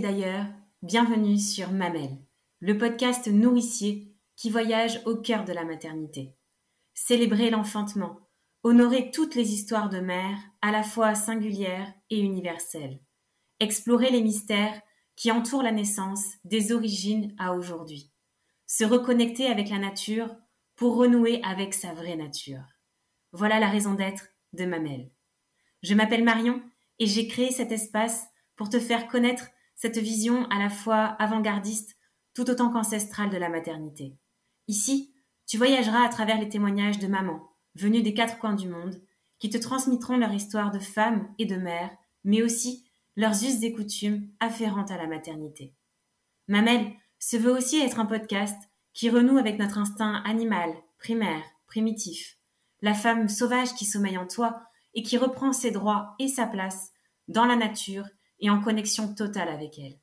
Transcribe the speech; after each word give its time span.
D'ailleurs, 0.00 0.46
bienvenue 0.82 1.38
sur 1.38 1.70
Mamelle, 1.70 2.18
le 2.58 2.76
podcast 2.76 3.28
nourricier 3.28 4.12
qui 4.34 4.50
voyage 4.50 5.00
au 5.06 5.14
cœur 5.14 5.44
de 5.44 5.52
la 5.52 5.64
maternité. 5.64 6.34
Célébrer 6.92 7.50
l'enfantement, 7.50 8.18
honorer 8.64 9.12
toutes 9.12 9.36
les 9.36 9.52
histoires 9.52 9.88
de 9.88 10.00
mères, 10.00 10.38
à 10.60 10.72
la 10.72 10.82
fois 10.82 11.14
singulières 11.14 11.92
et 12.10 12.18
universelles. 12.18 12.98
Explorer 13.60 14.10
les 14.10 14.22
mystères 14.22 14.80
qui 15.14 15.30
entourent 15.30 15.62
la 15.62 15.70
naissance 15.70 16.24
des 16.42 16.72
origines 16.72 17.32
à 17.38 17.54
aujourd'hui. 17.54 18.10
Se 18.66 18.82
reconnecter 18.82 19.46
avec 19.46 19.68
la 19.70 19.78
nature 19.78 20.34
pour 20.74 20.96
renouer 20.96 21.40
avec 21.44 21.74
sa 21.74 21.92
vraie 21.92 22.16
nature. 22.16 22.64
Voilà 23.32 23.60
la 23.60 23.68
raison 23.68 23.94
d'être 23.94 24.30
de 24.52 24.64
Mamelle. 24.64 25.12
Je 25.84 25.94
m'appelle 25.94 26.24
Marion 26.24 26.60
et 26.98 27.06
j'ai 27.06 27.28
créé 27.28 27.52
cet 27.52 27.70
espace 27.70 28.26
pour 28.56 28.68
te 28.68 28.80
faire 28.80 29.06
connaître 29.06 29.46
cette 29.80 29.96
vision 29.96 30.44
à 30.50 30.58
la 30.58 30.68
fois 30.68 31.16
avant-gardiste 31.18 31.96
tout 32.34 32.50
autant 32.50 32.70
qu'ancestrale 32.70 33.30
de 33.30 33.38
la 33.38 33.48
maternité. 33.48 34.14
Ici, 34.68 35.14
tu 35.46 35.56
voyageras 35.56 36.04
à 36.04 36.10
travers 36.10 36.38
les 36.38 36.50
témoignages 36.50 36.98
de 36.98 37.06
mamans 37.06 37.48
venues 37.76 38.02
des 38.02 38.12
quatre 38.12 38.38
coins 38.38 38.54
du 38.54 38.68
monde 38.68 39.00
qui 39.38 39.48
te 39.48 39.56
transmettront 39.56 40.18
leur 40.18 40.34
histoire 40.34 40.70
de 40.70 40.78
femmes 40.78 41.32
et 41.38 41.46
de 41.46 41.56
mères, 41.56 41.90
mais 42.24 42.42
aussi 42.42 42.84
leurs 43.16 43.42
us 43.42 43.62
et 43.62 43.72
coutumes 43.72 44.28
afférentes 44.38 44.90
à 44.90 44.98
la 44.98 45.06
maternité. 45.06 45.74
Mamelle 46.46 46.92
se 47.18 47.38
veut 47.38 47.52
aussi 47.52 47.80
être 47.80 48.00
un 48.00 48.06
podcast 48.06 48.60
qui 48.92 49.08
renoue 49.08 49.38
avec 49.38 49.58
notre 49.58 49.78
instinct 49.78 50.22
animal, 50.26 50.74
primaire, 50.98 51.44
primitif, 51.66 52.36
la 52.82 52.92
femme 52.92 53.30
sauvage 53.30 53.72
qui 53.74 53.86
sommeille 53.86 54.18
en 54.18 54.26
toi 54.26 54.62
et 54.92 55.02
qui 55.02 55.16
reprend 55.16 55.54
ses 55.54 55.70
droits 55.70 56.16
et 56.18 56.28
sa 56.28 56.46
place 56.46 56.90
dans 57.28 57.46
la 57.46 57.56
nature 57.56 58.04
et 58.40 58.50
en 58.50 58.60
connexion 58.60 59.14
totale 59.14 59.48
avec 59.48 59.78
elle. 59.78 59.98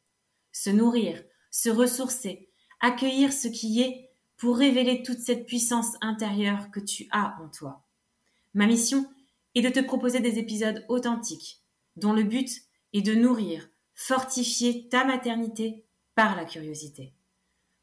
Se 0.52 0.70
nourrir, 0.70 1.24
se 1.52 1.70
ressourcer, 1.70 2.50
accueillir 2.80 3.34
ce 3.34 3.48
qui 3.48 3.82
est 3.82 4.10
pour 4.38 4.58
révéler 4.58 5.04
toute 5.04 5.20
cette 5.20 5.46
puissance 5.46 5.96
intérieure 6.02 6.70
que 6.72 6.80
tu 6.80 7.08
as 7.12 7.36
en 7.42 7.50
toi. 7.50 7.84
Ma 8.54 8.68
mission 8.68 9.06
est 9.56 9.62
de 9.62 9.70
te 9.70 9.80
proposer 9.80 10.20
des 10.20 10.38
épisodes 10.38 10.86
authentiques, 10.88 11.62
dont 11.96 12.14
le 12.14 12.24
but 12.24 12.50
est 12.94 13.02
de 13.02 13.16
nourrir, 13.16 13.68
fortifier 13.96 14.88
ta 14.90 15.04
maternité 15.04 15.84
par 16.16 16.36
la 16.36 16.46
curiosité. 16.46 17.14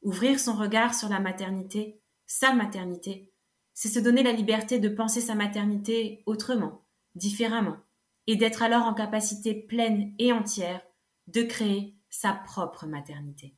Ouvrir 0.02 0.38
son 0.38 0.54
regard 0.54 0.94
sur 0.94 1.08
la 1.08 1.18
maternité, 1.18 2.00
sa 2.26 2.52
maternité, 2.52 3.30
c'est 3.74 3.88
se 3.88 3.98
donner 3.98 4.22
la 4.22 4.32
liberté 4.32 4.78
de 4.78 4.88
penser 4.88 5.20
sa 5.20 5.34
maternité 5.34 6.22
autrement, 6.26 6.84
différemment, 7.16 7.76
et 8.26 8.36
d'être 8.36 8.62
alors 8.62 8.84
en 8.84 8.94
capacité 8.94 9.54
pleine 9.54 10.14
et 10.18 10.32
entière 10.32 10.80
de 11.26 11.42
créer 11.42 11.96
sa 12.10 12.32
propre 12.32 12.86
maternité. 12.86 13.56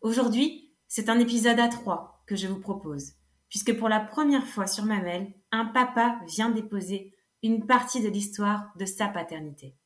Aujourd'hui, 0.00 0.72
c'est 0.88 1.08
un 1.08 1.18
épisode 1.18 1.58
à 1.58 1.68
trois 1.68 2.22
que 2.26 2.36
je 2.36 2.46
vous 2.46 2.60
propose, 2.60 3.12
puisque 3.48 3.76
pour 3.76 3.88
la 3.88 4.00
première 4.00 4.46
fois 4.46 4.66
sur 4.66 4.84
Mamel, 4.84 5.34
un 5.52 5.66
papa 5.66 6.20
vient 6.26 6.50
déposer 6.50 7.14
une 7.42 7.66
partie 7.66 8.02
de 8.02 8.08
l'histoire 8.08 8.72
de 8.78 8.84
sa 8.84 9.08
paternité. 9.08 9.76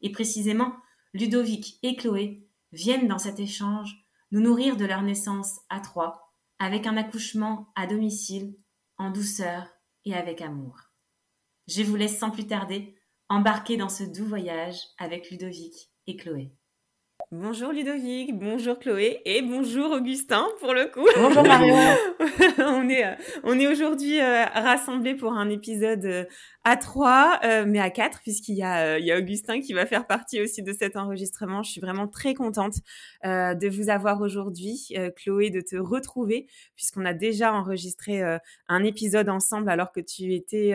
Et 0.00 0.10
précisément, 0.10 0.74
Ludovic 1.12 1.78
et 1.82 1.96
Chloé 1.96 2.46
viennent 2.72 3.08
dans 3.08 3.18
cet 3.18 3.40
échange 3.40 3.96
nous 4.32 4.40
nourrir 4.40 4.76
de 4.76 4.84
leur 4.84 5.02
naissance 5.02 5.60
à 5.68 5.80
trois, 5.80 6.32
avec 6.58 6.86
un 6.86 6.96
accouchement 6.96 7.72
à 7.76 7.86
domicile, 7.86 8.56
en 8.96 9.10
douceur 9.10 9.68
et 10.04 10.14
avec 10.14 10.40
amour. 10.40 10.76
Je 11.68 11.82
vous 11.82 11.96
laisse 11.96 12.18
sans 12.18 12.30
plus 12.30 12.46
tarder 12.46 12.96
embarquer 13.28 13.76
dans 13.76 13.88
ce 13.88 14.04
doux 14.04 14.26
voyage 14.26 14.78
avec 14.98 15.30
Ludovic 15.30 15.90
et 16.06 16.16
Chloé. 16.16 16.52
Bonjour 17.30 17.72
Ludovic, 17.72 18.38
bonjour 18.38 18.78
Chloé 18.78 19.20
et 19.24 19.42
bonjour 19.42 19.90
Augustin 19.92 20.46
pour 20.60 20.72
le 20.72 20.86
coup. 20.86 21.06
Bonjour 21.16 21.42
Marion. 21.42 21.74
on 22.58 22.88
est, 22.88 23.04
euh, 23.04 23.14
on 23.42 23.58
est 23.58 23.66
aujourd'hui 23.66 24.20
euh, 24.20 24.44
rassemblés 24.44 25.14
pour 25.14 25.32
un 25.32 25.48
épisode 25.48 26.04
euh, 26.04 26.24
à 26.64 26.76
trois, 26.76 27.40
mais 27.66 27.78
à 27.80 27.90
quatre 27.90 28.20
puisqu'il 28.20 28.54
y 28.54 28.62
a, 28.62 28.98
il 28.98 29.04
y 29.04 29.12
a 29.12 29.18
Augustin 29.18 29.60
qui 29.60 29.72
va 29.72 29.84
faire 29.84 30.06
partie 30.06 30.40
aussi 30.40 30.62
de 30.62 30.72
cet 30.72 30.96
enregistrement. 30.96 31.62
Je 31.62 31.72
suis 31.72 31.80
vraiment 31.80 32.08
très 32.08 32.34
contente 32.34 32.76
de 33.22 33.68
vous 33.68 33.90
avoir 33.90 34.22
aujourd'hui, 34.22 34.94
Chloé, 35.16 35.50
de 35.50 35.60
te 35.60 35.76
retrouver 35.76 36.46
puisqu'on 36.74 37.04
a 37.04 37.12
déjà 37.12 37.52
enregistré 37.52 38.22
un 38.68 38.82
épisode 38.82 39.28
ensemble 39.28 39.68
alors 39.68 39.92
que 39.92 40.00
tu 40.00 40.32
étais 40.32 40.72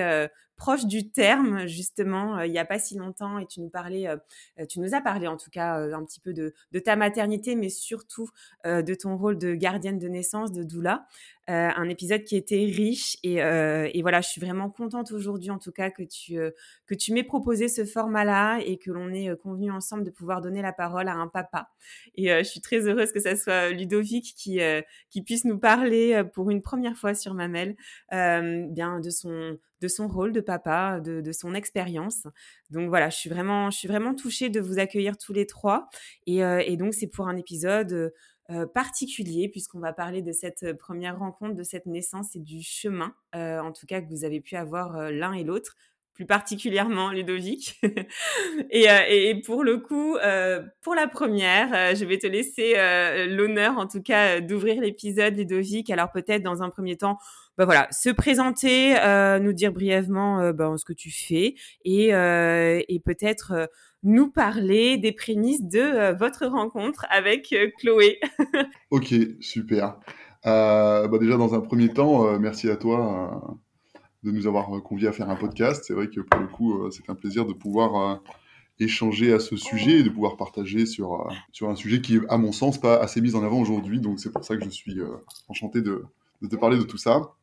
proche 0.60 0.86
du 0.86 1.10
terme 1.10 1.66
justement 1.66 2.38
euh, 2.38 2.46
il 2.46 2.52
n'y 2.52 2.60
a 2.60 2.66
pas 2.66 2.78
si 2.78 2.96
longtemps 2.98 3.40
et 3.40 3.48
tu 3.48 3.62
nous 3.62 3.70
parlais, 3.70 4.08
euh, 4.08 4.18
euh, 4.60 4.66
tu 4.68 4.80
nous 4.80 4.94
as 4.94 5.02
parlé 5.02 5.26
en 5.28 5.38
tout 5.38 5.50
cas 5.50 5.80
un 5.80 6.06
petit 6.06 6.20
peu 6.20 6.34
de, 6.34 6.54
de 6.72 6.80
ta 6.80 6.96
maternité, 6.96 7.56
mais 7.56 7.70
surtout 7.70 8.30
de 8.66 8.94
ton 8.94 9.18
rôle 9.18 9.38
de 9.38 9.56
gardienne 9.56 9.98
de 9.98 10.08
naissance, 10.08 10.52
de 10.52 10.64
doula. 10.64 11.08
Euh, 11.50 11.70
un 11.76 11.90
épisode 11.90 12.26
qui 12.26 12.36
était 12.36 12.58
riche 12.58 13.18
et, 13.24 13.42
euh, 13.42 13.90
et, 13.92 14.04
voilà, 14.04 14.22
je 14.22 14.28
suis 14.28 14.40
vraiment 14.40 14.70
contente 14.70 15.12
aujourd'hui 15.12 15.50
en 15.50 15.58
tout 15.58 15.72
cas 15.72 15.90
que 15.90 16.04
tu 16.04 16.38
euh, 16.38 16.52
que 16.86 16.94
tu 16.94 17.12
m'aies 17.12 17.24
proposé 17.24 17.68
ce 17.70 17.86
format-là 17.86 18.60
et 18.60 18.78
que 18.78 18.92
l'on 18.92 19.12
ait 19.12 19.36
convenu 19.42 19.72
ensemble 19.72 20.04
de 20.04 20.12
pouvoir 20.12 20.42
donner 20.42 20.62
la 20.62 20.74
parole 20.74 21.08
à 21.08 21.16
un 21.16 21.28
papa. 21.28 21.70
Et 22.14 22.28
je 22.28 22.44
suis 22.44 22.62
très 22.62 22.88
heureuse 22.88 23.12
que 23.12 23.20
ça 23.20 23.36
soit 23.36 23.70
Ludovic 23.70 24.36
qui 24.36 24.60
qui 25.10 25.24
puisse 25.24 25.44
nous 25.46 25.58
parler 25.58 26.24
pour 26.34 26.52
une 26.52 26.62
première 26.62 26.98
fois 26.98 27.16
sur 27.16 27.34
Mamel, 27.34 27.76
bien 28.12 29.00
de 29.00 29.10
son 29.10 29.58
de 29.82 29.88
son 29.88 30.10
rôle 30.10 30.34
de 30.34 30.42
papa, 30.42 31.00
de, 31.00 31.22
de 31.22 31.32
son 31.32 31.54
expérience. 31.54 32.28
Donc 32.70 32.90
voilà, 32.90 33.10
je 33.10 33.18
suis 33.18 33.30
vraiment 33.30 33.72
je 33.72 33.78
suis 33.78 33.88
vraiment 33.88 34.14
touchée 34.14 34.50
de 34.50 34.60
vous 34.60 34.78
accueillir 34.78 35.18
tous 35.18 35.34
les 35.34 35.48
trois 35.48 35.90
et, 36.28 36.40
et 36.40 36.78
donc 36.78 36.94
c'est 36.94 37.08
pour 37.08 37.28
un 37.28 37.38
épisode 37.38 38.14
euh, 38.52 38.66
particulier 38.66 39.48
puisqu'on 39.48 39.80
va 39.80 39.94
parler 39.94 40.24
de 40.24 40.32
cette 40.32 40.64
euh, 40.64 40.74
première 40.74 41.20
rencontre, 41.20 41.54
de 41.54 41.62
cette 41.62 41.86
naissance 41.86 42.36
et 42.36 42.40
du 42.40 42.64
chemin, 42.64 43.14
euh, 43.36 43.60
en 43.60 43.72
tout 43.72 43.86
cas 43.86 44.02
que 44.02 44.10
vous 44.10 44.26
avez 44.26 44.42
pu 44.42 44.56
avoir 44.56 45.12
l'un 45.12 45.34
et 45.34 45.44
l'autre 45.44 45.76
plus 46.16 46.26
particulièrement 46.26 47.12
Ludovic. 47.12 47.80
et, 48.72 48.88
et, 49.10 49.40
pour 49.40 49.64
le 49.64 49.78
coup, 49.78 50.18
pour 50.82 50.94
la 50.94 51.08
première, 51.08 51.96
je 51.96 52.04
vais 52.04 52.18
te 52.18 52.28
laisser 52.28 52.74
l'honneur, 53.30 53.78
en 53.78 53.88
tout 53.88 54.02
cas, 54.02 54.42
d'ouvrir 54.42 54.82
l'épisode, 54.82 55.38
Ludovic. 55.38 55.90
Alors 55.90 56.12
peut-être 56.12 56.44
dans 56.44 56.62
un 56.62 56.70
premier 56.70 56.98
temps, 56.98 57.18
bah 57.58 57.64
voilà, 57.64 57.88
se 57.92 58.10
présenter, 58.10 58.96
nous 59.40 59.54
dire 59.54 59.72
brièvement 59.72 60.52
bah, 60.52 60.74
ce 60.76 60.84
que 60.84 60.92
tu 60.92 61.10
fais 61.10 61.56
et, 61.86 62.10
et 62.10 63.00
peut-être 63.00 63.70
nous 64.04 64.30
parler 64.30 64.98
des 64.98 65.12
prémices 65.12 65.64
de 65.64 65.80
euh, 65.80 66.14
votre 66.14 66.46
rencontre 66.46 67.06
avec 67.10 67.52
euh, 67.54 67.70
Chloé. 67.80 68.20
ok, 68.92 69.14
super. 69.42 69.98
Euh, 70.46 71.08
bah 71.08 71.18
déjà, 71.18 71.38
dans 71.38 71.54
un 71.54 71.60
premier 71.60 71.90
temps, 71.90 72.40
merci 72.40 72.70
à 72.70 72.78
toi 72.78 73.58
de 74.24 74.32
nous 74.32 74.48
avoir 74.48 74.82
conviés 74.84 75.08
à 75.08 75.12
faire 75.12 75.30
un 75.30 75.36
podcast. 75.36 75.84
C'est 75.86 75.94
vrai 75.94 76.08
que 76.10 76.22
pour 76.22 76.40
le 76.40 76.48
coup, 76.48 76.90
c'est 76.92 77.10
un 77.10 77.16
plaisir 77.16 77.46
de 77.46 77.52
pouvoir 77.52 78.22
échanger 78.80 79.34
à 79.34 79.40
ce 79.40 79.58
sujet 79.58 80.00
et 80.00 80.04
de 80.04 80.10
pouvoir 80.10 80.38
partager 80.38 80.86
sur, 80.86 81.30
sur 81.52 81.70
un 81.70 81.76
sujet 81.76 82.00
qui 82.00 82.20
à 82.30 82.38
mon 82.38 82.54
sens, 82.54 82.80
pas 82.80 82.96
assez 82.98 83.20
mis 83.20 83.36
en 83.36 83.44
avant 83.44 83.60
aujourd'hui. 83.60 84.00
Donc, 84.00 84.22
c'est 84.22 84.32
pour 84.32 84.46
ça 84.46 84.56
que 84.56 84.64
je 84.64 84.70
suis 84.70 84.98
enchanté 85.50 85.82
de, 85.82 86.06
te 86.50 86.56
parler 86.56 86.78
de 86.78 86.84
tout 86.84 86.98
ça. 86.98 87.34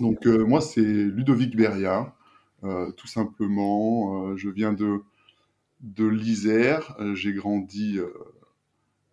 Donc, 0.00 0.24
moi, 0.24 0.62
c'est 0.62 0.80
Ludovic 0.80 1.54
Beria, 1.54 2.14
tout 2.62 3.06
simplement. 3.06 4.34
je 4.38 4.48
viens 4.48 4.72
de 4.72 5.02
de 5.80 6.06
l'Isère. 6.06 6.96
Euh, 7.00 7.14
j'ai 7.14 7.32
grandi 7.32 7.98
euh, 7.98 8.12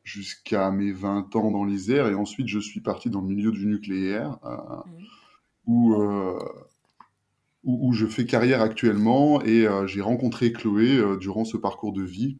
jusqu'à 0.04 0.72
mes 0.72 0.92
20 0.92 1.36
ans 1.36 1.52
dans 1.52 1.64
l'Isère 1.64 2.08
et 2.08 2.16
ensuite 2.16 2.48
je 2.48 2.60
suis 2.60 2.82
parti 2.82 3.10
dans 3.10 3.22
le 3.22 3.28
milieu 3.28 3.52
du 3.52 3.66
nucléaire 3.66 4.38
euh, 4.46 4.56
mmh. 4.86 5.06
où, 5.68 5.96
où, 7.64 7.94
je 7.94 8.06
fais 8.06 8.26
carrière 8.26 8.62
actuellement 8.62 9.42
et 9.42 9.68
j'ai 9.88 10.02
rencontré 10.02 10.52
Chloé 10.52 11.18
durant 11.20 11.46
ce 11.46 11.58
parcours 11.58 11.94
de 11.94 12.04
vie. 12.04 12.38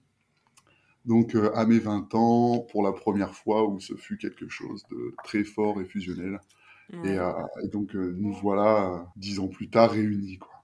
Donc 1.06 1.36
à 1.56 1.66
mes 1.66 1.80
20 1.80 2.14
ans, 2.14 2.60
pour 2.60 2.84
la 2.84 2.92
première 2.92 3.34
fois, 3.34 3.68
où 3.68 3.80
ce 3.80 3.96
fut 3.96 4.18
quelque 4.18 4.48
chose 4.48 4.84
de 4.92 5.16
très 5.24 5.44
fort 5.44 5.82
et 5.82 5.86
fusionnel. 5.86 6.40
Et, 7.04 7.18
et, 7.64 7.68
donc 7.70 7.96
nous 7.96 8.32
voilà 8.34 9.12
dix 9.16 9.40
ans 9.40 9.48
plus 9.48 9.72
tard 9.72 9.90
réunis. 9.90 10.38
Quoi. 10.38 10.55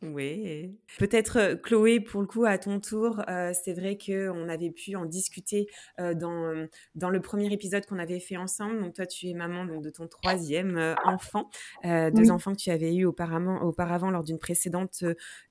Oui. 0.00 0.78
Peut-être 0.98 1.38
euh, 1.38 1.56
Chloé, 1.56 1.98
pour 1.98 2.20
le 2.20 2.28
coup, 2.28 2.44
à 2.44 2.56
ton 2.56 2.78
tour, 2.78 3.20
euh, 3.28 3.52
c'est 3.52 3.72
vrai 3.72 3.96
que 3.96 4.28
on 4.30 4.48
avait 4.48 4.70
pu 4.70 4.94
en 4.94 5.04
discuter 5.04 5.66
euh, 5.98 6.14
dans, 6.14 6.68
dans 6.94 7.10
le 7.10 7.20
premier 7.20 7.52
épisode 7.52 7.84
qu'on 7.84 7.98
avait 7.98 8.20
fait 8.20 8.36
ensemble. 8.36 8.80
Donc 8.80 8.94
toi, 8.94 9.06
tu 9.06 9.26
es 9.28 9.34
maman 9.34 9.64
donc, 9.66 9.82
de 9.82 9.90
ton 9.90 10.06
troisième 10.06 10.94
enfant, 11.04 11.50
deux 11.84 12.30
enfants 12.30 12.52
que 12.52 12.60
tu 12.60 12.70
avais 12.70 12.94
eu 12.94 13.06
auparavant, 13.06 13.60
auparavant 13.62 14.10
lors 14.10 14.22
d'une 14.22 14.38
précédente 14.38 15.02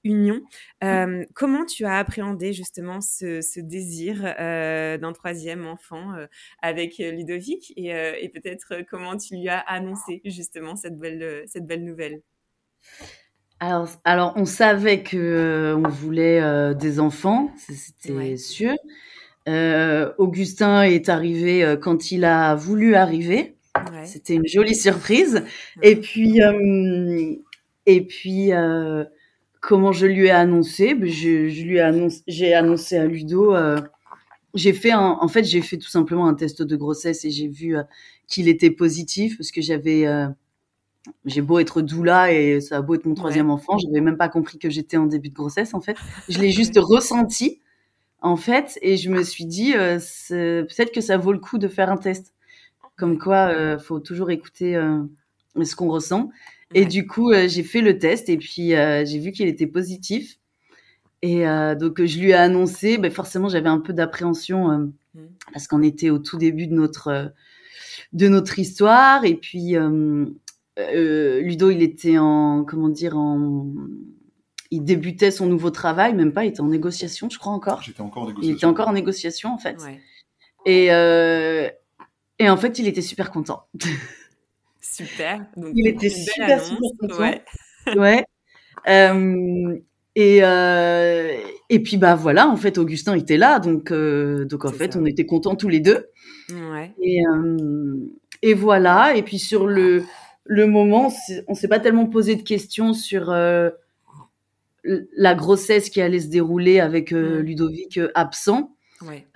union. 0.06 0.42
Comment 1.34 1.66
tu 1.66 1.84
as 1.86 1.98
appréhendé 1.98 2.54
justement 2.54 3.02
ce, 3.02 3.42
ce 3.42 3.60
désir 3.60 4.22
d'un 4.22 5.14
troisième 5.14 5.66
enfant 5.68 6.14
avec 6.62 6.98
Ludovic? 7.00 7.74
Et, 7.76 7.88
et 7.88 8.30
peut-être 8.30 8.84
comment 8.90 9.18
tu 9.18 9.36
lui 9.36 9.50
as 9.50 9.60
annoncé 9.60 10.22
justement 10.24 10.76
cette 10.76 10.98
belle, 10.98 11.44
cette 11.48 11.66
belle 11.66 11.84
nouvelle? 11.84 12.22
Alors, 13.60 13.90
alors, 14.04 14.34
on 14.36 14.46
savait 14.46 15.02
que 15.02 15.18
euh, 15.18 15.76
on 15.76 15.90
voulait 15.90 16.40
euh, 16.42 16.74
des 16.76 17.00
enfants, 17.00 17.52
c'était 17.58 18.38
sûr. 18.38 18.76
Augustin 20.18 20.84
est 20.84 21.10
arrivé 21.10 21.76
quand 21.82 22.12
il 22.12 22.26
a 22.26 22.54
voulu 22.56 22.96
arriver. 22.96 23.56
C'était 24.06 24.36
une 24.36 24.48
jolie 24.48 24.76
surprise. 24.76 25.44
Et 25.82 25.96
puis, 25.96 26.40
et 27.86 28.02
puis, 28.02 28.52
comment 29.62 29.92
je 29.92 30.06
lui 30.06 30.28
ai 30.28 30.32
annoncé? 30.32 30.94
Ben, 30.94 31.10
je, 31.10 31.48
je, 31.48 31.64
lui 31.64 31.78
ai 31.78 31.82
annoncé, 31.82 32.22
j'ai 32.28 32.54
annoncé 32.54 32.98
à 32.98 33.06
Ludo. 33.06 33.56
j'ai 34.54 34.74
fait 34.74 34.92
un, 34.92 35.18
en 35.20 35.28
fait, 35.30 35.46
j'ai 35.46 35.62
fait 35.62 35.78
tout 35.78 35.90
simplement 35.90 36.28
un 36.28 36.36
test 36.36 36.62
de 36.62 36.76
grossesse 36.76 37.24
et 37.26 37.32
j'ai 37.32 37.48
vu 37.48 37.76
qu'il 38.28 38.50
était 38.50 38.72
positif 38.72 39.38
parce 39.38 39.52
que 39.52 39.62
j'avais 39.62 40.06
j'ai 41.26 41.42
beau 41.42 41.60
être 41.60 41.82
doula 41.82 42.32
et 42.32 42.62
ça 42.62 42.78
a 42.78 42.82
beau 42.82 42.96
être 42.96 43.06
mon 43.06 43.14
troisième 43.14 43.50
enfant, 43.50 43.78
je 43.78 43.88
n'avais 43.88 44.02
même 44.02 44.18
pas 44.18 44.30
compris 44.30 44.58
que 44.60 44.70
j'étais 44.70 44.98
en 44.98 45.06
début 45.06 45.30
de 45.30 45.36
grossesse 45.36 45.74
en 45.74 45.82
fait. 45.82 45.98
Je 46.30 46.40
l'ai 46.40 46.52
juste 46.52 46.78
ressenti 46.78 47.62
en 48.22 48.38
fait 48.38 48.78
et 48.82 48.98
je 48.98 49.10
me 49.10 49.24
suis 49.24 49.46
dit 49.46 49.74
euh, 49.76 50.00
peut-être 50.30 50.92
que 50.92 51.02
ça 51.02 51.18
vaut 51.18 51.34
le 51.34 51.40
coup 51.40 51.58
de 51.58 51.68
faire 51.68 51.90
un 51.90 51.98
test. 51.98 52.34
Comme 52.98 53.20
quoi, 53.20 53.50
euh, 53.50 53.78
faut 53.78 54.00
toujours 54.00 54.32
écouter 54.32 54.76
euh, 54.76 55.04
ce 55.64 55.76
qu'on 55.76 55.90
ressent. 55.90 56.32
Et 56.74 56.86
du 56.86 57.06
coup, 57.06 57.32
euh, 57.32 57.48
j'ai 57.48 57.62
fait 57.62 57.82
le 57.82 58.00
test 58.00 58.28
et 58.28 58.38
puis 58.38 58.70
j'ai 58.72 59.20
vu 59.20 59.32
qu'il 59.32 59.48
était 59.48 59.68
positif. 59.68 60.38
Et 61.24 61.46
donc 61.80 62.04
je 62.04 62.20
lui 62.20 62.30
ai 62.30 62.34
annoncé. 62.34 62.98
Ben 62.98 63.12
forcément, 63.12 63.50
j'avais 63.50 63.70
un 63.70 63.80
peu 63.80 63.92
d'appréhension 63.92 64.92
mmh. 65.16 65.28
parce 65.52 65.68
qu'on 65.68 65.82
était 65.82 66.12
au 66.12 66.20
tout 66.20 66.38
début 66.38 66.68
de 66.68 66.74
notre 66.74 67.34
de 68.14 68.28
notre 68.28 68.60
histoire 68.60 69.26
et 69.26 69.36
puis 69.36 69.76
euh, 70.78 71.42
Ludo, 71.42 71.70
il 71.72 71.82
était 71.82 72.18
en, 72.18 72.64
comment 72.64 72.90
dire, 72.90 73.18
en, 73.18 73.68
il 74.72 74.84
débutait 74.84 75.32
son 75.32 75.46
nouveau 75.46 75.72
travail, 75.72 76.14
même 76.14 76.34
pas, 76.34 76.46
il 76.46 76.50
était 76.50 76.62
en 76.62 76.68
négociation, 76.68 77.30
je 77.30 77.40
crois 77.40 77.54
encore. 77.54 77.82
J'étais 77.82 78.02
encore 78.02 78.24
en 78.24 78.28
négociation. 78.28 78.52
Il 78.52 78.56
était 78.56 78.66
encore 78.66 78.88
en 78.88 78.94
négociation, 78.94 79.54
en 79.54 79.58
fait. 79.58 79.78
Et, 80.66 80.92
euh, 80.92 81.70
et 82.40 82.50
en 82.50 82.58
fait, 82.58 82.80
il 82.80 82.88
était 82.88 83.02
super 83.02 83.32
content. 83.32 83.64
Super. 84.82 85.46
Donc, 85.56 85.74
il 85.76 85.88
était 85.88 86.10
super, 86.10 86.64
super 86.64 86.90
content. 87.00 87.20
Ouais. 87.20 87.44
ouais. 87.98 88.26
Euh, 88.88 89.78
et, 90.16 90.40
euh, 90.42 91.38
et 91.70 91.84
puis, 91.84 91.98
bah 91.98 92.16
voilà, 92.16 92.48
en 92.48 92.56
fait, 92.56 92.78
Augustin 92.78 93.16
était 93.16 93.38
là, 93.38 93.60
donc, 93.60 93.92
euh, 93.92 94.46
donc 94.46 94.66
en 94.66 94.72
fait, 94.72 94.96
on 94.96 95.06
était 95.06 95.26
contents 95.26 95.56
tous 95.56 95.70
les 95.70 95.82
deux. 95.82 96.08
Ouais. 96.50 96.94
Et, 97.04 97.22
et 98.42 98.54
voilà. 98.54 99.16
Et 99.16 99.22
puis, 99.24 99.38
sur 99.38 99.68
le, 99.68 100.04
le 100.48 100.66
moment, 100.66 101.12
on 101.48 101.54
s'est 101.54 101.68
pas 101.68 101.80
tellement 101.80 102.08
posé 102.08 102.36
de 102.36 102.42
questions 102.42 102.94
sur 102.94 103.30
euh, 103.30 103.70
la 104.84 105.36
grossesse 105.36 105.90
qui 105.90 106.02
allait 106.02 106.22
se 106.22 106.28
dérouler 106.28 106.80
avec 106.80 107.12
euh. 107.12 107.42
Ludovic 107.42 107.98
euh, 107.98 108.12
absent. 108.16 108.76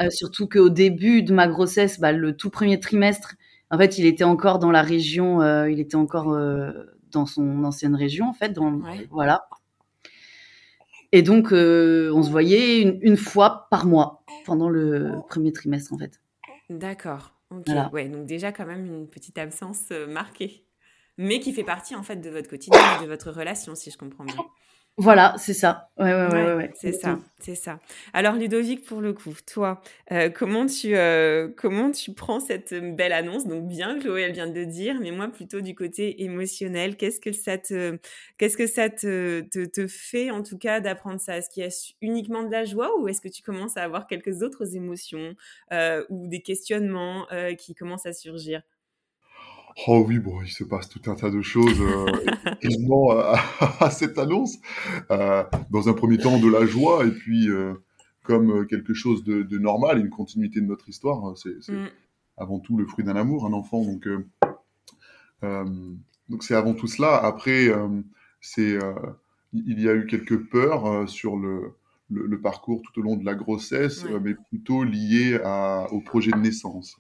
surtout 0.10 0.48
qu'au 0.48 0.70
début 0.70 1.22
de 1.24 1.34
ma 1.34 1.48
grossesse, 1.48 2.00
bah, 2.00 2.14
le 2.14 2.36
tout 2.36 2.50
premier 2.50 2.80
trimestre, 2.80 3.36
en 3.70 3.78
fait, 3.78 3.98
il 3.98 4.06
était 4.06 4.24
encore 4.24 4.60
dans 4.60 4.72
la 4.72 4.82
région, 4.82 5.42
il 5.66 5.80
était 5.80 5.96
encore 5.96 6.38
dans 7.12 7.26
son 7.26 7.64
ancienne 7.64 7.96
région, 7.96 8.28
en 8.28 8.34
fait, 8.34 8.50
dans, 8.50 8.82
voilà. 9.12 9.48
Et 11.14 11.22
donc, 11.22 11.52
on 11.52 12.24
se 12.24 12.30
voyait 12.30 12.82
une, 12.82 13.16
fois 13.16 13.68
par 13.70 13.86
mois 13.86 14.24
pendant 14.46 14.68
le 14.68 15.14
premier 15.30 15.54
trimestre, 15.54 15.94
en 15.94 15.98
fait. 15.98 16.20
D'accord. 16.70 17.34
Ouais, 17.94 18.10
donc 18.10 18.26
déjà 18.26 18.52
quand 18.52 18.66
même 18.66 18.86
une 18.86 19.08
petite 19.08 19.38
absence 19.38 19.90
marquée 20.10 20.66
mais 21.22 21.40
qui 21.40 21.54
fait 21.54 21.64
partie 21.64 21.96
en 21.96 22.04
fait 22.04 22.18
de 22.18 22.30
votre 22.30 22.50
quotidien 22.50 22.80
de 23.02 23.08
votre 23.08 23.32
relation, 23.32 23.76
si 23.76 23.92
je 23.92 23.98
comprends 23.98 24.26
bien. 24.26 24.36
Voilà, 24.98 25.36
c'est 25.38 25.54
ça. 25.54 25.90
Ouais, 25.98 26.14
ouais, 26.14 26.28
ouais, 26.28 26.54
ouais, 26.56 26.72
c'est 26.76 26.92
ça, 26.92 27.18
c'est 27.40 27.56
ça. 27.56 27.80
Alors 28.12 28.36
Ludovic, 28.36 28.84
pour 28.86 29.00
le 29.02 29.14
coup, 29.14 29.34
toi, 29.52 29.82
euh, 30.12 30.30
comment 30.30 30.66
tu 30.66 30.96
euh, 30.96 31.48
comment 31.56 31.92
tu 31.92 32.14
prends 32.14 32.40
cette 32.40 32.74
belle 32.96 33.14
annonce? 33.14 33.48
Donc 33.48 33.68
bien, 33.68 33.98
Chloé, 34.00 34.24
elle 34.24 34.34
vient 34.34 34.50
de 34.50 34.64
dire, 34.64 35.00
mais 35.00 35.12
moi 35.12 35.30
plutôt 35.30 35.62
du 35.62 35.76
côté 35.76 36.24
émotionnel. 36.24 36.98
Qu'est-ce 36.98 37.22
que 37.22 37.32
ça 37.32 37.58
te 37.58 37.98
qu'est-ce 38.38 38.58
que 38.58 38.68
ça 38.68 38.90
te, 38.90 39.42
te, 39.50 39.66
te 39.66 39.88
fait 39.88 40.30
en 40.30 40.44
tout 40.44 40.58
cas 40.58 40.82
d'apprendre 40.82 41.22
ça? 41.22 41.38
Est-ce 41.38 41.50
qu'il 41.50 41.64
y 41.64 41.66
a 41.66 41.94
uniquement 42.02 42.44
de 42.44 42.52
la 42.52 42.66
joie 42.66 42.92
ou 43.00 43.08
est-ce 43.08 43.22
que 43.22 43.30
tu 43.30 43.42
commences 43.44 43.78
à 43.78 43.84
avoir 43.84 44.08
quelques 44.08 44.42
autres 44.42 44.76
émotions 44.76 45.36
euh, 45.72 46.04
ou 46.10 46.28
des 46.28 46.42
questionnements 46.42 47.28
qui 47.58 47.76
commencent 47.76 48.06
à 48.06 48.14
surgir? 48.14 48.62
Oh 49.88 50.04
oui, 50.08 50.20
bon, 50.20 50.42
il 50.42 50.50
se 50.50 50.64
passe 50.64 50.90
tout 50.90 51.10
un 51.10 51.16
tas 51.16 51.30
de 51.30 51.42
choses 51.42 51.82
euh, 51.82 52.06
à, 53.80 53.90
cette 53.90 54.18
annonce. 54.18 54.58
Euh, 55.12 55.44
dans 55.70 55.90
un 55.90 55.94
premier 55.94 56.18
temps, 56.18 56.40
de 56.40 56.50
la 56.50 56.66
joie, 56.66 57.06
et 57.06 57.12
puis 57.12 57.50
euh, 57.50 57.74
comme 58.24 58.68
quelque 58.68 58.94
chose 58.94 59.24
de, 59.24 59.58
normal, 59.58 60.00
une 60.00 60.10
continuité 60.10 60.62
de 60.62 60.66
notre 60.66 60.90
histoire. 60.90 61.26
Hein, 61.26 61.34
c'est 61.36 61.72
mm. 61.72 61.90
avant 62.38 62.60
tout 62.60 62.78
le 62.78 62.86
fruit 62.86 63.04
d'un 63.04 63.16
amour, 63.16 63.46
un 63.46 63.54
enfant. 63.54 63.84
Donc, 63.84 64.08
donc 66.30 66.44
c'est 66.44 66.56
avant 66.56 66.74
tout 66.74 66.88
cela. 66.88 67.18
Après, 67.18 67.70
c'est 68.40 68.78
il 69.54 69.82
y 69.82 69.90
a 69.90 69.94
eu 69.94 70.06
quelques 70.08 70.50
peurs 70.50 71.10
sur 71.10 71.36
le, 71.38 71.74
le, 72.10 72.40
parcours 72.40 72.82
tout 72.82 73.00
au 73.00 73.04
long 73.04 73.18
de 73.18 73.26
la 73.26 73.36
grossesse, 73.36 74.06
mais 74.22 74.36
plutôt 74.50 74.84
liées 74.84 75.40
à, 75.44 75.88
au 75.92 76.02
projet 76.02 76.32
de 76.32 76.38
naissance. 76.38 76.98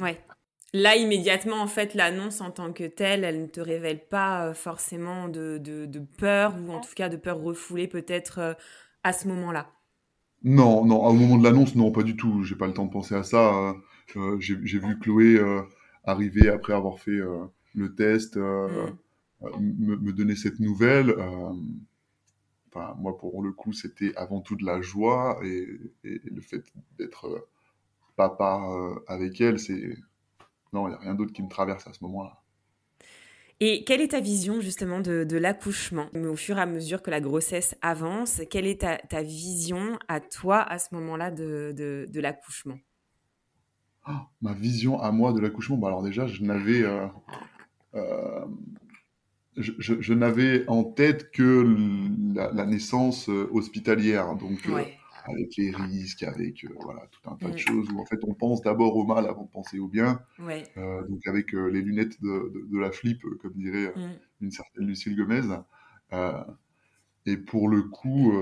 ouais. 0.00 0.18
Là, 0.72 0.94
immédiatement, 0.94 1.60
en 1.60 1.66
fait, 1.66 1.94
l'annonce 1.94 2.40
en 2.40 2.52
tant 2.52 2.72
que 2.72 2.84
telle, 2.84 3.24
elle 3.24 3.42
ne 3.42 3.46
te 3.46 3.60
révèle 3.60 4.06
pas 4.06 4.46
euh, 4.46 4.54
forcément 4.54 5.28
de, 5.28 5.58
de, 5.58 5.98
peur, 6.18 6.54
ou 6.64 6.70
en 6.70 6.80
tout 6.80 6.94
cas 6.94 7.08
de 7.08 7.16
peur 7.16 7.40
refoulée 7.40 7.88
peut-être 7.88 8.38
euh, 8.38 8.54
à 9.02 9.12
ce 9.12 9.26
moment-là. 9.26 9.72
Non, 10.44 10.84
non, 10.84 11.04
au 11.04 11.12
moment 11.12 11.38
de 11.38 11.44
l'annonce, 11.44 11.74
non, 11.74 11.90
pas 11.90 12.04
du 12.04 12.16
tout. 12.16 12.44
J'ai 12.44 12.54
pas 12.54 12.68
le 12.68 12.72
temps 12.72 12.86
de 12.86 12.92
penser 12.92 13.16
à 13.16 13.24
ça. 13.24 13.74
Euh, 14.16 14.38
j'ai 14.38 14.54
vu 14.78 14.98
Chloé 15.00 15.40
arriver 16.04 16.48
après 16.48 16.72
avoir 16.72 16.98
fait 16.98 17.18
le 17.74 17.94
test, 17.94 18.36
mm. 18.36 18.96
me, 19.40 20.12
donner 20.12 20.36
cette 20.36 20.60
nouvelle. 20.60 21.14
Enfin, 22.68 22.94
moi, 22.98 23.18
pour 23.18 23.42
le 23.42 23.52
coup, 23.52 23.72
c'était 23.72 24.16
avant 24.16 24.40
tout 24.40 24.56
de 24.56 24.64
la 24.64 24.80
joie 24.80 25.38
et, 25.44 25.66
et 26.04 26.20
le 26.24 26.40
fait 26.40 26.64
d'être 26.98 27.48
papa 28.16 28.62
avec 29.06 29.40
elle, 29.42 29.58
c'est 29.58 29.98
non, 30.72 30.86
il 30.86 30.90
n'y 30.90 30.96
a 30.96 31.00
rien 31.00 31.14
d'autre 31.14 31.32
qui 31.32 31.42
me 31.42 31.48
traverse 31.48 31.86
à 31.86 31.92
ce 31.92 32.02
moment-là. 32.04 32.40
Et 33.62 33.84
quelle 33.84 34.00
est 34.00 34.12
ta 34.12 34.20
vision 34.20 34.60
justement 34.62 35.00
de, 35.00 35.36
l'accouchement? 35.36 36.06
Au 36.14 36.36
fur 36.36 36.56
et 36.56 36.62
à 36.62 36.66
mesure 36.66 37.02
que 37.02 37.10
la 37.10 37.20
grossesse 37.20 37.76
avance, 37.82 38.40
quelle 38.50 38.66
est 38.66 38.80
ta, 38.80 39.22
vision 39.22 39.98
à 40.08 40.20
toi 40.20 40.62
à 40.62 40.78
ce 40.78 40.94
moment-là 40.94 41.30
de, 41.30 42.08
l'accouchement? 42.14 42.78
Ah, 44.04 44.28
Ma 44.40 44.54
vision 44.54 44.98
à 44.98 45.12
moi 45.12 45.34
de 45.34 45.40
l'accouchement, 45.40 45.76
bah 45.76 45.88
alors 45.88 46.02
déjà, 46.02 46.26
je 46.26 46.42
n'avais, 46.42 46.82
euh, 46.82 47.06
euh, 47.94 48.46
je, 49.58 50.14
n'avais 50.14 50.64
en 50.66 50.82
tête 50.82 51.30
que 51.30 51.66
la, 52.34 52.64
naissance 52.64 53.28
euh, 53.28 53.50
hospitalière. 53.52 54.36
Donc, 54.36 54.66
avec 55.24 55.56
les 55.56 55.70
risques, 55.70 56.22
avec 56.22 56.64
euh, 56.64 56.68
voilà, 56.80 57.02
tout 57.10 57.30
un 57.30 57.36
tas 57.36 57.48
de 57.48 57.54
mm. 57.54 57.58
choses 57.58 57.88
où 57.90 58.00
en 58.00 58.04
fait 58.04 58.20
on 58.26 58.34
pense 58.34 58.62
d'abord 58.62 58.96
au 58.96 59.04
mal 59.04 59.26
avant 59.26 59.44
de 59.44 59.50
penser 59.50 59.78
au 59.78 59.88
bien. 59.88 60.20
Euh, 60.76 61.06
donc 61.08 61.26
avec 61.26 61.54
euh, 61.54 61.68
les 61.68 61.82
lunettes 61.82 62.20
de, 62.22 62.52
de, 62.70 62.78
la 62.78 62.90
flip, 62.90 63.22
comme 63.40 63.52
dirait 63.54 63.92
mm. 63.94 64.18
une 64.42 64.50
certaine 64.50 64.86
Lucille 64.86 65.16
Gomez. 65.16 65.42
et 67.26 67.36
pour 67.36 67.68
le 67.68 67.82
coup, 67.82 68.32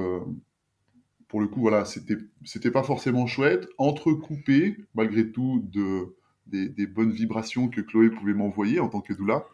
pour 1.28 1.40
le 1.40 1.48
coup, 1.48 1.60
voilà, 1.60 1.84
c'était 1.84 2.16
c'était 2.44 2.70
pas 2.70 2.82
forcément 2.82 3.26
chouette, 3.26 3.68
entrecoupé 3.78 4.76
malgré 4.94 5.30
tout 5.30 5.60
de 5.64 6.16
des, 6.46 6.68
des, 6.68 6.86
bonnes 6.86 7.12
vibrations 7.12 7.68
que 7.68 7.82
Chloé 7.82 8.08
pouvait 8.08 8.32
m'envoyer 8.32 8.80
en 8.80 8.88
tant 8.88 9.00
que 9.00 9.12
doula. 9.12 9.46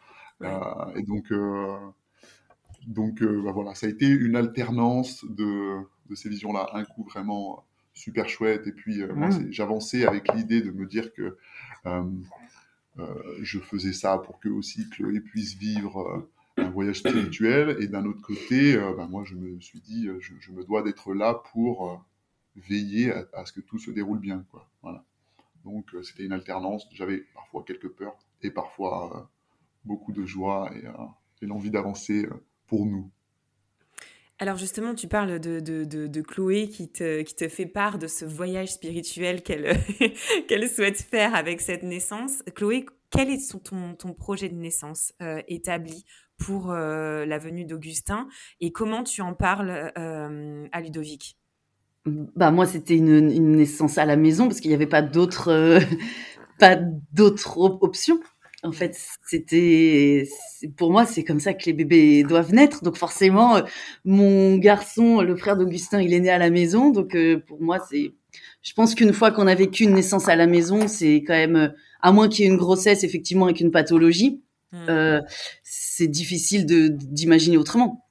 et 0.42 1.02
donc 1.02 1.32
donc 2.86 3.22
bah, 3.22 3.52
voilà, 3.52 3.74
ça 3.74 3.86
a 3.86 3.90
été 3.90 4.06
une 4.06 4.36
alternance 4.36 5.24
de 5.24 5.80
de 6.08 6.14
ces 6.14 6.28
visions-là. 6.28 6.70
Un 6.72 6.84
coup 6.84 7.04
vraiment 7.04 7.64
super 7.94 8.28
chouette, 8.28 8.66
et 8.66 8.72
puis 8.72 9.02
euh, 9.02 9.14
mm. 9.14 9.52
j'avançais 9.52 10.04
avec 10.04 10.32
l'idée 10.34 10.60
de 10.60 10.70
me 10.70 10.86
dire 10.86 11.12
que 11.12 11.38
euh, 11.86 12.02
euh, 12.98 13.38
je 13.40 13.60
faisais 13.60 13.92
ça 13.92 14.18
pour 14.18 14.40
que 14.40 14.48
aussi 14.48 14.88
Chloé 14.90 15.20
puisse 15.20 15.54
vivre 15.54 16.28
un 16.56 16.70
voyage 16.70 16.98
spirituel, 16.98 17.76
et 17.80 17.88
d'un 17.88 18.04
autre 18.04 18.20
côté, 18.20 18.76
ben, 18.76 19.08
moi, 19.08 19.24
je 19.24 19.34
me 19.34 19.58
suis 19.60 19.80
dit, 19.80 20.08
je, 20.20 20.52
me 20.52 20.62
dois 20.64 20.82
d'être 20.82 21.12
là 21.12 21.42
pour 21.52 22.04
veiller 22.54 23.12
à, 23.32 23.44
ce 23.44 23.52
que 23.52 23.60
tout 23.60 23.78
se 23.78 23.90
déroule 23.90 24.20
bien, 24.20 24.44
quoi. 24.52 24.70
Voilà. 24.82 25.04
Donc, 25.64 25.90
c'était 26.04 26.24
une 26.24 26.32
alternance. 26.32 26.86
J'avais 26.92 27.24
parfois 27.34 27.64
quelques 27.66 27.88
peurs 27.88 28.16
et 28.42 28.52
parfois 28.52 29.28
beaucoup 29.84 30.12
de 30.12 30.24
joie 30.24 30.70
et 31.42 31.46
l'envie 31.46 31.72
d'avancer 31.72 32.28
pour 32.68 32.86
nous. 32.86 33.10
Alors 34.44 34.58
justement, 34.58 34.94
tu 34.94 35.08
parles 35.08 35.40
de, 35.40 35.58
de, 35.58 36.20
Chloé 36.20 36.68
qui 36.68 36.90
te, 36.90 37.22
qui 37.22 37.34
te 37.34 37.48
fait 37.48 37.64
part 37.64 37.98
de 37.98 38.06
ce 38.06 38.26
voyage 38.26 38.74
spirituel 38.74 39.42
qu'elle 39.42 40.68
souhaite 40.68 40.98
faire 40.98 41.34
avec 41.34 41.62
cette 41.62 41.82
naissance. 41.82 42.42
Chloé, 42.54 42.84
quel 43.08 43.30
est 43.30 43.62
ton, 43.62 43.94
ton 43.94 44.12
projet 44.12 44.50
de 44.50 44.54
naissance 44.54 45.14
euh, 45.22 45.40
établi 45.48 46.04
pour 46.36 46.72
euh, 46.72 47.24
la 47.24 47.38
venue 47.38 47.64
d'Augustin 47.64 48.28
et 48.60 48.70
comment 48.70 49.02
tu 49.02 49.22
en 49.22 49.32
parles 49.32 49.90
euh, 49.96 50.66
à 50.72 50.82
Ludovic? 50.82 51.38
Bah 52.04 52.50
moi 52.50 52.66
c'était 52.66 52.98
une, 52.98 53.30
une, 53.30 53.52
naissance 53.52 53.96
à 53.96 54.04
la 54.04 54.16
maison 54.16 54.46
parce 54.46 54.60
qu'il 54.60 54.68
n'y 54.68 54.74
avait 54.74 54.86
pas 54.86 55.00
d'autres 55.00 55.80
pas 56.58 56.76
d'autres 57.14 57.56
options. 57.82 58.20
En 58.64 58.72
fait, 58.72 58.98
c'était 59.26 60.26
pour 60.76 60.90
moi 60.90 61.06
c'est 61.06 61.22
comme 61.22 61.38
ça 61.38 61.54
que 61.54 61.64
les 61.66 61.72
bébés 61.72 62.24
doivent 62.24 62.52
naître. 62.52 62.82
Donc 62.82 62.96
forcément, 62.96 63.56
euh, 63.56 63.62
mon 64.04 64.56
garçon, 64.56 65.20
le 65.20 65.36
frère 65.36 65.56
d'Augustin, 65.56 66.00
il 66.00 66.12
est 66.12 66.20
né 66.20 66.30
à 66.30 66.38
la 66.38 66.50
maison. 66.50 66.90
Donc 66.90 67.14
euh, 67.14 67.38
pour 67.46 67.60
moi 67.62 67.78
c'est, 67.90 68.12
je 68.62 68.72
pense 68.72 68.94
qu'une 68.94 69.12
fois 69.12 69.30
qu'on 69.30 69.46
a 69.46 69.54
vécu 69.54 69.84
une 69.84 69.94
naissance 69.94 70.28
à 70.28 70.36
la 70.36 70.46
maison, 70.46 70.88
c'est 70.88 71.16
quand 71.26 71.34
même 71.34 71.74
à 72.00 72.10
moins 72.10 72.28
qu'il 72.28 72.44
y 72.44 72.48
ait 72.48 72.50
une 72.50 72.58
grossesse 72.58 73.04
effectivement 73.04 73.44
avec 73.44 73.60
une 73.60 73.70
pathologie, 73.70 74.42
mmh. 74.72 75.20
c'est 75.62 76.08
difficile 76.08 76.66
de 76.66 76.88
d'imaginer 76.88 77.56
autrement 77.56 78.04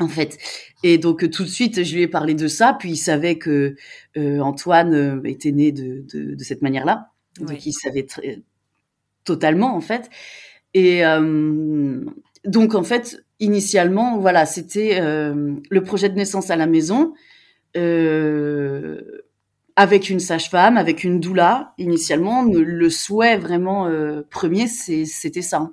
en 0.00 0.08
fait. 0.08 0.38
Et 0.82 0.98
donc 0.98 1.28
tout 1.30 1.44
de 1.44 1.48
suite, 1.48 1.82
je 1.84 1.94
lui 1.94 2.02
ai 2.02 2.08
parlé 2.08 2.34
de 2.34 2.48
ça, 2.48 2.76
puis 2.78 2.92
il 2.92 2.96
savait 2.96 3.38
que 3.38 3.74
euh, 4.16 4.40
Antoine 4.40 4.94
euh, 4.94 5.20
était 5.24 5.52
né 5.52 5.72
de, 5.72 6.04
de, 6.12 6.34
de 6.34 6.44
cette 6.44 6.62
manière-là, 6.62 7.10
donc 7.40 7.66
il 7.66 7.72
savait 7.72 8.04
très, 8.04 8.42
totalement 9.28 9.76
en 9.76 9.80
fait. 9.80 10.10
Et 10.74 11.04
euh, 11.04 12.04
donc 12.44 12.74
en 12.74 12.82
fait, 12.82 13.24
initialement, 13.40 14.18
voilà, 14.18 14.46
c'était 14.46 15.00
euh, 15.00 15.54
le 15.70 15.82
projet 15.82 16.08
de 16.08 16.14
naissance 16.14 16.50
à 16.50 16.56
la 16.56 16.66
maison 16.66 17.14
euh, 17.76 19.00
avec 19.76 20.10
une 20.10 20.20
sage-femme, 20.20 20.76
avec 20.76 21.04
une 21.04 21.20
doula. 21.20 21.74
Initialement, 21.78 22.42
le 22.44 22.90
souhait 22.90 23.38
vraiment 23.38 23.90
premier, 24.30 24.66
c'était 24.66 25.42
ça 25.42 25.70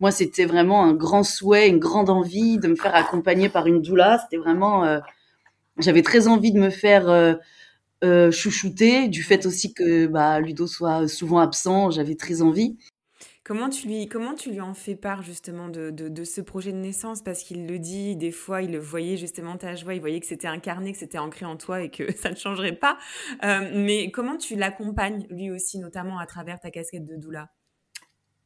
moi, 0.00 0.10
c'était 0.10 0.44
vraiment 0.44 0.84
un 0.84 0.92
grand 0.92 1.22
souhait, 1.22 1.68
une 1.68 1.78
grande 1.78 2.10
envie 2.10 2.58
de 2.58 2.66
me 2.66 2.74
faire 2.74 2.94
accompagner 2.96 3.48
par 3.48 3.68
une 3.68 3.80
doula. 3.80 4.18
C'était 4.18 4.42
vraiment, 4.42 5.00
j'avais 5.78 6.02
très 6.02 6.26
envie 6.26 6.52
de 6.52 6.58
me 6.58 6.68
faire 6.68 7.38
chouchouter, 8.32 9.06
du 9.08 9.22
fait 9.22 9.46
aussi 9.46 9.72
que 9.72 10.06
bah, 10.08 10.40
Ludo 10.40 10.66
soit 10.66 11.06
souvent 11.06 11.38
absent. 11.38 11.90
J'avais 11.90 12.16
très 12.16 12.42
envie. 12.42 12.76
Comment 13.44 13.68
tu 13.68 13.86
lui, 13.88 14.08
comment 14.08 14.34
tu 14.34 14.50
lui 14.50 14.62
en 14.62 14.72
fais 14.72 14.96
part 14.96 15.22
justement 15.22 15.68
de, 15.68 15.90
de, 15.90 16.24
ce 16.24 16.40
projet 16.40 16.72
de 16.72 16.78
naissance? 16.78 17.22
Parce 17.22 17.42
qu'il 17.42 17.66
le 17.66 17.78
dit, 17.78 18.16
des 18.16 18.30
fois, 18.30 18.62
il 18.62 18.72
le 18.72 18.78
voyait 18.78 19.18
justement 19.18 19.58
ta 19.58 19.74
joie, 19.74 19.92
il 19.92 20.00
voyait 20.00 20.18
que 20.18 20.26
c'était 20.26 20.46
incarné, 20.46 20.92
que 20.92 20.98
c'était 20.98 21.18
ancré 21.18 21.44
en 21.44 21.56
toi 21.56 21.82
et 21.82 21.90
que 21.90 22.10
ça 22.16 22.30
ne 22.30 22.36
changerait 22.36 22.76
pas. 22.76 22.96
mais 23.42 24.10
comment 24.10 24.38
tu 24.38 24.56
l'accompagnes 24.56 25.26
lui 25.28 25.50
aussi, 25.50 25.78
notamment 25.78 26.18
à 26.18 26.24
travers 26.24 26.58
ta 26.58 26.70
casquette 26.70 27.04
de 27.04 27.16
doula? 27.16 27.50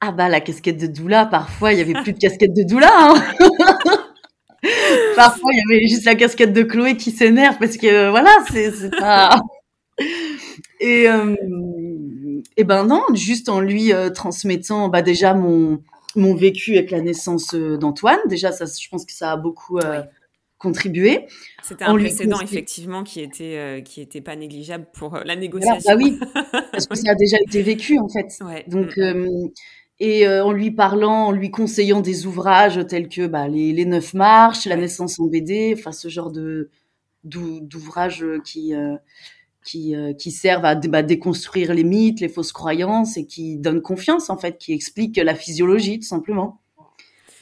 Ah 0.00 0.12
bah 0.12 0.28
la 0.28 0.40
casquette 0.40 0.78
de 0.78 0.86
doula, 0.86 1.26
parfois 1.26 1.72
il 1.72 1.78
y 1.78 1.82
avait 1.82 2.00
plus 2.02 2.12
de 2.12 2.18
casquette 2.18 2.54
de 2.54 2.62
doula. 2.62 2.90
Hein 2.92 3.14
parfois 5.16 5.50
il 5.52 5.58
y 5.58 5.74
avait 5.74 5.88
juste 5.88 6.04
la 6.04 6.14
casquette 6.14 6.52
de 6.52 6.62
Chloé 6.62 6.96
qui 6.96 7.10
s'énerve 7.10 7.58
parce 7.58 7.76
que 7.76 8.10
voilà, 8.10 8.30
c'est 8.50 8.90
pas. 8.96 9.40
Et, 10.80 11.08
euh, 11.08 11.34
et 12.58 12.64
ben 12.64 12.84
non, 12.84 13.02
juste 13.14 13.48
en 13.48 13.60
lui 13.60 13.92
euh, 13.92 14.10
transmettant 14.10 14.88
bah 14.88 15.00
déjà 15.00 15.32
mon 15.32 15.82
mon 16.16 16.34
vécu 16.34 16.76
avec 16.76 16.90
la 16.90 17.00
naissance 17.00 17.54
euh, 17.54 17.78
d'Antoine. 17.78 18.18
Déjà 18.28 18.52
ça, 18.52 18.66
je 18.66 18.88
pense 18.88 19.06
que 19.06 19.12
ça 19.12 19.32
a 19.32 19.36
beaucoup 19.36 19.78
contribué. 20.58 21.26
C'était 21.62 21.84
un 21.84 21.94
précédent 21.94 22.40
effectivement 22.40 23.04
qui 23.04 23.20
était 23.20 23.82
qui 23.84 24.02
était 24.02 24.20
pas 24.20 24.36
négligeable 24.36 24.86
pour 24.92 25.16
la 25.24 25.36
négociation. 25.36 25.80
bah 25.86 25.96
oui, 25.96 26.18
parce 26.72 26.86
que 26.86 26.96
ça 26.96 27.12
a 27.12 27.14
déjà 27.14 27.38
été 27.40 27.62
vécu 27.62 27.98
en 27.98 28.08
fait. 28.08 28.26
Donc 28.68 28.96
mm, 28.98 29.24
mm 29.24 29.50
et 30.00 30.26
euh, 30.26 30.44
en 30.44 30.52
lui 30.52 30.70
parlant, 30.70 31.26
en 31.26 31.32
lui 31.32 31.50
conseillant 31.50 32.00
des 32.00 32.26
ouvrages 32.26 32.86
tels 32.86 33.08
que 33.08 33.26
bah, 33.26 33.48
les, 33.48 33.72
les 33.72 33.84
Neuf 33.84 34.14
Marches, 34.14 34.66
La 34.66 34.76
naissance 34.76 35.18
en 35.18 35.26
BD, 35.26 35.74
enfin 35.76 35.92
ce 35.92 36.08
genre 36.08 36.30
de 36.30 36.70
d'ouvrages 37.24 38.24
qui 38.44 38.74
euh, 38.74 38.96
qui, 39.68 39.94
euh, 39.94 40.12
qui 40.12 40.30
servent 40.30 40.64
à 40.64 40.75
bah, 40.75 41.02
déconstruire 41.02 41.75
les 41.75 41.84
mythes, 41.84 42.20
les 42.20 42.28
fausses 42.28 42.52
croyances 42.52 43.16
et 43.16 43.26
qui 43.26 43.56
donnent 43.58 43.82
confiance 43.82 44.30
en 44.30 44.37
fait, 44.37 44.58
qui 44.58 44.72
expliquent 44.72 45.16
la 45.16 45.34
physiologie 45.34 45.98
tout 45.98 46.06
simplement, 46.06 46.60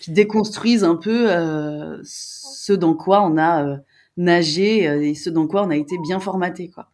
qui 0.01 0.13
déconstruisent 0.13 0.85
un 0.85 0.97
peu 0.97 1.29
ce 2.03 2.73
dans 2.73 2.95
quoi 2.95 3.23
on 3.23 3.39
a 3.39 3.79
nagé 4.17 4.85
et 4.85 5.15
ce 5.15 5.31
dans 5.31 5.47
quoi 5.47 5.65
on 5.65 5.71
a 5.71 5.77
été 5.77 5.97
bien 5.99 6.21
formaté 6.21 6.69
quoi. 6.71 6.89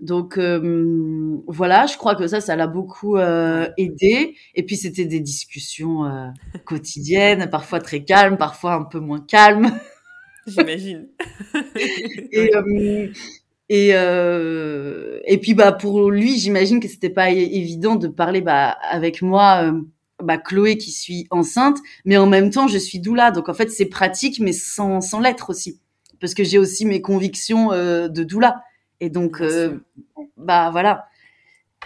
Donc 0.00 0.38
euh, 0.38 1.40
voilà, 1.46 1.86
je 1.86 1.96
crois 1.96 2.14
que 2.14 2.26
ça, 2.26 2.40
ça 2.40 2.56
l'a 2.56 2.66
beaucoup 2.66 3.16
euh, 3.16 3.68
aidé. 3.78 4.36
Et 4.54 4.64
puis 4.64 4.76
c'était 4.76 5.04
des 5.06 5.20
discussions 5.20 6.04
euh, 6.04 6.26
quotidiennes, 6.64 7.48
parfois 7.48 7.80
très 7.80 8.04
calmes, 8.04 8.36
parfois 8.36 8.74
un 8.74 8.84
peu 8.84 8.98
moins 8.98 9.20
calmes. 9.20 9.70
J'imagine. 10.46 11.08
et 12.32 12.50
et 13.68 13.90
et 13.90 15.38
puis 15.38 15.54
bah 15.54 15.72
pour 15.72 16.10
lui, 16.10 16.38
j'imagine 16.38 16.80
que 16.80 16.88
c'était 16.88 17.10
pas 17.10 17.30
évident 17.30 17.96
de 17.96 18.08
parler 18.08 18.40
bah 18.40 18.76
avec 18.90 19.22
moi. 19.22 19.72
bah 20.22 20.38
Chloé 20.38 20.76
qui 20.78 20.90
suis 20.92 21.26
enceinte, 21.30 21.78
mais 22.04 22.16
en 22.16 22.26
même 22.26 22.50
temps 22.50 22.68
je 22.68 22.78
suis 22.78 23.00
doula, 23.00 23.30
donc 23.30 23.48
en 23.48 23.54
fait 23.54 23.70
c'est 23.70 23.86
pratique, 23.86 24.40
mais 24.40 24.52
sans 24.52 25.00
sans 25.00 25.20
l'être 25.20 25.50
aussi, 25.50 25.80
parce 26.20 26.34
que 26.34 26.44
j'ai 26.44 26.58
aussi 26.58 26.86
mes 26.86 27.00
convictions 27.02 27.70
de 27.70 28.22
doula. 28.24 28.62
Et 29.00 29.10
donc, 29.10 29.40
euh, 29.40 29.78
bah 30.36 30.70
voilà. 30.70 31.06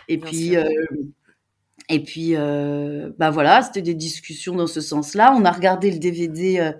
Et 0.08 0.18
puis, 0.18 0.56
euh, 0.56 0.64
et 1.88 2.02
puis, 2.02 2.36
euh, 2.36 3.10
bah 3.18 3.30
voilà, 3.30 3.62
c'était 3.62 3.82
des 3.82 3.94
discussions 3.94 4.54
dans 4.54 4.66
ce 4.66 4.80
sens-là. 4.80 5.34
On 5.36 5.44
a 5.44 5.50
regardé 5.50 5.90
le 5.90 5.98
DVD 5.98 6.72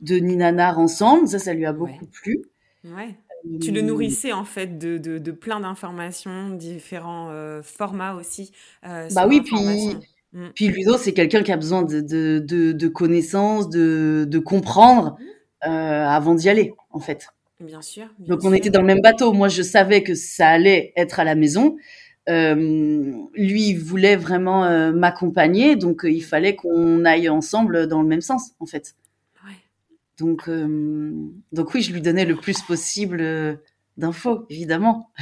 de 0.00 0.16
Ninanar 0.16 0.78
ensemble. 0.78 1.28
Ça, 1.28 1.38
ça 1.38 1.52
lui 1.52 1.66
a 1.66 1.72
beaucoup 1.72 2.06
plu. 2.06 2.42
Ouais. 2.84 3.16
Tu 3.60 3.70
le 3.70 3.82
nourrissais 3.82 4.32
en 4.32 4.44
fait 4.44 4.78
de, 4.78 4.98
de, 4.98 5.18
de 5.18 5.32
plein 5.32 5.60
d'informations, 5.60 6.50
différents 6.50 7.30
formats 7.62 8.14
aussi. 8.14 8.52
bah 8.82 9.26
oui, 9.28 9.40
puis, 9.40 9.96
mm. 10.32 10.50
puis 10.54 10.68
Ludo, 10.68 10.96
c'est 10.96 11.12
quelqu'un 11.12 11.42
qui 11.42 11.52
a 11.52 11.56
besoin 11.56 11.82
de, 11.82 12.00
de, 12.00 12.88
connaissances, 12.88 13.68
de, 13.68 14.26
de 14.28 14.38
comprendre 14.38 15.16
mmh. 15.64 15.68
avant 15.68 16.34
d'y 16.34 16.48
aller, 16.48 16.72
en 16.90 17.00
fait. 17.00 17.28
Bien 17.60 17.80
sûr. 17.80 18.06
Donc 18.18 18.40
on 18.44 18.52
était 18.52 18.70
dans 18.70 18.80
le 18.80 18.86
même 18.86 19.00
bateau. 19.00 19.32
Moi, 19.32 19.48
je 19.48 19.62
savais 19.62 20.02
que 20.02 20.14
ça 20.14 20.48
allait 20.48 20.92
être 20.96 21.20
à 21.20 21.24
la 21.24 21.34
maison. 21.34 21.76
Euh, 22.28 23.12
lui, 23.34 23.68
il 23.68 23.78
voulait 23.78 24.16
vraiment 24.16 24.64
euh, 24.64 24.92
m'accompagner, 24.92 25.76
donc 25.76 26.04
euh, 26.04 26.10
il 26.10 26.22
fallait 26.22 26.56
qu'on 26.56 27.04
aille 27.04 27.28
ensemble 27.28 27.86
dans 27.86 28.02
le 28.02 28.08
même 28.08 28.20
sens, 28.20 28.52
en 28.58 28.66
fait. 28.66 28.94
Donc, 30.18 30.48
euh, 30.48 31.12
donc 31.52 31.74
oui, 31.74 31.82
je 31.82 31.92
lui 31.92 32.00
donnais 32.00 32.24
le 32.24 32.36
plus 32.36 32.62
possible 32.62 33.20
euh, 33.20 33.56
d'infos, 33.96 34.46
évidemment. 34.50 35.12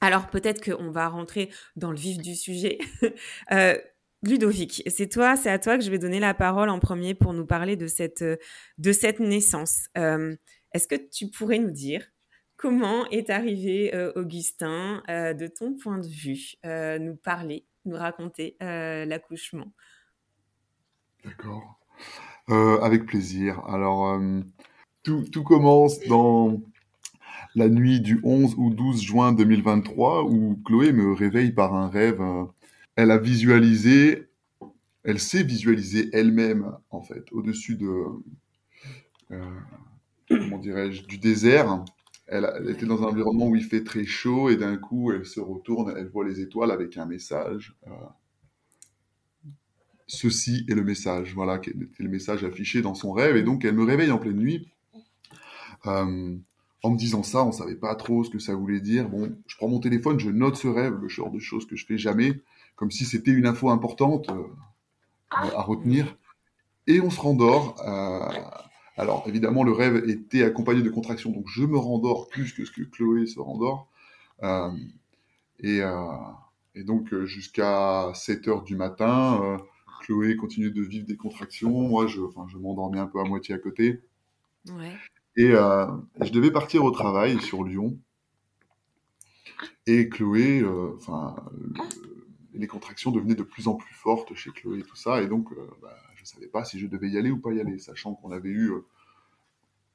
Alors 0.00 0.28
peut-être 0.28 0.62
qu'on 0.64 0.90
va 0.90 1.08
rentrer 1.08 1.50
dans 1.76 1.90
le 1.90 1.96
vif 1.96 2.18
du 2.18 2.34
sujet. 2.34 2.78
Ludovic, 4.22 4.82
c'est 4.86 5.08
toi, 5.08 5.36
c'est 5.36 5.50
à 5.50 5.58
toi 5.58 5.76
que 5.76 5.84
je 5.84 5.90
vais 5.90 5.98
donner 5.98 6.18
la 6.18 6.32
parole 6.32 6.70
en 6.70 6.78
premier 6.78 7.14
pour 7.14 7.34
nous 7.34 7.44
parler 7.44 7.76
de 7.76 7.86
cette 7.86 8.24
de 8.78 8.92
cette 8.92 9.20
naissance. 9.20 9.88
Est-ce 9.94 10.88
que 10.88 10.94
tu 10.94 11.28
pourrais 11.28 11.58
nous 11.58 11.70
dire 11.70 12.04
comment 12.56 13.06
est 13.10 13.30
arrivé 13.30 13.94
euh, 13.94 14.12
Augustin 14.16 15.02
euh, 15.08 15.34
de 15.34 15.46
ton 15.46 15.74
point 15.74 15.98
de 15.98 16.06
vue, 16.06 16.54
euh, 16.64 16.98
nous 16.98 17.16
parler, 17.16 17.66
nous 17.84 17.96
raconter 17.96 18.56
l'accouchement? 18.60 19.72
D'accord. 21.24 21.78
Avec 22.48 23.06
plaisir. 23.06 23.62
Alors, 23.66 24.20
tout, 25.02 25.24
tout, 25.30 25.42
commence 25.44 26.00
dans 26.08 26.60
la 27.54 27.68
nuit 27.68 28.00
du 28.00 28.20
11 28.22 28.54
ou 28.58 28.70
12 28.70 29.02
juin 29.02 29.32
2023 29.32 30.24
où 30.24 30.60
Chloé 30.64 30.92
me 30.92 31.12
réveille 31.12 31.52
par 31.52 31.74
un 31.74 31.88
rêve. 31.88 32.22
Elle 32.96 33.10
a 33.10 33.18
visualisé, 33.18 34.28
elle 35.04 35.18
s'est 35.18 35.42
visualisée 35.42 36.10
elle-même, 36.12 36.76
en 36.90 37.02
fait, 37.02 37.24
au-dessus 37.32 37.76
de 37.76 37.88
comment 40.28 40.58
dirais-je, 40.58 41.04
du 41.04 41.18
désert. 41.18 41.84
Elle, 42.26 42.46
était 42.70 42.86
dans 42.86 43.02
un 43.02 43.08
environnement 43.08 43.48
où 43.48 43.56
il 43.56 43.64
fait 43.64 43.84
très 43.84 44.04
chaud 44.04 44.48
et 44.48 44.56
d'un 44.56 44.76
coup, 44.76 45.12
elle 45.12 45.26
se 45.26 45.40
retourne, 45.40 45.94
elle 45.96 46.08
voit 46.08 46.26
les 46.26 46.40
étoiles 46.40 46.70
avec 46.70 46.96
un 46.96 47.04
message. 47.04 47.76
Euh, 47.86 47.90
ceci 50.06 50.64
est 50.68 50.74
le 50.74 50.84
message, 50.84 51.34
voilà, 51.34 51.58
qui 51.58 51.70
était 51.70 52.02
le 52.02 52.08
message 52.08 52.44
affiché 52.44 52.82
dans 52.82 52.94
son 52.94 53.12
rêve. 53.12 53.36
Et 53.36 53.42
donc, 53.42 53.64
elle 53.64 53.74
me 53.74 53.84
réveille 53.84 54.10
en 54.10 54.18
pleine 54.18 54.36
nuit. 54.36 54.68
Euh, 55.86 56.36
en 56.82 56.90
me 56.90 56.98
disant 56.98 57.22
ça, 57.22 57.44
on 57.44 57.52
savait 57.52 57.76
pas 57.76 57.94
trop 57.94 58.24
ce 58.24 58.30
que 58.30 58.38
ça 58.38 58.54
voulait 58.54 58.80
dire. 58.80 59.08
Bon, 59.08 59.34
je 59.46 59.56
prends 59.56 59.68
mon 59.68 59.80
téléphone, 59.80 60.18
je 60.18 60.30
note 60.30 60.56
ce 60.56 60.68
rêve, 60.68 60.98
le 61.00 61.08
genre 61.08 61.30
de 61.30 61.38
choses 61.38 61.66
que 61.66 61.76
je 61.76 61.86
fais 61.86 61.98
jamais, 61.98 62.40
comme 62.76 62.90
si 62.90 63.04
c'était 63.04 63.30
une 63.30 63.46
info 63.46 63.70
importante 63.70 64.28
euh, 64.30 64.44
à 65.30 65.62
retenir. 65.62 66.16
Et 66.86 67.00
on 67.00 67.10
se 67.10 67.20
rendort. 67.20 67.76
Alors 68.96 69.24
évidemment, 69.26 69.64
le 69.64 69.72
rêve 69.72 70.08
était 70.08 70.44
accompagné 70.44 70.82
de 70.82 70.90
contractions, 70.90 71.30
donc 71.30 71.46
je 71.48 71.64
me 71.64 71.76
rendors 71.76 72.28
plus 72.28 72.52
que 72.52 72.64
ce 72.64 72.70
que 72.70 72.82
Chloé 72.82 73.26
se 73.26 73.40
rendort. 73.40 73.88
Euh, 74.42 74.70
et, 75.60 75.80
euh, 75.80 75.96
et, 76.74 76.84
donc 76.84 77.12
euh, 77.12 77.26
jusqu'à 77.26 78.12
7 78.14 78.48
heures 78.48 78.62
du 78.62 78.76
matin, 78.76 79.40
euh, 79.42 79.58
Chloé 80.04 80.36
continue 80.36 80.70
de 80.70 80.82
vivre 80.82 81.06
des 81.06 81.16
contractions. 81.16 81.70
Moi, 81.70 82.06
je, 82.06 82.20
m'endormais 82.58 82.98
un 82.98 83.06
peu 83.06 83.20
à 83.20 83.24
moitié 83.24 83.54
à 83.54 83.58
côté. 83.58 84.00
Ouais. 84.68 84.92
Et 85.36 85.50
euh, 85.50 85.86
je 86.20 86.30
devais 86.30 86.50
partir 86.50 86.84
au 86.84 86.90
travail 86.90 87.40
sur 87.40 87.64
Lyon. 87.64 87.98
Et 89.86 90.08
Chloé, 90.08 90.62
enfin, 90.96 91.36
les 92.52 92.66
contractions 92.66 93.10
devenaient 93.10 93.34
de 93.34 93.42
plus 93.42 93.66
en 93.66 93.74
plus 93.74 93.94
fortes 93.94 94.34
chez 94.34 94.50
Chloé 94.50 94.80
et 94.80 94.82
tout 94.82 94.96
ça. 94.96 95.22
Et 95.22 95.26
donc, 95.26 95.48
bah, 95.80 95.96
je 96.16 96.22
ne 96.22 96.26
savais 96.26 96.48
pas 96.48 96.64
si 96.64 96.78
je 96.78 96.86
devais 96.86 97.08
y 97.08 97.18
aller 97.18 97.30
ou 97.30 97.38
pas 97.38 97.52
y 97.52 97.60
aller, 97.60 97.78
sachant 97.78 98.14
qu'on 98.14 98.30
avait 98.30 98.50
eu 98.50 98.72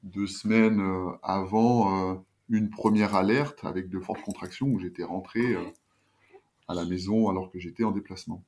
deux 0.02 0.26
semaines 0.26 0.82
avant 1.22 2.24
une 2.48 2.68
première 2.68 3.14
alerte 3.14 3.64
avec 3.64 3.88
de 3.88 4.00
fortes 4.00 4.22
contractions 4.22 4.66
où 4.66 4.80
j'étais 4.80 5.04
rentré 5.04 5.56
à 6.68 6.74
la 6.74 6.84
maison 6.84 7.28
alors 7.28 7.50
que 7.50 7.58
j'étais 7.58 7.84
en 7.84 7.92
déplacement. 7.92 8.44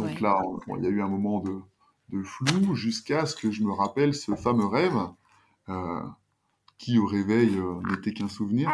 Donc 0.00 0.20
là, 0.20 0.42
il 0.78 0.84
y 0.84 0.86
a 0.86 0.90
eu 0.90 1.02
un 1.02 1.08
moment 1.08 1.40
de, 1.40 1.60
de 2.08 2.22
flou 2.22 2.74
jusqu'à 2.74 3.26
ce 3.26 3.36
que 3.36 3.50
je 3.50 3.62
me 3.62 3.72
rappelle 3.72 4.14
ce 4.14 4.34
fameux 4.34 4.66
rêve 4.66 4.96
euh, 5.68 6.02
qui 6.78 6.98
au 6.98 7.06
réveil 7.06 7.56
euh, 7.58 7.80
n'était 7.90 8.12
qu'un 8.12 8.28
souvenir. 8.28 8.70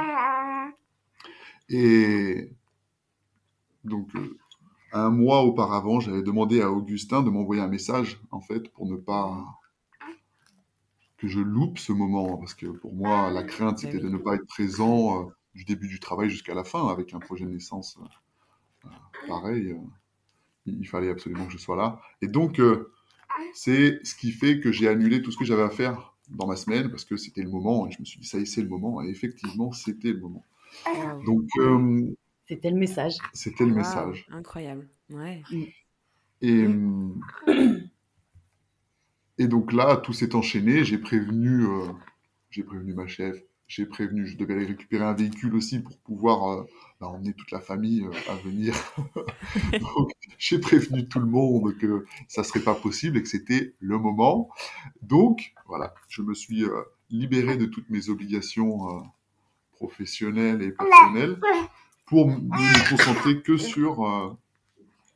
Et 1.68 2.50
donc 3.84 4.14
euh, 4.14 4.38
un 4.92 5.10
mois 5.10 5.42
auparavant, 5.42 6.00
j'avais 6.00 6.22
demandé 6.22 6.62
à 6.62 6.70
Augustin 6.70 7.22
de 7.22 7.30
m'envoyer 7.30 7.60
un 7.60 7.68
message 7.68 8.20
en 8.30 8.40
fait 8.40 8.68
pour 8.72 8.86
ne 8.86 8.96
pas 8.96 9.44
que 11.18 11.26
je 11.28 11.40
loupe 11.40 11.78
ce 11.78 11.92
moment 11.92 12.36
parce 12.36 12.54
que 12.54 12.66
pour 12.66 12.94
moi 12.94 13.30
la 13.30 13.42
crainte 13.42 13.78
c'était 13.78 13.98
de 13.98 14.08
ne 14.08 14.18
pas 14.18 14.34
être 14.34 14.46
présent 14.46 15.30
du 15.54 15.64
début 15.64 15.88
du 15.88 15.98
travail 15.98 16.28
jusqu'à 16.28 16.54
la 16.54 16.62
fin 16.62 16.88
avec 16.88 17.14
un 17.14 17.18
projet 17.18 17.46
de 17.46 17.50
naissance 17.50 17.98
pareil 19.26 19.74
il 20.66 20.86
fallait 20.86 21.10
absolument 21.10 21.46
que 21.46 21.52
je 21.52 21.58
sois 21.58 21.76
là 21.76 22.00
et 22.22 22.28
donc 22.28 22.60
c'est 23.54 24.00
ce 24.04 24.14
qui 24.14 24.32
fait 24.32 24.60
que 24.60 24.72
j'ai 24.72 24.88
annulé 24.88 25.22
tout 25.22 25.30
ce 25.30 25.36
que 25.36 25.44
j'avais 25.44 25.62
à 25.62 25.70
faire 25.70 26.14
dans 26.28 26.46
ma 26.46 26.56
semaine 26.56 26.90
parce 26.90 27.04
que 27.04 27.16
c'était 27.16 27.42
le 27.42 27.50
moment 27.50 27.86
et 27.86 27.92
je 27.92 28.00
me 28.00 28.04
suis 28.04 28.18
dit 28.20 28.26
ça 28.26 28.38
y 28.38 28.42
est 28.42 28.46
c'est 28.46 28.62
le 28.62 28.68
moment 28.68 29.02
et 29.02 29.08
effectivement 29.08 29.72
c'était 29.72 30.12
le 30.12 30.20
moment. 30.20 30.44
Donc 31.24 31.48
euh, 31.58 32.14
c'était 32.48 32.70
le 32.70 32.76
message. 32.76 33.14
C'était 33.32 33.64
le 33.64 33.74
message. 33.74 34.26
Incroyable. 34.30 34.88
Ouais. 35.10 35.42
Mm. 35.50 35.64
Et 36.42 36.66
et 39.38 39.48
donc 39.48 39.72
là 39.72 39.96
tout 39.96 40.12
s'est 40.12 40.34
enchaîné. 40.34 40.84
J'ai 40.84 40.98
prévenu 40.98 41.64
euh, 41.64 41.88
j'ai 42.50 42.62
prévenu 42.62 42.94
ma 42.94 43.06
chef. 43.06 43.36
J'ai 43.68 43.86
prévenu, 43.86 44.26
je 44.26 44.36
devais 44.36 44.64
récupérer 44.64 45.04
un 45.04 45.14
véhicule 45.14 45.54
aussi 45.54 45.80
pour 45.80 45.98
pouvoir 45.98 46.48
euh, 46.48 46.64
bah, 47.00 47.08
emmener 47.08 47.34
toute 47.34 47.50
la 47.50 47.60
famille 47.60 48.06
à 48.28 48.34
venir. 48.36 48.74
donc, 49.72 50.10
j'ai 50.38 50.58
prévenu 50.58 51.06
tout 51.08 51.18
le 51.18 51.26
monde 51.26 51.76
que 51.76 52.06
ça 52.28 52.42
serait 52.42 52.60
pas 52.60 52.74
possible 52.74 53.18
et 53.18 53.22
que 53.22 53.28
c'était 53.28 53.74
le 53.80 53.98
moment. 53.98 54.50
Donc, 55.02 55.52
voilà, 55.66 55.94
je 56.08 56.22
me 56.22 56.32
suis 56.32 56.64
euh, 56.64 56.82
libéré 57.10 57.56
de 57.56 57.66
toutes 57.66 57.90
mes 57.90 58.08
obligations 58.08 58.96
euh, 58.96 59.02
professionnelles 59.72 60.62
et 60.62 60.72
personnelles 60.72 61.38
pour 62.06 62.28
me 62.28 62.90
concentrer 62.90 63.42
que 63.42 63.58
sur 63.58 64.06
euh, 64.06 64.32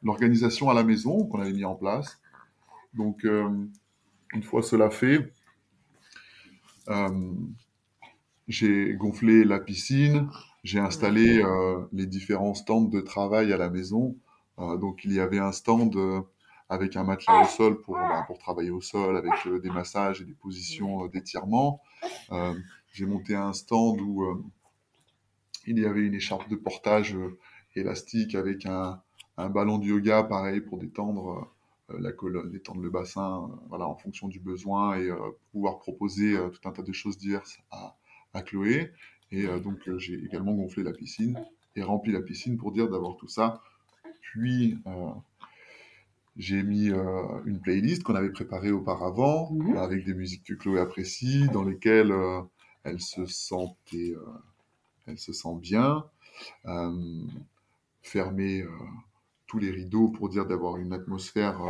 l'organisation 0.02 0.68
à 0.68 0.74
la 0.74 0.84
maison 0.84 1.26
qu'on 1.26 1.40
avait 1.40 1.52
mis 1.52 1.64
en 1.64 1.74
place. 1.74 2.20
Donc, 2.92 3.24
une 3.24 4.42
fois 4.42 4.62
cela 4.62 4.90
fait, 4.90 5.32
j'ai 8.50 8.94
gonflé 8.94 9.44
la 9.44 9.60
piscine, 9.60 10.28
j'ai 10.64 10.78
installé 10.78 11.42
les 11.92 12.06
différents 12.06 12.54
stands 12.54 12.82
de 12.82 13.00
travail 13.00 13.52
à 13.52 13.56
la 13.56 13.70
maison. 13.70 14.16
Euh, 14.60 14.76
donc 14.76 15.04
il 15.04 15.12
y 15.12 15.20
avait 15.20 15.38
un 15.38 15.52
stand 15.52 15.96
euh, 15.96 16.20
avec 16.68 16.96
un 16.96 17.04
matelas 17.04 17.42
au 17.42 17.46
sol 17.46 17.80
pour, 17.80 17.94
bah, 17.94 18.24
pour 18.26 18.38
travailler 18.38 18.70
au 18.70 18.80
sol, 18.80 19.16
avec 19.16 19.32
euh, 19.46 19.58
des 19.58 19.70
massages 19.70 20.20
et 20.20 20.24
des 20.24 20.34
positions 20.34 21.06
d'étirement. 21.06 21.80
J'ai 22.92 23.06
monté 23.06 23.36
un 23.36 23.52
stand 23.52 24.00
où 24.00 24.44
il 25.66 25.78
y 25.78 25.86
avait 25.86 26.00
une 26.00 26.14
écharpe 26.14 26.48
de 26.48 26.56
portage 26.56 27.16
élastique 27.76 28.34
avec 28.34 28.66
un, 28.66 29.00
un, 29.36 29.48
ballon 29.48 29.78
de 29.78 29.86
yoga, 29.86 30.24
pareil, 30.24 30.60
pour 30.60 30.78
détendre 30.78 31.54
la 31.88 32.10
colonne, 32.10 32.50
détendre 32.50 32.80
le 32.80 32.90
bassin, 32.90 33.48
voilà, 33.68 33.86
en 33.86 33.94
fonction 33.94 34.26
du 34.26 34.40
besoin 34.40 34.96
et 34.98 35.08
pouvoir 35.52 35.78
proposer 35.78 36.36
tout 36.52 36.68
un 36.68 36.72
tas 36.72 36.82
de 36.82 36.92
choses 36.92 37.16
diverses 37.16 37.60
à, 37.70 37.96
à 38.34 38.42
Chloé. 38.42 38.92
Et 39.32 39.46
donc, 39.46 39.78
j'ai 39.98 40.14
également 40.14 40.52
gonflé 40.52 40.82
la 40.82 40.92
piscine 40.92 41.38
et 41.76 41.82
rempli 41.82 42.12
la 42.12 42.20
piscine 42.20 42.56
pour 42.56 42.72
dire 42.72 42.88
d'avoir 42.88 43.16
tout 43.16 43.28
ça 43.28 43.62
puis, 44.30 44.78
euh, 44.86 45.10
j'ai 46.36 46.62
mis 46.62 46.90
euh, 46.90 47.42
une 47.44 47.60
playlist 47.60 48.04
qu'on 48.04 48.14
avait 48.14 48.30
préparée 48.30 48.70
auparavant, 48.70 49.50
mhm. 49.50 49.76
avec 49.76 50.04
des 50.04 50.14
musiques 50.14 50.44
que 50.44 50.54
Chloé 50.54 50.78
apprécie, 50.78 51.48
dans 51.48 51.64
lesquelles 51.64 52.12
euh, 52.12 52.40
elle 52.84 53.00
se 53.00 53.26
sentait, 53.26 54.14
elle 55.06 55.18
se 55.18 55.32
sent 55.32 55.56
bien. 55.60 56.04
fermer 58.02 58.64
tous 59.46 59.58
les 59.58 59.70
rideaux 59.70 60.08
pour 60.08 60.30
dire 60.30 60.46
d'avoir 60.46 60.78
une 60.78 60.94
atmosphère 60.94 61.60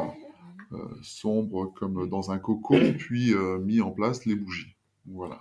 sombre 1.03 1.73
comme 1.75 2.09
dans 2.09 2.31
un 2.31 2.39
cocon, 2.39 2.95
puis 2.97 3.35
mis 3.63 3.81
en 3.81 3.91
place 3.91 4.25
les 4.25 4.37
bougies. 4.37 4.77
Voilà. 5.07 5.41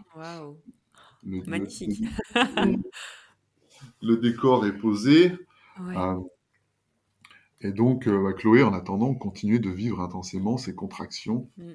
Magnifique. 1.24 2.04
Le, 4.02 4.18
décor 4.18 4.66
est 4.66 4.78
posé. 4.78 5.34
Et 7.62 7.72
donc, 7.72 8.08
euh, 8.08 8.24
bah, 8.24 8.34
Chloé, 8.34 8.64
en 8.64 8.74
attendant, 8.74 9.14
continuait 9.14 9.60
de 9.60 9.70
vivre 9.70 10.00
intensément 10.00 10.58
ses 10.58 10.74
contractions. 10.74 11.50
Mm. 11.58 11.72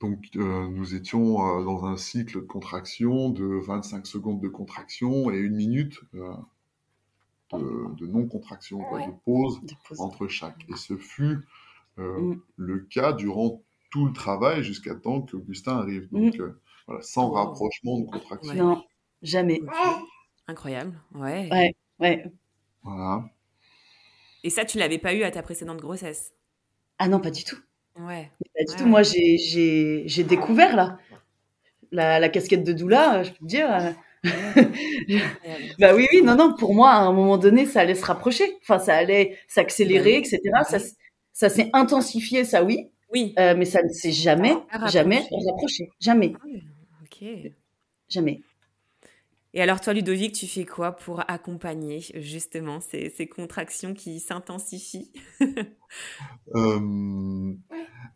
Donc, 0.00 0.24
euh, 0.36 0.68
nous 0.68 0.94
étions 0.94 1.60
euh, 1.60 1.64
dans 1.64 1.86
un 1.86 1.96
cycle 1.96 2.40
de 2.40 2.46
contraction 2.46 3.30
de 3.30 3.44
25 3.44 4.06
secondes 4.06 4.40
de 4.40 4.48
contraction 4.48 5.30
et 5.30 5.38
une 5.38 5.56
minute 5.56 6.00
de, 6.12 8.06
non-contraction, 8.06 8.78
de, 8.78 9.12
pause 9.24 9.60
entre 9.98 10.28
chaque. 10.28 10.64
Et 10.68 10.76
ce 10.76 10.96
fut 10.96 11.38
mm. 11.96 12.34
le 12.56 12.78
cas 12.80 13.12
durant 13.12 13.62
tout 13.90 14.06
le 14.06 14.12
travail 14.12 14.62
jusqu'à 14.62 14.94
temps 14.94 15.22
qu'Augustin 15.22 15.78
arrive. 15.78 16.08
Mm. 16.12 16.30
Voilà, 16.86 17.02
sans 17.02 17.30
rapprochement 17.30 18.00
de 18.00 18.06
contraction. 18.10 18.54
Non, 18.54 18.84
jamais. 19.22 19.60
Incroyable, 20.46 20.92
ouais. 21.14 21.48
Ouais, 21.50 21.74
ouais. 22.00 22.24
Voilà. 22.82 23.24
Et 24.44 24.50
ça, 24.50 24.64
tu 24.64 24.78
l'avais 24.78 24.98
pas 24.98 25.12
eu 25.14 25.24
à 25.24 25.30
ta 25.30 25.42
précédente 25.42 25.78
grossesse? 25.78 26.32
Ah 26.98 27.08
non, 27.08 27.20
pas 27.20 27.30
du 27.30 27.44
tout. 27.44 27.58
Ouais. 27.98 28.30
Pas 28.54 28.64
du 28.72 28.76
tout. 28.76 28.86
Moi, 28.86 29.02
j'ai 29.02 30.24
découvert 30.24 30.76
là 30.76 30.98
la, 31.92 32.28
casquette 32.28 32.64
de 32.64 32.72
doula, 32.72 33.22
je 33.22 33.30
peux 33.30 33.38
te 33.38 33.44
dire. 33.44 33.94
bah 35.78 35.94
oui, 35.94 36.06
oui, 36.12 36.22
non, 36.22 36.36
non. 36.36 36.54
Pour 36.54 36.74
moi, 36.74 36.90
à 36.90 37.00
un 37.00 37.12
moment 37.12 37.38
donné, 37.38 37.66
ça 37.66 37.80
allait 37.80 37.94
se 37.94 38.04
rapprocher. 38.04 38.56
Enfin, 38.62 38.78
ça 38.78 38.94
allait 38.94 39.38
s'accélérer, 39.48 40.16
etc. 40.16 40.40
Ça, 40.68 40.78
ça 41.32 41.48
s'est 41.48 41.70
intensifié, 41.72 42.44
ça 42.44 42.64
oui. 42.64 42.90
Oui. 43.12 43.34
Euh, 43.38 43.54
mais 43.56 43.64
ça 43.64 43.82
ne 43.82 43.88
s'est 43.88 44.12
jamais, 44.12 44.54
jamais 44.88 45.22
rapproché. 45.46 45.90
Jamais. 46.00 46.32
Ah 47.22 47.24
ok. 47.24 47.52
Jamais. 48.08 48.42
Et 49.56 49.62
alors 49.62 49.80
toi, 49.80 49.94
Ludovic, 49.94 50.34
tu 50.34 50.46
fais 50.46 50.66
quoi 50.66 50.92
pour 50.92 51.24
accompagner 51.30 52.04
justement 52.16 52.80
ces, 52.80 53.26
contractions 53.26 53.94
qui 53.94 54.20
s'intensifient 54.20 55.10
euh, 56.54 57.54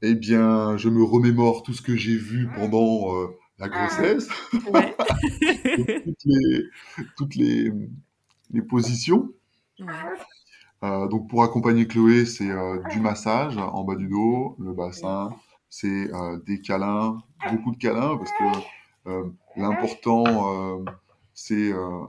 Eh 0.03 0.15
bien, 0.15 0.77
je 0.77 0.91
me 0.91 1.03
remémore 1.03 1.63
tout 1.63 1.73
ce 1.73 1.81
que 1.81 1.97
j'ai 1.97 2.17
vu 2.17 2.47
pendant 2.55 3.17
euh, 3.17 3.29
la 3.59 3.71
grossesse, 3.71 4.29
toutes, 7.17 7.37
les, 7.37 7.73
positions. 8.69 9.33
Euh, 10.83 11.09
donc 11.09 11.31
pour 11.31 11.43
accompagner 11.43 11.87
Chloé, 11.87 12.27
c'est 12.27 12.51
du 12.91 13.01
massage 13.01 13.57
en 13.57 13.83
bas 13.85 13.97
du 13.97 14.09
dos, 14.09 14.57
le 14.59 14.75
bassin, 14.75 15.31
c'est 15.71 16.11
des 16.45 16.61
câlins, 16.61 17.23
beaucoup 17.51 17.71
de 17.71 17.79
câlins 17.79 18.19
parce 18.19 18.33
que 18.33 18.80
l'important 19.57 20.85
c'est 21.41 21.73
euh, 21.73 22.05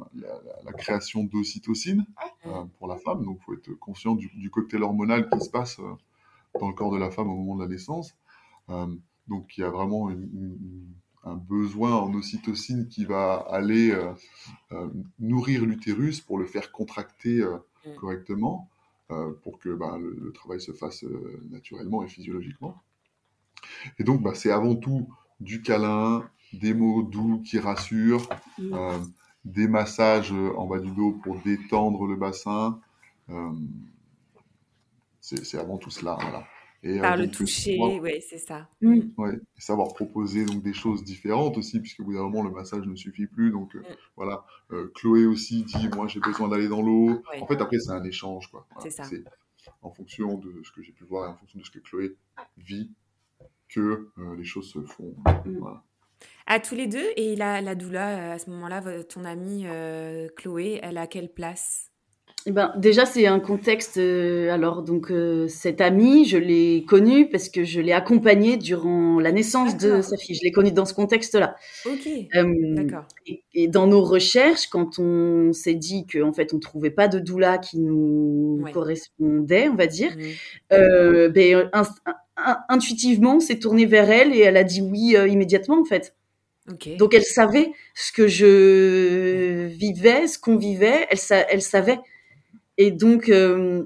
la, 0.66 0.74
création 0.74 1.24
d'ocytocine 1.24 2.06
euh, 2.46 2.66
pour 2.78 2.88
la 2.88 2.98
femme. 2.98 3.24
Donc, 3.24 3.38
il 3.40 3.44
faut 3.46 3.54
être 3.54 3.74
conscient 3.80 4.16
du, 4.16 4.50
cocktail 4.52 4.84
hormonal 4.84 5.30
qui 5.30 5.40
se 5.40 5.50
passe 5.50 5.80
euh, 5.80 5.94
dans 6.60 6.68
le 6.68 6.74
corps 6.74 6.92
de 6.92 6.98
la 6.98 7.12
femme 7.12 7.30
au 7.30 7.36
moment 7.38 7.56
de 7.56 7.64
la 7.64 7.70
naissance. 7.70 8.14
donc, 8.68 9.58
il 9.58 9.62
y 9.62 9.64
a 9.64 9.70
vraiment 9.70 10.10
un 11.24 11.36
besoin 11.36 11.96
en 11.96 12.14
ocytocine 12.14 12.90
qui 12.90 13.06
va 13.06 13.36
aller 13.36 13.98
nourrir 15.20 15.66
l'utérus 15.66 16.20
pour 16.20 16.38
le 16.38 16.46
faire 16.46 16.74
contracter 16.74 17.42
mm. 17.86 17.96
correctement, 17.96 18.70
pour 19.44 19.60
que 19.60 19.70
bah, 19.70 19.98
le, 19.98 20.34
travail 20.34 20.60
se 20.60 20.74
fasse 20.74 21.06
naturellement 21.50 22.04
et 22.04 22.10
physiologiquement. 22.10 22.76
Et 23.98 24.04
donc, 24.04 24.22
bah, 24.22 24.34
c'est 24.36 24.52
avant 24.52 24.76
tout 24.76 25.08
du 25.40 25.62
câlin, 25.62 26.30
des 26.54 26.74
mots 26.74 27.04
doux 27.04 27.42
qui 27.46 27.60
rassurent, 27.60 28.28
mm 28.58 29.00
des 29.46 29.68
massages 29.68 30.32
en 30.32 30.66
bas 30.68 30.80
du 30.80 30.92
dos 30.92 31.14
pour 31.24 31.40
détendre 31.40 32.06
le 32.06 32.16
bassin. 32.16 32.80
Euh, 33.30 33.52
c'est 35.20 35.58
avant 35.58 35.78
tout 35.78 35.90
cela. 35.90 36.18
Et, 36.84 37.00
Par 37.00 37.16
le 37.16 37.30
toucher, 37.30 37.78
oui, 38.02 38.24
c'est 38.28 38.40
ça. 38.40 38.68
Mm. 38.82 39.02
Ouais, 39.18 39.40
savoir 39.58 39.94
proposer 39.94 40.46
donc 40.46 40.64
des 40.64 40.74
choses 40.74 41.04
différentes 41.04 41.58
aussi, 41.58 41.80
puisque 41.80 42.02
bout 42.02 42.14
d'un 42.14 42.24
moment, 42.24 42.42
le 42.44 42.50
massage 42.50 42.88
ne 42.88 42.96
suffit 42.96 43.28
plus. 43.28 43.52
Donc 43.52 43.76
mm. 43.76 43.84
voilà, 44.16 44.46
Chloé 44.96 45.26
aussi 45.26 45.64
dit, 45.64 45.90
moi 45.90 46.08
j'ai 46.08 46.20
besoin 46.20 46.48
d'aller 46.48 46.68
dans 46.68 46.82
l'eau. 46.82 47.22
En 47.40 47.46
fait, 47.46 47.62
après, 47.62 47.80
c'est 47.80 47.92
un 47.92 48.04
échange. 48.04 48.48
quoi. 48.48 48.68
c'est 48.80 48.90
ça. 48.90 49.04
En 49.84 49.92
fonction 49.92 50.38
de 50.38 50.62
ce 50.64 50.72
que 50.72 50.82
j'ai 50.82 50.92
pu 50.92 51.04
voir 51.04 51.28
et 51.28 51.30
en 51.30 51.38
fonction 51.38 51.60
de 51.60 51.66
ce 51.66 51.72
que 51.72 51.80
Chloé 51.80 52.16
vit, 52.58 52.92
que 53.70 54.10
les 54.36 54.44
choses 54.44 54.72
se 54.72 54.82
font. 54.82 55.16
Voilà. 55.46 55.84
À 56.48 56.60
tous 56.60 56.76
les 56.76 56.88
deux, 56.88 57.06
et 57.16 57.36
la, 57.36 57.62
la 57.62 57.76
doula, 57.76 58.34
à 58.34 58.40
ce 58.40 58.50
moment-là, 58.50 58.82
ton 59.08 59.24
amie 59.26 59.66
Chloé, 60.36 60.80
elle 60.84 60.98
a 60.98 61.08
quelle 61.08 61.30
place? 61.30 61.92
Eh 62.48 62.52
ben, 62.52 62.74
déjà, 62.76 63.06
c'est 63.06 63.28
un 63.28 63.40
contexte. 63.40 63.98
Euh, 63.98 64.52
alors, 64.52 64.82
donc, 64.82 65.12
euh, 65.12 65.48
cette 65.48 65.80
amie, 65.80 66.26
je 66.26 66.38
l'ai 66.38 66.86
connue 66.88 67.30
parce 67.30 67.50
que 67.50 67.64
je 67.64 67.80
l'ai 67.80 67.92
accompagnée 67.92 68.58
durant 68.58 69.20
la 69.20 69.32
naissance 69.32 69.78
de 69.78 70.02
sa 70.02 70.18
fille. 70.18 70.36
Je 70.36 70.44
l'ai 70.44 70.52
connue 70.52 70.72
dans 70.72 70.86
ce 70.86 70.96
contexte-là. 70.96 71.56
Ok. 71.86 72.08
Euh, 72.36 72.46
D'accord. 72.74 73.06
Et, 73.54 73.68
dans 73.68 73.86
nos 73.86 74.02
recherches, 74.02 74.68
quand 74.68 74.98
on 74.98 75.54
s'est 75.54 75.76
dit 75.76 76.08
qu'en 76.08 76.30
en 76.30 76.34
fait, 76.34 76.54
on 76.54 76.60
trouvait 76.60 76.90
pas 76.90 77.08
de 77.08 77.20
doula 77.20 77.60
qui 77.60 77.80
nous 77.80 78.64
correspondait, 78.74 79.70
on 79.70 79.76
va 79.76 79.86
dire, 79.86 80.12
mmh. 80.72 81.28
ben, 81.28 81.70
intuitivement, 82.70 83.40
s'est 83.40 83.60
tourné 83.60 83.86
vers 83.86 84.10
elle 84.10 84.34
et 84.34 84.40
elle 84.40 84.58
a 84.58 84.64
dit 84.64 84.82
oui 84.82 85.16
immédiatement, 85.30 85.80
en 85.80 85.86
fait. 85.86 86.16
Okay. 86.72 86.96
Donc 86.96 87.14
elle 87.14 87.24
savait 87.24 87.72
ce 87.96 88.12
que 88.12 88.28
je 88.28 89.66
vivais, 89.66 90.28
ce 90.28 90.38
qu'on 90.38 90.58
vivait, 90.58 91.08
elle, 91.10 91.46
elle 91.50 91.62
savait. 91.62 92.00
Et 92.78 92.92
donc, 92.92 93.30
euh, 93.30 93.84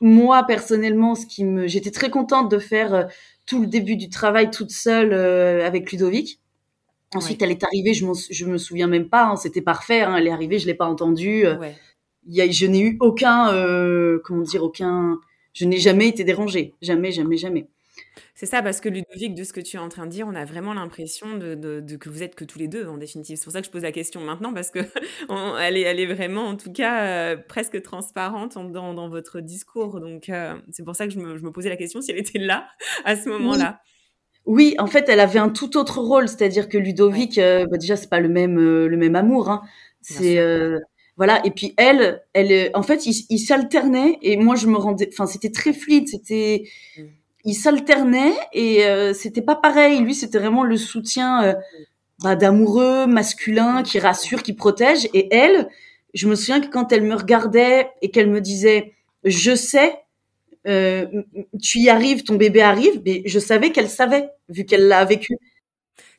moi, 0.00 0.44
personnellement, 0.44 1.14
ce 1.14 1.26
qui 1.26 1.44
me, 1.44 1.66
j'étais 1.66 1.90
très 1.90 2.10
contente 2.10 2.50
de 2.50 2.58
faire 2.58 2.94
euh, 2.94 3.04
tout 3.46 3.60
le 3.60 3.66
début 3.66 3.96
du 3.96 4.08
travail 4.10 4.50
toute 4.50 4.70
seule 4.70 5.12
euh, 5.12 5.66
avec 5.66 5.90
Ludovic. 5.90 6.40
Ensuite, 7.14 7.40
elle 7.40 7.50
est 7.50 7.64
arrivée, 7.64 7.94
je, 7.94 8.04
je 8.30 8.44
me 8.44 8.58
souviens 8.58 8.86
même 8.86 9.08
pas, 9.08 9.24
hein, 9.24 9.36
c'était 9.36 9.62
parfait. 9.62 10.02
Hein, 10.02 10.16
elle 10.16 10.26
est 10.26 10.30
arrivée, 10.30 10.58
je 10.58 10.66
l'ai 10.66 10.74
pas 10.74 10.86
entendue. 10.86 11.46
Y 12.26 12.40
a, 12.42 12.50
je 12.50 12.66
n'ai 12.66 12.80
eu 12.80 12.96
aucun, 13.00 13.46
comment 14.24 14.42
dire, 14.42 14.62
aucun, 14.62 15.18
je 15.54 15.64
n'ai 15.64 15.78
jamais 15.78 16.08
été 16.08 16.22
dérangée, 16.22 16.74
jamais, 16.82 17.10
jamais, 17.10 17.38
jamais. 17.38 17.66
C'est 18.34 18.46
ça, 18.46 18.62
parce 18.62 18.80
que 18.80 18.88
Ludovic, 18.88 19.34
de 19.34 19.44
ce 19.44 19.52
que 19.52 19.60
tu 19.60 19.76
es 19.76 19.78
en 19.78 19.88
train 19.88 20.06
de 20.06 20.10
dire, 20.10 20.26
on 20.28 20.34
a 20.34 20.44
vraiment 20.44 20.74
l'impression 20.74 21.36
de, 21.36 21.80
que 21.98 22.08
vous 22.08 22.22
êtes 22.22 22.34
que 22.34 22.44
tous 22.44 22.58
les 22.58 22.68
deux, 22.68 22.86
en 22.86 22.96
définitive. 22.96 23.36
C'est 23.36 23.44
pour 23.44 23.52
ça 23.52 23.60
que 23.60 23.66
je 23.66 23.70
pose 23.70 23.82
la 23.82 23.92
question 23.92 24.20
maintenant, 24.20 24.52
parce 24.52 24.70
que 24.70 24.78
elle, 25.60 25.76
est, 25.76 25.82
elle 25.82 26.00
est 26.00 26.06
vraiment, 26.06 26.46
en 26.46 26.56
tout 26.56 26.72
cas, 26.72 27.04
euh, 27.04 27.36
presque 27.36 27.80
transparente 27.82 28.54
dans, 28.54 28.94
dans, 28.94 29.08
votre 29.08 29.40
discours. 29.40 30.00
Donc, 30.00 30.28
euh, 30.28 30.54
c'est 30.70 30.84
pour 30.84 30.96
ça 30.96 31.06
que 31.06 31.12
je 31.12 31.18
me, 31.18 31.36
je 31.36 31.42
me, 31.42 31.50
posais 31.50 31.68
la 31.68 31.76
question 31.76 32.00
si 32.00 32.10
elle 32.10 32.18
était 32.18 32.38
là, 32.38 32.68
à 33.04 33.16
ce 33.16 33.28
moment-là. 33.28 33.80
Oui. 34.46 34.74
en 34.78 34.86
fait, 34.86 35.08
elle 35.08 35.20
avait 35.20 35.38
un 35.38 35.50
tout 35.50 35.76
autre 35.76 36.00
rôle, 36.00 36.28
c'est-à-dire 36.28 36.68
que 36.68 36.78
Ludovic, 36.78 37.38
euh, 37.38 37.66
bah 37.66 37.76
déjà, 37.76 37.96
c'est 37.96 38.08
pas 38.08 38.20
le 38.20 38.28
même, 38.28 38.56
le 38.56 38.96
même 38.96 39.16
amour. 39.16 39.50
Hein. 39.50 39.62
C'est 40.00 40.38
voilà. 41.18 41.44
Et 41.44 41.50
puis 41.50 41.74
elle, 41.76 42.22
elle, 42.32 42.70
en 42.74 42.82
fait, 42.82 43.04
il 43.04 43.38
s'alternait 43.40 44.18
et 44.22 44.36
moi, 44.36 44.54
je 44.54 44.68
me 44.68 44.76
rendais, 44.76 45.10
enfin, 45.12 45.26
c'était 45.26 45.50
très 45.50 45.72
fluide, 45.72 46.08
c'était. 46.08 46.62
Mmh 47.44 47.50
il 47.50 47.54
s'alternait 47.54 48.34
et 48.52 48.84
euh, 48.86 49.14
c'était 49.14 49.42
pas 49.42 49.56
pareil. 49.56 50.00
Lui, 50.00 50.14
c'était 50.14 50.38
vraiment 50.38 50.64
le 50.64 50.76
soutien 50.76 51.44
euh, 51.44 51.54
bah, 52.22 52.36
d'amoureux, 52.36 53.06
masculin, 53.06 53.82
qui 53.82 53.98
rassure, 53.98 54.42
qui 54.42 54.54
protège. 54.54 55.08
Et 55.14 55.34
elle, 55.34 55.68
je 56.14 56.28
me 56.28 56.34
souviens 56.34 56.60
que 56.60 56.68
quand 56.68 56.92
elle 56.92 57.02
me 57.04 57.14
regardait 57.14 57.90
et 58.02 58.10
qu'elle 58.10 58.28
me 58.28 58.40
disait, 58.40 58.94
je 59.24 59.54
sais, 59.54 59.98
euh, 60.66 61.06
tu 61.62 61.78
y 61.78 61.88
arrives, 61.88 62.24
ton 62.24 62.34
bébé 62.36 62.60
arrive, 62.62 63.00
mais 63.04 63.22
je 63.26 63.38
savais 63.38 63.72
qu'elle 63.72 63.88
savait, 63.88 64.30
vu 64.48 64.64
qu'elle 64.64 64.88
l'a 64.88 65.04
vécu. 65.04 65.36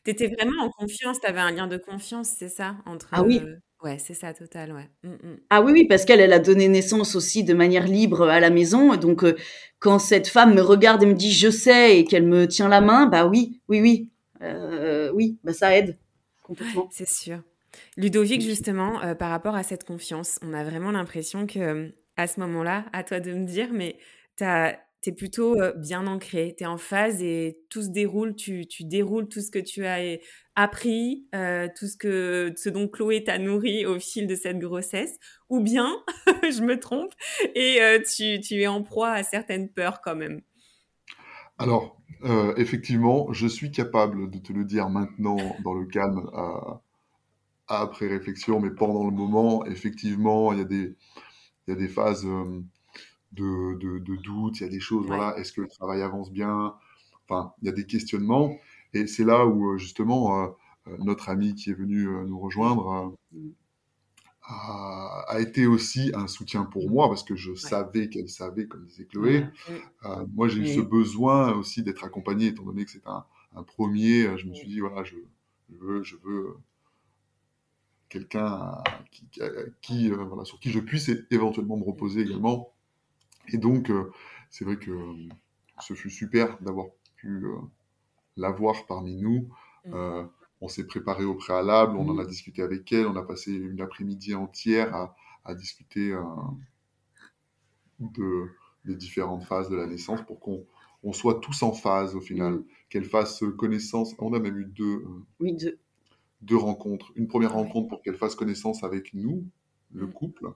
Tu 0.03 0.12
étais 0.12 0.27
vraiment 0.27 0.63
en 0.63 0.69
confiance, 0.71 1.19
tu 1.19 1.27
avais 1.27 1.41
un 1.41 1.51
lien 1.51 1.67
de 1.67 1.77
confiance, 1.77 2.29
c'est 2.38 2.49
ça 2.49 2.77
entre, 2.86 3.10
Ah 3.12 3.23
oui. 3.23 3.41
Ouais, 3.82 3.98
c'est 3.98 4.13
ça, 4.13 4.34
total, 4.34 4.74
ouais. 4.74 4.89
Mmh, 5.04 5.10
mmh. 5.10 5.38
Ah 5.50 5.62
oui, 5.62 5.72
oui, 5.72 5.86
parce 5.88 6.04
qu'elle, 6.04 6.20
elle 6.20 6.34
a 6.34 6.39
donné 6.39 6.68
naissance 6.68 7.15
aussi 7.15 7.44
de 7.44 7.54
manière 7.54 7.88
libre 7.88 8.28
à 8.28 8.39
la 8.39 8.50
maison. 8.50 8.96
Donc, 8.96 9.24
euh, 9.24 9.38
quand 9.80 10.00
cette 10.00 10.28
femme 10.28 10.54
me 10.54 10.62
regarde 10.62 11.02
et 11.04 11.06
me 11.06 11.13
dit 11.13 11.32
je 11.32 11.50
sais 11.50 11.98
et 11.98 12.04
qu'elle 12.04 12.28
me 12.28 12.46
tient 12.48 12.68
la 12.68 12.82
main, 12.82 13.06
bah 13.06 13.26
oui, 13.26 13.62
oui, 13.70 13.80
oui, 13.82 14.10
euh, 14.42 15.12
oui, 15.13 15.38
bah 15.44 15.54
ça 15.54 15.76
aide 15.76 15.98
complètement. 16.44 16.89
C'est 16.92 17.08
sûr. 17.08 17.42
Ludovic, 17.96 18.42
justement, 18.42 19.02
euh, 19.04 19.15
par 19.15 19.30
rapport 19.30 19.56
à 19.56 19.63
cette 19.63 19.86
confiance, 19.86 20.39
on 20.42 20.54
a 20.54 20.63
vraiment 20.63 20.92
l'impression 20.92 21.48
que 21.48 21.94
à 22.18 22.28
ce 22.28 22.39
moment-là, 22.42 22.86
à 22.92 23.04
toi 23.04 23.22
de 23.22 23.32
me 23.32 23.46
dire, 23.46 23.70
mais 23.72 23.98
tu 24.36 24.44
as 24.44 24.78
tu 25.01 25.09
es 25.09 25.13
plutôt 25.13 25.55
bien 25.77 26.07
ancré, 26.07 26.55
tu 26.57 26.63
es 26.63 26.67
en 26.67 26.77
phase 26.77 27.21
et 27.21 27.59
tout 27.69 27.81
se 27.81 27.89
déroule, 27.89 28.35
tu, 28.35 28.67
tu 28.67 28.83
déroules 28.83 29.27
tout 29.27 29.41
ce 29.41 29.49
que 29.49 29.59
tu 29.59 29.85
as 29.85 30.17
appris, 30.55 31.27
tout 31.31 31.88
ce, 31.88 31.95
que, 31.97 32.53
ce 32.57 32.69
dont 32.69 32.88
Chloé 32.88 33.23
t'a 33.23 33.38
nourri 33.38 33.85
au 33.85 33.99
fil 33.99 34.27
de 34.27 34.35
cette 34.35 34.59
grossesse, 34.59 35.17
ou 35.49 35.62
bien, 35.62 35.89
je 36.43 36.62
me 36.63 36.79
trompe, 36.79 37.13
et 37.55 37.79
tu, 38.03 38.41
tu, 38.41 38.62
es 38.62 38.67
en 38.67 38.83
proie 38.83 39.12
à 39.12 39.23
certaines 39.23 39.69
peurs 39.69 40.01
quand 40.01 40.15
même? 40.15 40.41
Alors, 41.57 41.97
effectivement, 42.57 43.31
je 43.31 43.47
suis 43.47 43.71
capable 43.71 44.29
de 44.29 44.38
te 44.38 44.51
le 44.51 44.65
dire 44.65 44.89
maintenant 44.89 45.38
dans 45.63 45.73
le 45.73 45.85
calme, 45.85 46.29
après 47.69 48.07
réflexion, 48.07 48.59
mais 48.59 48.71
pendant 48.71 49.05
le 49.05 49.12
moment, 49.12 49.63
effectivement, 49.65 50.51
il 50.51 50.59
y, 50.59 51.71
y 51.71 51.71
a 51.71 51.75
des 51.75 51.88
phases 51.88 52.27
de, 53.32 53.78
de, 53.78 54.00
de 54.00 54.15
doute, 54.18 54.60
il 54.60 54.63
y 54.63 54.65
a 54.65 54.70
des 54.70 54.80
choses, 54.80 55.06
voilà, 55.06 55.38
est-ce 55.38 55.54
que 55.54 55.62
le 55.62 55.68
travail 55.68 56.02
avance 56.02 56.32
bien? 56.32 56.74
Enfin, 57.28 57.54
il 57.62 57.68
y 57.68 57.70
a 57.70 57.74
des 57.74 57.86
questionnements. 57.86 58.58
Et 58.94 59.08
c'est 59.08 59.24
là 59.24 59.46
où, 59.46 59.74
euh, 59.74 59.78
justement, 59.78 60.44
euh, 60.44 60.48
euh, 60.88 60.98
notre 61.00 61.30
ami 61.30 61.54
qui 61.56 61.70
est 61.70 61.74
venu 61.74 62.08
nous 62.26 62.39
rejoindre 62.39 63.15
a, 64.42 65.39
été 65.39 65.68
aussi 65.68 66.12
un 66.15 66.26
soutien 66.26 66.63
pour 66.63 66.89
moi 66.89 67.08
parce 67.08 67.24
que 67.24 67.36
je 67.36 67.54
savais 67.54 68.10
qu'elle 68.10 68.30
savait, 68.30 68.65
comme 68.65 68.86
disait 68.88 69.06
Chloé. 69.06 69.46
moi, 70.34 70.48
j'ai 70.48 70.62
eu 70.62 70.68
ce 70.68 70.80
besoin 70.80 71.54
aussi 71.54 71.84
d'être 71.84 72.04
accompagné, 72.04 72.48
étant 72.48 72.63
donné 72.63 72.84
que 72.84 72.92
c'est 72.92 73.06
un, 73.06 73.26
un, 73.56 73.63
premier. 73.63 74.38
Je 74.38 74.48
me 74.48 74.56
suis 74.56 74.68
dit, 74.68 74.80
voilà, 74.80 75.04
je, 75.04 75.15
veux, 75.70 76.02
je 76.02 76.15
veux 76.24 76.58
quelqu'un 78.10 78.82
qui, 79.12 79.30
qui 79.82 80.10
voilà, 80.10 80.46
sur 80.46 80.60
qui 80.60 80.72
je 80.72 80.80
puisse 80.80 81.12
éventuellement 81.30 81.78
me 81.78 81.84
reposer 81.84 82.22
également. 82.22 82.74
Et 83.53 83.57
donc, 83.57 83.89
euh, 83.89 84.12
c'est 84.49 84.65
vrai 84.65 84.77
que 84.77 84.91
euh, 84.91 85.29
ce 85.79 85.93
fut 85.93 86.09
super 86.09 86.59
d'avoir 86.62 86.88
pu 87.15 87.45
euh, 87.45 87.55
l'avoir 88.38 88.85
parmi 88.85 89.15
nous. 89.15 89.49
Mmh. 89.85 90.27
on 90.59 90.67
s'est 90.67 90.85
préparé 90.85 91.23
au 91.23 91.35
préalable, 91.35 91.95
on 91.95 92.09
en 92.09 92.19
a 92.19 92.25
mmh. 92.25 92.27
discuté 92.27 92.62
avec 92.62 92.91
elle, 92.91 93.07
on 93.07 93.15
a 93.15 93.23
passé 93.23 93.53
une 93.53 93.79
après-midi 93.79 94.35
entière 94.35 94.93
à, 95.45 95.55
discuter 95.55 96.13
de, 97.99 98.49
des 98.83 98.95
différentes 98.95 99.45
phases 99.45 99.69
de 99.69 99.77
la 99.77 99.88
naissance 99.88 100.21
pour 100.27 100.41
qu'on 100.41 100.65
on 101.01 101.13
soit 101.13 101.39
tous 101.39 101.63
en 101.63 101.71
phase 101.71 102.13
au 102.13 102.19
final, 102.19 102.55
mmh. 102.55 102.65
qu'elle 102.89 103.05
fasse 103.05 103.41
connaissance. 103.57 104.13
On 104.19 104.33
a 104.33 104.39
même 104.39 104.57
eu 104.57 104.65
deux, 104.65 105.05
deux. 106.41 106.57
rencontres. 106.57 107.13
Une 107.15 107.29
première 107.29 107.53
rencontre 107.53 107.88
pour 107.88 108.01
qu'elle 108.01 108.17
fasse 108.17 108.35
connaissance 108.35 108.83
avec 108.83 109.13
nous, 109.13 109.45
le 109.93 110.07
couple, 110.07 110.51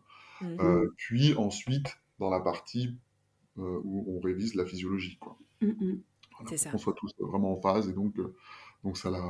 puis 0.98 1.34
ensuite 1.36 1.98
dans 2.24 2.30
la 2.30 2.40
partie 2.40 2.98
euh, 3.60 3.80
où 3.84 4.18
on 4.18 4.20
révise 4.20 4.56
la 4.56 4.66
physiologie. 4.66 5.18
Quoi. 5.20 5.38
Mm, 5.62 5.68
mm. 5.68 6.02
Qu'on 6.72 6.78
soit 6.78 6.94
tous 6.94 7.14
vraiment 7.20 7.54
en 7.54 7.62
phase. 7.62 7.90
Et 7.90 7.94
donc, 7.94 8.18
euh, 8.18 8.36
donc 8.84 8.98
ça 8.98 9.12
l'a 9.12 9.24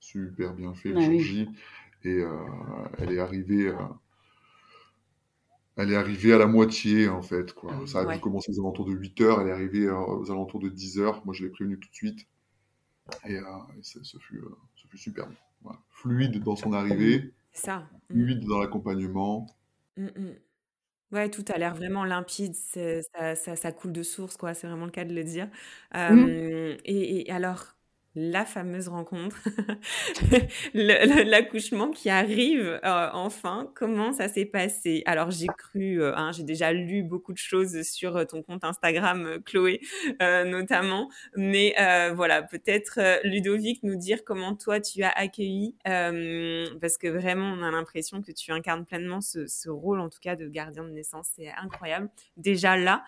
super 0.00 0.54
bien 0.54 0.74
fait 0.74 0.90
le 0.90 1.00
Et 1.02 1.46
euh, 2.06 2.28
elle 2.98 3.12
est 3.12 3.18
arrivée. 3.18 3.74
elle 5.76 5.92
est 5.92 5.96
arrivée 5.96 6.32
à 6.32 6.38
la 6.38 6.46
moitié, 6.46 7.08
en 7.08 7.22
fait. 7.22 7.52
Quoi. 7.52 7.72
Ah 7.74 7.86
ça 7.86 8.08
a 8.08 8.18
commencé 8.18 8.50
aux 8.52 8.60
alentours 8.60 8.86
de 8.86 8.92
8 8.92 9.20
heures, 9.20 9.40
elle 9.42 9.48
est 9.48 9.52
arrivée 9.52 9.90
aux 9.90 10.30
alentours 10.30 10.60
de 10.60 10.68
10 10.68 10.98
heures. 11.00 11.24
Moi, 11.26 11.34
je 11.34 11.44
l'ai 11.44 11.50
prévenu 11.50 11.78
tout 11.78 11.90
de 11.90 11.94
suite. 11.94 12.26
Et, 13.24 13.38
ce, 13.82 14.18
fut, 14.18 14.42
ce 14.74 14.88
fut 14.88 14.98
super. 14.98 15.28
Fluide 15.90 16.42
dans 16.42 16.56
son 16.56 16.72
arrivée, 16.72 17.34
ça. 17.52 17.80
Mm. 18.10 18.14
fluide 18.14 18.44
dans 18.46 18.58
l'accompagnement. 18.60 19.46
Ouais, 21.12 21.30
tout 21.30 21.44
a 21.54 21.56
l'air 21.58 21.72
vraiment 21.76 22.04
limpide, 22.04 22.54
ça 22.56 23.36
ça 23.36 23.54
ça 23.54 23.70
coule 23.70 23.92
de 23.92 24.02
source, 24.02 24.36
quoi, 24.36 24.54
c'est 24.54 24.66
vraiment 24.66 24.86
le 24.86 24.90
cas 24.90 25.04
de 25.04 25.14
le 25.14 25.22
dire. 25.22 25.48
Mmh. 26.08 26.36
et 26.84 27.28
et 27.28 27.30
alors, 27.30 27.75
la 28.16 28.46
fameuse 28.46 28.88
rencontre, 28.88 29.36
l'accouchement 30.74 31.90
qui 31.90 32.08
arrive 32.08 32.80
euh, 32.82 33.10
enfin. 33.12 33.70
Comment 33.74 34.12
ça 34.12 34.28
s'est 34.28 34.46
passé? 34.46 35.02
Alors 35.04 35.30
j'ai 35.30 35.48
cru, 35.48 36.02
euh, 36.02 36.16
hein, 36.16 36.32
j'ai 36.32 36.42
déjà 36.42 36.72
lu 36.72 37.02
beaucoup 37.02 37.34
de 37.34 37.38
choses 37.38 37.82
sur 37.82 38.16
euh, 38.16 38.24
ton 38.24 38.42
compte 38.42 38.64
Instagram, 38.64 39.38
Chloé 39.44 39.80
notamment, 40.20 41.10
mais 41.36 41.74
voilà, 42.14 42.42
peut-être 42.42 42.98
Ludovic 43.24 43.82
nous 43.82 43.96
dire 43.96 44.24
comment 44.24 44.56
toi 44.56 44.80
tu 44.80 45.02
as 45.02 45.10
accueilli, 45.10 45.74
parce 45.84 46.96
que 46.98 47.08
vraiment 47.08 47.52
on 47.52 47.62
a 47.62 47.70
l'impression 47.70 48.22
que 48.22 48.32
tu 48.32 48.50
incarnes 48.52 48.86
pleinement 48.86 49.20
ce, 49.20 49.46
ce, 49.46 49.68
rôle, 49.68 50.00
en 50.00 50.08
tout 50.08 50.20
cas 50.22 50.36
de 50.36 50.48
gardien 50.48 50.84
de 50.84 50.90
naissance, 50.90 51.32
c'est 51.36 51.50
incroyable. 51.50 52.08
Déjà 52.38 52.78
là, 52.78 53.04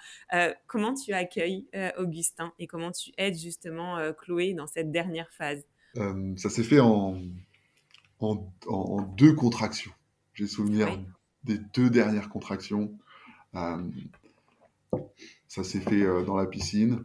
comment 0.67 0.93
tu 0.93 1.15
accueilles 1.15 1.67
Augustin 1.97 2.53
et 2.59 2.67
comment 2.67 2.93
tu 2.93 3.11
aides 3.17 3.39
justement 3.39 4.13
Chloé 4.13 4.53
dans 4.53 4.67
cette 4.67 4.91
dernière 4.99 5.31
phase 5.31 5.65
euh, 5.97 6.37
Ça 6.37 6.51
s'est 6.51 6.65
fait 6.65 6.81
en, 6.81 7.21
en, 8.19 9.03
deux 9.17 9.33
contractions. 9.33 9.93
J'ai 10.35 10.49
souvenir 10.49 10.89
des 11.45 11.59
deux 11.59 11.89
dernières 11.89 12.29
contractions. 12.29 12.99
Euh, 13.55 13.89
ça 15.47 15.63
s'est 15.63 15.81
fait 15.81 16.03
euh, 16.03 16.25
dans 16.25 16.37
la 16.37 16.47
piscine. 16.47 17.05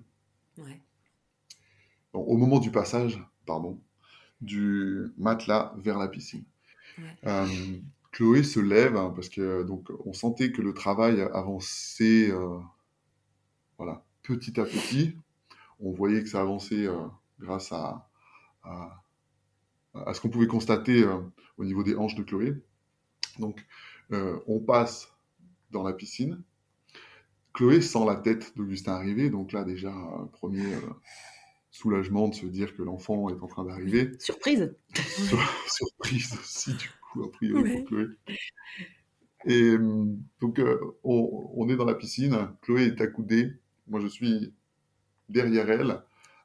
au 2.14 2.38
moment 2.38 2.60
du 2.60 2.72
passage, 2.72 3.20
pardon, 3.46 3.80
du 4.42 5.14
matelas 5.18 5.74
vers 5.78 6.00
la 6.00 6.08
piscine. 6.08 6.44
Chloé 8.12 8.44
se 8.44 8.60
lève 8.60 8.96
hein, 8.96 9.12
parce 9.16 9.30
que 9.30 9.64
donc 9.64 9.90
on 10.06 10.14
sentait 10.14 10.52
que 10.52 10.62
le 10.62 10.74
travail 10.74 11.22
avançait, 11.22 12.32
voilà, 13.78 14.04
petit 14.24 14.60
à 14.60 14.66
petit. 14.66 15.16
On 15.80 15.92
voyait 15.92 16.24
que 16.24 16.30
ça 16.30 16.42
avançait 16.42 16.88
grâce 17.44 17.72
à, 17.72 18.10
à, 18.64 20.14
ce 20.14 20.22
qu'on 20.22 20.30
pouvait 20.30 20.48
constater 20.48 21.04
euh, 21.04 21.20
au 21.58 21.66
niveau 21.66 21.84
des 21.84 21.96
hanches 21.96 22.16
de 22.16 22.24
Chloé. 22.24 22.54
Donc, 23.40 23.66
euh, 24.12 24.40
on 24.48 24.60
passe 24.60 25.14
dans 25.72 25.84
la 25.84 25.94
piscine. 25.94 26.42
Chloé 27.54 27.82
sent 27.82 28.06
la 28.06 28.16
tête 28.16 28.58
d'Augustin 28.58 28.94
arriver, 28.94 29.30
donc 29.30 29.52
là 29.52 29.64
déjà, 29.64 29.94
premier 30.32 30.74
euh, 30.74 30.80
soulagement 31.70 32.28
de 32.28 32.36
se 32.36 32.48
dire 32.48 32.76
que 32.76 32.82
l'enfant 32.82 33.30
est 33.30 33.40
en 33.42 33.48
train 33.48 33.66
d'arriver. 33.66 34.12
Surprise 34.20 34.76
Surprise 35.68 36.34
aussi, 36.34 36.74
du 36.74 36.90
coup, 37.02 37.24
a 37.24 37.32
priori 37.32 37.74
pour 37.74 37.86
Chloé. 37.86 38.06
Et 39.46 39.76
donc, 40.40 40.62
on, 41.04 41.52
on, 41.56 41.70
est 41.70 41.76
dans 41.76 41.86
la 41.86 41.96
piscine, 41.96 42.50
Chloé 42.62 42.86
est 42.86 43.02
accoudée, 43.02 43.52
moi 43.88 44.00
je 44.00 44.08
suis 44.08 44.54
derrière 45.28 45.70
elle, 45.70 46.02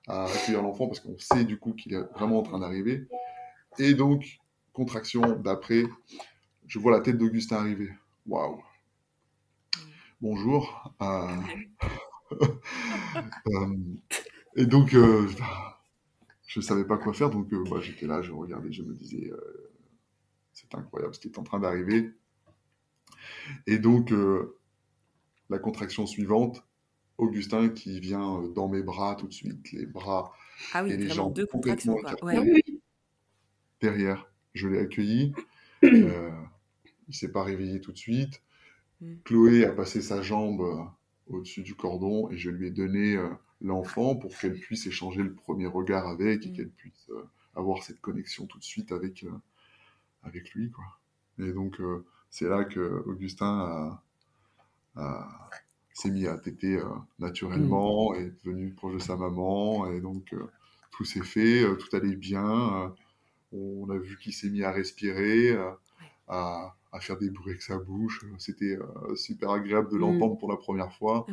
à 0.09 0.25
accueillir 0.25 0.63
l'enfant 0.63 0.89
parce 0.89 1.01
qu'on 1.01 1.19
sait 1.19 1.45
du 1.45 1.59
coup 1.59 1.75
qu'il 1.75 1.95
est 1.95 2.03
vraiment 2.15 2.39
en 2.39 2.43
train 2.43 2.59
d'arriver. 2.59 3.07
Et 3.79 3.95
donc, 3.95 4.39
contraction 4.73 5.37
d'après, 5.37 5.85
je 6.67 6.79
vois 6.79 6.93
la 6.93 7.01
tête 7.01 7.19
d'Augustin 7.19 7.57
arriver. 7.57 7.91
Waouh! 8.27 8.63
Bonjour. 10.21 10.93
Euh, 11.01 11.37
euh, 12.43 13.77
et 14.57 14.67
donc, 14.67 14.95
euh, 14.95 15.29
je 16.47 16.59
ne 16.59 16.65
savais 16.65 16.85
pas 16.85 16.99
quoi 16.99 17.13
faire, 17.13 17.31
donc 17.31 17.49
bah, 17.71 17.79
j'étais 17.81 18.07
là, 18.07 18.21
je 18.23 18.33
regardais, 18.33 18.73
je 18.73 18.83
me 18.83 18.95
disais, 18.95 19.31
c'est 20.53 20.75
incroyable 20.75 21.15
ce 21.15 21.21
qui 21.21 21.29
est 21.29 21.39
en 21.39 21.45
train 21.45 21.61
d'arriver. 21.61 22.11
Et 23.67 23.79
donc, 23.79 24.13
la 25.51 25.59
contraction 25.59 26.07
suivante, 26.07 26.65
Augustin 27.19 27.69
qui 27.69 28.01
vient 28.01 28.41
euh, 28.41 28.49
dans 28.49 28.69
mes 28.69 28.83
bras 28.83 29.17
tout 29.17 29.27
de 29.27 29.33
suite, 29.33 29.73
les 29.73 29.87
bras 29.87 30.33
ah 30.73 30.85
oui, 30.85 30.93
et 30.93 30.97
les 30.97 31.09
jambes 31.09 31.35
deux 31.35 31.47
contractions 31.47 31.97
derrière. 33.81 34.31
Je 34.55 34.69
l'ai 34.69 34.79
accueilli. 34.79 35.35
euh, 35.85 36.31
il 37.09 37.15
s'est 37.15 37.31
pas 37.31 37.45
réveillé 37.45 37.81
tout 37.81 37.93
de 37.93 37.99
suite. 37.99 38.43
Hmm. 39.01 39.17
Chloé 39.25 39.65
a 39.65 39.73
passé 39.73 40.03
sa 40.03 40.23
jambe 40.23 40.61
euh, 40.61 40.83
au-dessus 41.29 41.63
du 41.63 41.75
cordon 41.75 42.31
et 42.31 42.37
je 42.37 42.51
lui 42.51 42.67
ai 42.67 42.71
donné 42.71 43.17
euh, 43.17 43.29
l'enfant 43.61 44.17
pour 44.17 44.37
qu'elle 44.37 44.59
puisse 44.59 44.87
échanger 44.87 45.23
le 45.23 45.35
premier 45.35 45.67
regard 45.67 46.09
avec 46.09 46.45
et 46.45 46.51
hmm. 46.51 46.53
qu'elle 46.53 46.71
puisse 46.71 47.11
avoir 47.55 47.83
cette 47.83 48.01
connexion 48.01 48.47
tout 48.47 48.59
de 48.59 48.65
suite 48.65 48.93
avec, 48.93 49.25
avec 50.23 50.53
lui. 50.53 50.71
Quoi. 50.71 50.85
Et 51.39 51.53
donc, 51.53 51.81
c'est 52.31 52.49
là 52.49 52.65
que 52.65 53.03
Augustin 53.07 54.01
a 54.95 55.51
s'est 55.99 56.11
mis 56.11 56.29
à 56.29 56.39
téter 56.39 56.77
euh, 56.77 56.85
naturellement, 57.19 58.15
et 58.15 58.21
mm. 58.21 58.27
est 58.27 58.45
devenu 58.45 58.73
proche 58.73 58.95
de 58.95 58.99
sa 59.01 59.17
maman, 59.17 59.91
et 59.91 60.01
donc 60.01 60.33
euh, 60.33 60.47
tout 60.93 61.05
s'est 61.05 61.25
fait, 61.25 61.65
euh, 61.65 61.75
tout 61.75 61.95
allait 61.97 62.15
bien. 62.15 62.95
on 63.53 63.91
a 63.91 63.99
vu 63.99 64.17
qu'il 64.19 64.33
s'est 64.33 64.49
mis 64.49 64.63
à 64.63 64.71
respirer, 64.71 65.57
à, 66.29 66.77
à, 66.93 67.01
faire 67.01 67.19
des 67.19 67.31
bruits 67.31 67.53
avec 67.53 67.63
sa 67.63 67.79
bouche. 67.79 68.25
C'était 68.39 68.79
super 69.17 69.51
agréable 69.51 69.91
de 69.91 69.97
mm. 69.97 70.01
l'entendre 70.01 70.39
pour 70.39 70.49
la 70.49 70.57
première 70.57 70.93
fois, 70.93 71.27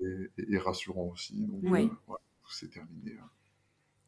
et, 0.00 0.58
rassurant 0.58 1.10
aussi. 1.12 1.46
Donc, 1.46 1.90
tout 2.06 2.52
s'est 2.52 2.68
terminé. 2.68 3.16
Hein. 3.18 3.30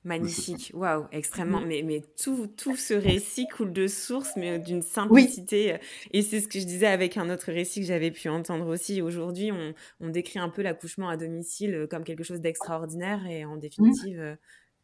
Magnifique, 0.05 0.71
waouh, 0.75 1.07
extrêmement. 1.11 1.61
Mais, 1.61 1.83
mais 1.83 2.03
tout, 2.23 2.47
tout 2.47 2.77
ce 2.77 2.95
récit 2.95 3.49
coule 3.49 3.73
de 3.73 3.89
source, 3.89 4.31
mais 4.37 4.59
d'une 4.59 4.83
simplicité. 4.83 5.75
Euh, 5.75 5.79
et 6.13 6.23
c'est 6.23 6.41
ce 6.41 6.47
que 6.47 6.61
je 6.61 6.67
disais 6.67 6.87
avec 6.87 7.17
un 7.17 7.29
autre 7.31 7.53
récit 7.53 7.81
que 7.81 7.87
j'avais 7.87 8.13
pu 8.13 8.29
entendre 8.29 8.69
aussi. 8.69 9.03
Aujourd'hui, 9.03 9.51
on, 9.51 9.75
on, 10.01 10.09
décrit 10.09 10.39
un 10.39 10.51
peu 10.51 10.63
l'accouchement 10.63 11.09
à 11.09 11.17
domicile 11.17 11.75
euh, 11.75 11.87
comme 11.89 12.05
quelque 12.05 12.23
chose 12.23 12.41
d'extraordinaire 12.41 13.27
et 13.27 13.45
en 13.45 13.57
définitive, 13.57 14.21
euh, 14.21 14.37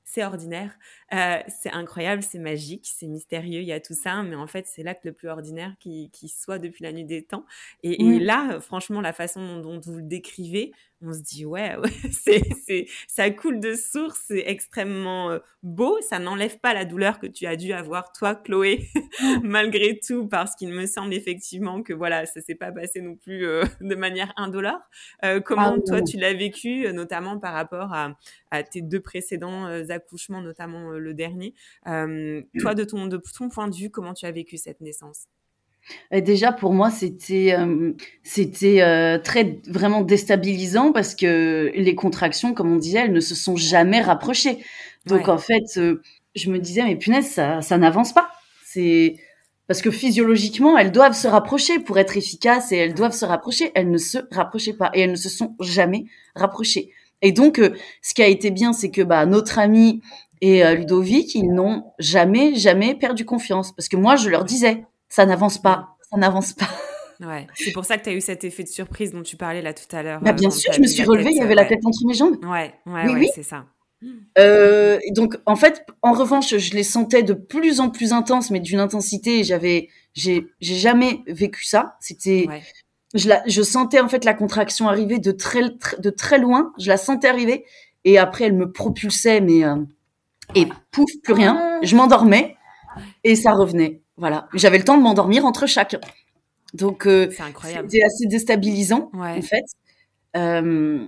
c'est 0.03 0.23
ordinaire. 0.23 0.77
c'est 1.11 1.71
incroyable, 1.71 2.23
c'est 2.23 2.39
magique, 2.39 2.93
c'est 2.95 3.07
mystérieux, 3.07 3.61
il 3.61 3.67
y 3.67 3.73
a 3.73 3.81
tout 3.81 3.95
ça, 3.95 4.23
mais 4.23 4.37
en 4.37 4.47
fait, 4.47 4.67
c'est 4.67 4.83
l'acte 4.83 5.07
le 5.07 5.13
plus 5.13 5.29
ordinaire 5.29 5.75
qui, 5.81 6.11
qui, 6.11 6.29
soit 6.29 6.59
depuis 6.59 6.85
la 6.85 6.93
nuit 6.93 7.07
des 7.07 7.25
temps. 7.25 7.47
Et, 7.83 8.03
et 8.03 8.19
là, 8.21 8.61
franchement, 8.61 9.01
la 9.01 9.15
façon 9.15 9.61
dont 9.61 9.81
vous 9.81 9.97
le 9.97 10.03
décrivez, 10.03 10.73
on 11.05 11.13
se 11.13 11.23
dit 11.23 11.45
ouais, 11.45 11.77
c'est, 12.13 12.43
c'est, 12.67 12.87
ça 13.07 13.31
coule 13.31 13.61
de 13.61 13.75
source, 13.75 14.21
c'est 14.27 14.45
extrêmement 14.47 15.31
euh, 15.31 15.39
beau, 15.63 15.99
ça 16.01 16.19
n'enlève 16.19 16.59
pas 16.59 16.75
la 16.75 16.85
douleur 16.85 17.19
que 17.19 17.27
tu 17.27 17.47
as 17.47 17.57
dû 17.57 17.73
avoir 17.73 18.13
toi, 18.13 18.35
Chloé, 18.35 18.89
malgré 19.43 19.99
tout, 19.99 20.27
parce 20.27 20.55
qu'il 20.57 20.71
me 20.71 20.87
semble 20.87 21.15
effectivement 21.15 21.83
que 21.83 21.93
voilà, 21.93 22.27
ça 22.27 22.41
s'est 22.41 22.55
pas 22.55 22.73
passé 22.73 23.01
non 23.01 23.17
plus 23.17 23.47
euh, 23.47 23.65
de 23.81 23.95
manière 23.95 24.33
indolore. 24.37 24.81
Euh, 25.25 25.41
comment 25.41 25.77
ah 25.77 25.83
toi 25.87 26.03
tu 26.03 26.17
l'as 26.17 26.35
vécu, 26.35 26.93
notamment 26.93 27.39
par 27.39 27.55
rapport 27.55 27.93
à, 27.93 28.17
à 28.51 28.63
tes 28.63 28.83
deux 28.83 29.01
précédents 29.01 29.67
accouchements, 29.89 30.43
notamment 30.43 30.91
le 30.91 31.15
dernier? 31.15 31.55
toi, 31.85 32.75
de 32.75 32.85
ton, 32.85 33.07
de 33.07 33.21
ton 33.37 33.49
point 33.49 33.69
de 33.69 33.75
vue, 33.75 33.91
comment 33.91 34.15
tu 34.15 34.27
as 34.27 34.33
vécu 34.33 34.57
cette 34.57 34.81
naissance? 34.81 35.27
Déjà 36.13 36.53
pour 36.53 36.73
moi 36.73 36.91
c'était 36.91 37.55
euh, 37.59 37.93
c'était 38.23 38.81
euh, 38.83 39.19
très 39.19 39.59
vraiment 39.67 40.01
déstabilisant 40.03 40.93
parce 40.93 41.15
que 41.15 41.73
les 41.75 41.95
contractions 41.95 42.55
comme 42.55 42.73
on 42.73 42.77
disait 42.77 43.01
elles 43.01 43.13
ne 43.13 43.21
se 43.21 43.35
sont 43.35 43.57
jamais 43.57 44.01
rapprochées. 44.01 44.59
Donc 45.07 45.29
en 45.29 45.39
fait 45.39 45.77
euh, 45.77 46.01
je 46.35 46.51
me 46.51 46.59
disais 46.59 46.83
mais 46.85 46.97
punaise 46.97 47.27
ça 47.29 47.61
ça 47.63 47.79
n'avance 47.79 48.13
pas. 48.13 48.31
C'est 48.65 49.17
parce 49.67 49.83
que 49.83 49.91
physiologiquement 49.91 50.79
elles 50.79 50.93
doivent 50.93 51.17
se 51.17 51.29
rapprocher 51.29 51.79
pour 51.81 51.99
être 51.99 52.17
efficaces 52.17 52.73
et 52.73 52.77
elles 52.77 52.95
doivent 52.95 53.15
se 53.15 53.25
rapprocher, 53.25 53.71
elles 53.75 53.91
ne 53.91 53.99
se 53.99 54.19
rapprochaient 54.31 54.75
pas 54.75 54.91
et 54.95 55.01
elles 55.01 55.13
ne 55.13 55.17
se 55.17 55.29
sont 55.29 55.55
jamais 55.61 56.07
rapprochées. 56.35 56.93
Et 57.23 57.33
donc 57.33 57.61
ce 58.03 58.15
qui 58.15 58.23
a 58.23 58.29
été 58.29 58.51
bien 58.51 58.73
c'est 58.73 58.91
que 58.91 59.03
bah 59.03 59.27
notre 59.27 59.59
ami 59.59 60.01
et 60.41 60.63
Ludovic, 60.75 61.35
ils 61.35 61.49
n'ont 61.49 61.85
jamais 61.99 62.55
jamais 62.55 62.95
perdu 62.95 63.25
confiance 63.25 63.73
parce 63.75 63.89
que 63.89 63.97
moi 63.97 64.17
je 64.17 64.29
leur 64.29 64.45
disais 64.45 64.85
ça 65.09 65.27
n'avance 65.27 65.61
pas, 65.61 65.97
ça 66.11 66.17
n'avance 66.17 66.53
pas. 66.53 66.69
Ouais, 67.21 67.47
c'est 67.55 67.71
pour 67.71 67.85
ça 67.85 67.97
que 67.97 68.03
tu 68.03 68.11
as 68.11 68.13
eu 68.13 68.21
cet 68.21 68.43
effet 68.43 68.65
de 68.65 68.69
surprise 68.69 69.13
dont 69.13 69.23
tu 69.23 69.37
parlais 69.37 69.63
là 69.63 69.73
tout 69.73 69.85
à 69.97 70.03
l'heure. 70.03 70.21
Bah, 70.21 70.33
bien 70.33 70.51
sûr, 70.51 70.73
je 70.73 70.81
me 70.81 70.87
suis 70.87 71.05
relevée, 71.05 71.31
il 71.31 71.37
y 71.37 71.41
avait 71.41 71.55
la 71.55 71.65
tête 71.65 71.79
entre 71.85 72.05
mes 72.07 72.13
jambes. 72.13 72.37
Ouais, 72.45 72.75
ouais, 72.87 73.15
oui, 73.15 73.29
c'est 73.33 73.45
ça. 73.45 73.67
Euh, 74.39 74.99
donc, 75.11 75.37
en 75.47 75.57
fait, 75.57 75.87
en 76.03 76.13
revanche, 76.13 76.57
je 76.57 76.75
les 76.75 76.83
sentais 76.83 77.23
de 77.23 77.33
plus 77.33 77.81
en 77.81 77.91
plus 77.91 78.13
intenses, 78.13 78.51
mais 78.51 78.61
d'une 78.61 78.81
intensité, 78.81 79.45
j'avais, 79.45 79.89
j'ai, 80.13 80.47
jamais 80.61 81.23
vécu 81.27 81.65
ça. 81.65 81.97
C'était, 82.01 82.47
je, 83.15 83.29
la, 83.29 83.43
je 83.47 83.63
sentais 83.63 84.01
en 84.01 84.09
fait 84.09 84.25
la 84.25 84.35
contraction 84.35 84.89
arriver 84.89 85.19
de 85.19 85.33
très, 85.33 85.63
de 85.99 86.11
très 86.11 86.39
loin. 86.39 86.73
Je 86.79 86.89
la 86.89 86.97
sentais 86.97 87.29
arriver, 87.29 87.65
et 88.05 88.19
après, 88.19 88.45
elle 88.45 88.55
me 88.55 88.71
propulsait, 88.71 89.41
mais 89.41 89.65
euh, 89.65 89.77
et 90.55 90.67
pouf, 90.91 91.11
plus 91.23 91.33
rien. 91.33 91.57
Ah. 91.59 91.79
Je 91.83 91.97
m'endormais, 91.97 92.57
et 93.23 93.37
ça 93.37 93.53
revenait. 93.53 94.03
Voilà, 94.17 94.49
j'avais 94.55 94.79
le 94.79 94.85
temps 94.85 94.97
de 94.97 95.03
m'endormir 95.03 95.45
entre 95.45 95.67
chaque. 95.67 95.97
Donc, 96.73 97.07
euh, 97.07 97.29
c'était 97.63 98.03
assez 98.05 98.27
déstabilisant, 98.27 99.11
en 99.13 99.43
fait. 99.43 99.65
Euh, 100.37 101.07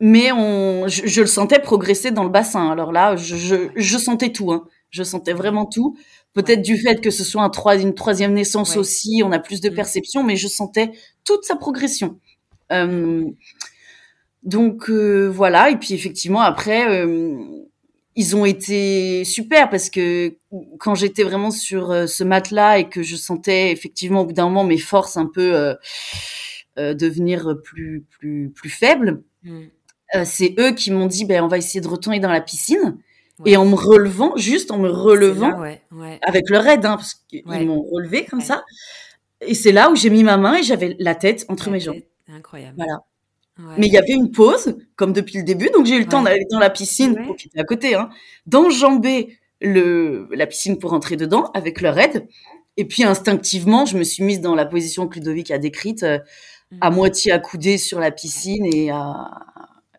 mais 0.00 0.32
on, 0.32 0.88
je, 0.88 1.20
le 1.20 1.26
sentais 1.26 1.60
progresser 1.60 2.10
dans 2.10 2.24
le 2.24 2.28
bassin. 2.28 2.70
Alors 2.70 2.92
là, 2.92 3.16
je, 3.16 3.36
je, 3.36 3.56
je 3.76 3.98
sentais 3.98 4.30
tout. 4.30 4.52
Hein. 4.52 4.66
Je 4.90 5.04
sentais 5.04 5.32
vraiment 5.32 5.64
tout. 5.64 5.96
Peut-être 6.34 6.62
du 6.62 6.76
fait 6.76 7.00
que 7.00 7.10
ce 7.10 7.24
soit 7.24 7.42
un 7.42 7.50
trois, 7.50 7.76
une 7.76 7.94
troisième 7.94 8.32
naissance 8.32 8.76
aussi, 8.76 9.22
on 9.24 9.32
a 9.32 9.38
plus 9.38 9.60
de 9.60 9.70
mm. 9.70 9.74
perception, 9.74 10.24
mais 10.24 10.36
je 10.36 10.48
sentais 10.48 10.92
toute 11.24 11.44
sa 11.44 11.56
progression. 11.56 12.18
Euh, 12.72 13.24
donc 14.42 14.90
euh, 14.90 15.28
voilà. 15.28 15.70
Et 15.70 15.76
puis 15.76 15.94
effectivement, 15.94 16.40
après, 16.40 16.88
euh, 16.88 17.36
ils 18.16 18.34
ont 18.34 18.44
été 18.44 19.24
super 19.24 19.70
parce 19.70 19.90
que 19.90 20.36
quand 20.78 20.94
j'étais 20.94 21.22
vraiment 21.22 21.50
sur 21.50 21.90
euh, 21.90 22.06
ce 22.06 22.24
matelas 22.24 22.78
et 22.78 22.88
que 22.88 23.02
je 23.02 23.16
sentais 23.16 23.72
effectivement 23.72 24.22
au 24.22 24.26
bout 24.26 24.32
d'un 24.32 24.44
moment 24.44 24.64
mes 24.64 24.78
forces 24.78 25.16
un 25.16 25.26
peu 25.26 25.54
euh, 25.54 25.74
euh, 26.78 26.94
devenir 26.94 27.56
plus 27.62 28.04
plus 28.10 28.50
plus 28.50 28.70
faibles, 28.70 29.22
mm. 29.44 29.60
c'est 30.24 30.54
eux 30.58 30.72
qui 30.72 30.90
m'ont 30.90 31.06
dit 31.06 31.24
ben 31.24 31.42
on 31.42 31.48
va 31.48 31.58
essayer 31.58 31.80
de 31.80 31.88
retourner 31.88 32.20
dans 32.20 32.30
la 32.30 32.40
piscine. 32.40 32.98
Et 33.44 33.56
en 33.56 33.64
me 33.66 33.74
relevant, 33.74 34.36
juste 34.36 34.70
en 34.70 34.78
me 34.78 34.88
relevant, 34.88 35.64
avec 36.20 36.48
leur 36.48 36.64
aide, 36.68 36.86
hein, 36.86 36.94
parce 36.94 37.14
qu'ils 37.14 37.66
m'ont 37.66 37.82
relevé 37.82 38.24
comme 38.24 38.40
ça. 38.40 38.62
Et 39.40 39.54
c'est 39.54 39.72
là 39.72 39.90
où 39.90 39.96
j'ai 39.96 40.10
mis 40.10 40.22
ma 40.22 40.36
main 40.36 40.58
et 40.58 40.62
j'avais 40.62 40.94
la 41.00 41.16
tête 41.16 41.44
entre 41.48 41.68
mes 41.68 41.80
jambes. 41.80 42.02
Incroyable. 42.28 42.74
Voilà. 42.76 43.00
Mais 43.78 43.88
il 43.88 43.92
y 43.92 43.98
avait 43.98 44.12
une 44.12 44.30
pause, 44.30 44.76
comme 44.94 45.12
depuis 45.12 45.38
le 45.38 45.44
début, 45.44 45.70
donc 45.74 45.86
j'ai 45.86 45.96
eu 45.96 46.00
le 46.00 46.06
temps 46.06 46.22
d'aller 46.22 46.46
dans 46.52 46.60
la 46.60 46.70
piscine, 46.70 47.34
qui 47.36 47.48
était 47.48 47.58
à 47.58 47.64
côté, 47.64 47.96
hein, 47.96 48.10
d'enjamber 48.46 49.36
le, 49.62 50.28
la 50.32 50.46
piscine 50.46 50.78
pour 50.78 50.90
rentrer 50.90 51.16
dedans 51.16 51.50
avec 51.54 51.80
leur 51.80 51.98
aide. 51.98 52.26
Et 52.76 52.84
puis 52.84 53.04
instinctivement, 53.04 53.84
je 53.84 53.96
me 53.96 54.04
suis 54.04 54.24
mise 54.24 54.40
dans 54.40 54.54
la 54.54 54.64
position 54.64 55.06
que 55.06 55.16
Ludovic 55.16 55.50
a 55.50 55.58
décrite, 55.58 56.02
euh, 56.02 56.18
à 56.80 56.90
mmh. 56.90 56.94
moitié 56.94 57.32
accoudée 57.32 57.76
sur 57.76 58.00
la 58.00 58.10
piscine 58.10 58.64
et, 58.64 58.90
à, 58.90 59.30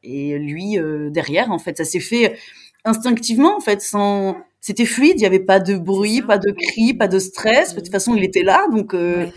et 0.02 0.38
lui 0.39 0.80
euh, 0.80 1.10
derrière. 1.12 1.52
En 1.52 1.60
fait, 1.60 1.78
ça 1.78 1.86
s'est 1.86 1.99
fait 1.99 2.38
instinctivement, 2.84 3.56
en 3.56 3.60
fait, 3.60 3.82
sans. 3.82 4.38
C'était 4.60 4.86
fluide, 4.86 5.15
il 5.17 5.19
n'y 5.19 5.26
avait 5.26 5.39
pas 5.39 5.60
de 5.60 5.78
bruit, 5.78 6.21
pas 6.21 6.38
de 6.38 6.49
cri, 6.52 6.93
pas 6.93 7.10
de 7.10 7.19
stress. 7.19 7.76
De 7.76 7.82
toute 7.82 7.89
mmh. 7.89 7.91
façon, 7.91 8.15
il 8.15 8.23
était 8.23 8.43
là, 8.43 8.65
donc 8.71 8.93
euh, 8.95 9.28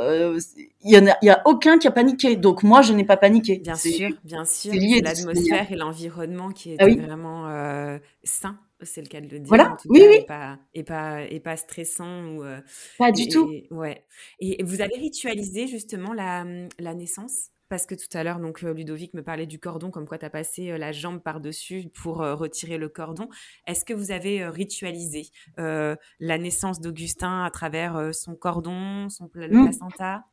il 0.00 0.68
y, 0.84 1.26
y, 1.26 1.30
a 1.30 1.42
aucun 1.46 1.78
qui 1.78 1.86
a 1.86 1.90
paniqué. 1.90 2.36
Donc 2.36 2.64
moi, 2.64 2.82
je 2.82 2.92
n'ai 2.92 3.04
pas 3.04 3.16
paniqué. 3.16 3.58
Bien 3.58 3.76
sûr, 3.76 4.10
bien 4.24 4.44
sûr. 4.44 4.72
C'est 4.72 5.00
l'atmosphère 5.00 5.72
et 5.72 5.76
l'environnement 5.76 6.50
qui 6.50 6.72
est 6.72 6.76
ah 6.80 6.86
vraiment 6.86 7.98
sain. 8.24 8.58
C'est 8.82 9.02
le 9.02 9.08
cas 9.08 9.20
de 9.20 9.28
le 9.28 9.40
dire. 9.40 9.48
Voilà. 9.48 9.76
oui, 9.86 10.02
oui. 10.08 10.16
Et 10.20 10.26
pas, 10.26 10.58
et 10.74 10.84
pas, 10.84 11.22
et 11.22 11.40
pas 11.40 11.56
stressant 11.56 12.26
ou. 12.26 12.44
Euh, 12.44 12.60
pas 12.98 13.12
du 13.12 13.28
tout. 13.28 13.52
Ouais. 13.70 14.04
Et 14.40 14.62
vous 14.62 14.80
avez 14.80 14.96
ritualisé 14.96 15.66
justement 15.66 16.12
la, 16.12 16.44
la 16.78 16.94
naissance? 16.94 17.50
Parce 17.68 17.84
que 17.84 17.94
tout 17.94 18.08
à 18.14 18.24
l'heure, 18.24 18.40
donc 18.40 18.64
euh, 18.64 18.72
Ludovic 18.72 19.12
me 19.12 19.22
parlait 19.22 19.44
du 19.44 19.58
cordon, 19.58 19.90
comme 19.90 20.06
quoi 20.06 20.16
tu 20.16 20.24
as 20.24 20.30
passé 20.30 20.70
euh, 20.70 20.78
la 20.78 20.90
jambe 20.90 21.20
par-dessus 21.20 21.90
pour 22.02 22.22
euh, 22.22 22.34
retirer 22.34 22.78
le 22.78 22.88
cordon. 22.88 23.28
Est-ce 23.66 23.84
que 23.84 23.92
vous 23.92 24.10
avez 24.10 24.46
ritualisé 24.48 25.26
la 25.56 26.38
naissance 26.38 26.80
d'Augustin 26.80 27.44
à 27.44 27.50
travers 27.50 28.14
son 28.14 28.36
cordon, 28.36 29.10
son 29.10 29.28
le 29.34 29.48
mmh. 29.48 29.64
placenta? 29.64 30.24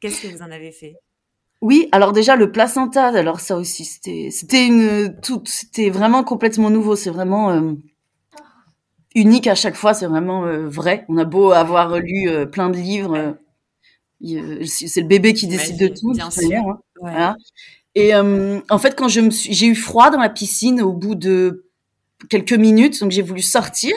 Qu'est-ce 0.00 0.20
que 0.22 0.36
vous 0.36 0.42
en 0.42 0.50
avez 0.50 0.70
fait? 0.70 0.96
Oui, 1.62 1.88
alors 1.92 2.12
déjà 2.12 2.36
le 2.36 2.52
placenta, 2.52 3.06
alors 3.06 3.40
ça 3.40 3.56
aussi 3.56 3.84
c'était 3.84 4.28
c'était 4.30 4.66
une 4.66 5.18
tout 5.22 5.42
c'était 5.46 5.90
vraiment 5.90 6.24
complètement 6.24 6.70
nouveau, 6.70 6.96
c'est 6.96 7.10
vraiment 7.10 7.74
unique 9.14 9.46
à 9.46 9.54
chaque 9.54 9.76
fois, 9.76 9.94
c'est 9.94 10.06
vraiment 10.06 10.42
vrai. 10.68 11.04
On 11.08 11.16
a 11.18 11.24
beau 11.24 11.52
avoir 11.52 11.98
lu 11.98 12.28
plein 12.50 12.70
de 12.70 12.76
livres, 12.76 13.36
c'est 14.66 15.00
le 15.00 15.06
bébé 15.06 15.34
qui 15.34 15.46
décide 15.46 15.78
de 15.78 15.88
tout, 15.88 16.12
bien 16.12 16.30
sûr. 16.30 16.78
Hein. 17.04 17.36
Et 17.94 18.14
euh, 18.14 18.60
en 18.70 18.78
fait, 18.78 18.96
quand 18.96 19.08
je 19.08 19.20
me 19.20 19.30
suis, 19.30 19.52
j'ai 19.52 19.66
eu 19.66 19.74
froid 19.74 20.10
dans 20.10 20.20
la 20.20 20.30
piscine 20.30 20.80
au 20.80 20.92
bout 20.92 21.14
de 21.14 21.66
quelques 22.30 22.52
minutes, 22.52 23.00
donc 23.00 23.10
j'ai 23.10 23.22
voulu 23.22 23.42
sortir. 23.42 23.94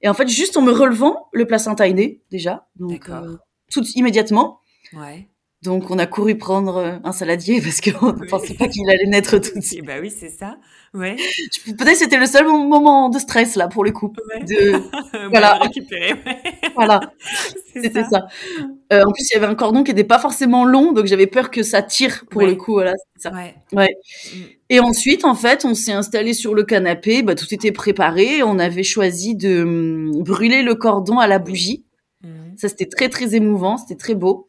Et 0.00 0.08
en 0.08 0.14
fait, 0.14 0.28
juste 0.28 0.56
en 0.56 0.62
me 0.62 0.72
relevant, 0.72 1.28
le 1.32 1.46
placenta 1.46 1.88
est 1.88 1.92
né 1.92 2.20
déjà, 2.30 2.66
donc 2.76 3.08
euh, 3.08 3.36
tout 3.70 3.84
immédiatement. 3.94 4.60
Ouais. 4.92 5.28
Donc 5.64 5.90
on 5.90 5.98
a 5.98 6.06
couru 6.06 6.36
prendre 6.36 6.76
euh, 6.76 6.92
un 7.04 7.12
saladier 7.12 7.60
parce 7.62 7.80
qu'on 7.80 8.12
ne 8.12 8.28
pensait 8.28 8.52
pas 8.52 8.68
qu'il 8.68 8.88
allait 8.88 9.06
naître 9.06 9.38
tout 9.38 9.58
de 9.58 9.64
suite. 9.64 9.84
Bah 9.84 9.94
oui, 9.98 10.10
c'est 10.10 10.28
ça. 10.28 10.58
Ouais. 10.92 11.16
Peut-être 11.64 11.90
que 11.90 11.96
c'était 11.96 12.18
le 12.18 12.26
seul 12.26 12.44
moment 12.44 13.08
de 13.08 13.18
stress 13.18 13.56
là 13.56 13.66
pour 13.66 13.82
le 13.82 13.90
coup. 13.90 14.12
De 14.46 14.74
voilà. 15.30 15.54
récupérer. 15.54 16.12
Ouais. 16.12 16.42
voilà. 16.76 17.00
C'était 17.74 18.04
ça. 18.04 18.28
Euh, 18.92 19.02
en 19.02 19.10
plus, 19.10 19.28
il 19.30 19.34
y 19.34 19.36
avait 19.36 19.46
un 19.46 19.56
cordon 19.56 19.82
qui 19.82 19.90
n'était 19.90 20.04
pas 20.04 20.20
forcément 20.20 20.64
long, 20.64 20.92
donc 20.92 21.06
j'avais 21.06 21.26
peur 21.26 21.50
que 21.50 21.64
ça 21.64 21.82
tire 21.82 22.24
pour 22.30 22.42
le 22.42 22.54
coup. 22.54 22.74
Voilà, 22.74 22.92
ça. 23.16 23.32
Ouais. 23.32 23.56
ouais. 23.72 23.88
Mm. 24.32 24.38
Et 24.70 24.78
ensuite, 24.78 25.24
en 25.24 25.34
fait, 25.34 25.64
on 25.64 25.74
s'est 25.74 25.92
installé 25.92 26.34
sur 26.34 26.54
le 26.54 26.62
canapé. 26.62 27.24
Bah, 27.24 27.34
tout 27.34 27.52
était 27.52 27.72
préparé. 27.72 28.44
On 28.44 28.60
avait 28.60 28.84
choisi 28.84 29.34
de 29.34 29.62
hum, 29.62 30.22
brûler 30.22 30.62
le 30.62 30.76
cordon 30.76 31.18
à 31.18 31.26
la 31.26 31.40
bougie. 31.40 31.84
Mm. 32.22 32.56
Ça, 32.56 32.68
c'était 32.68 32.86
très 32.86 33.08
très 33.08 33.34
émouvant. 33.34 33.76
C'était 33.76 33.96
très 33.96 34.14
beau. 34.14 34.48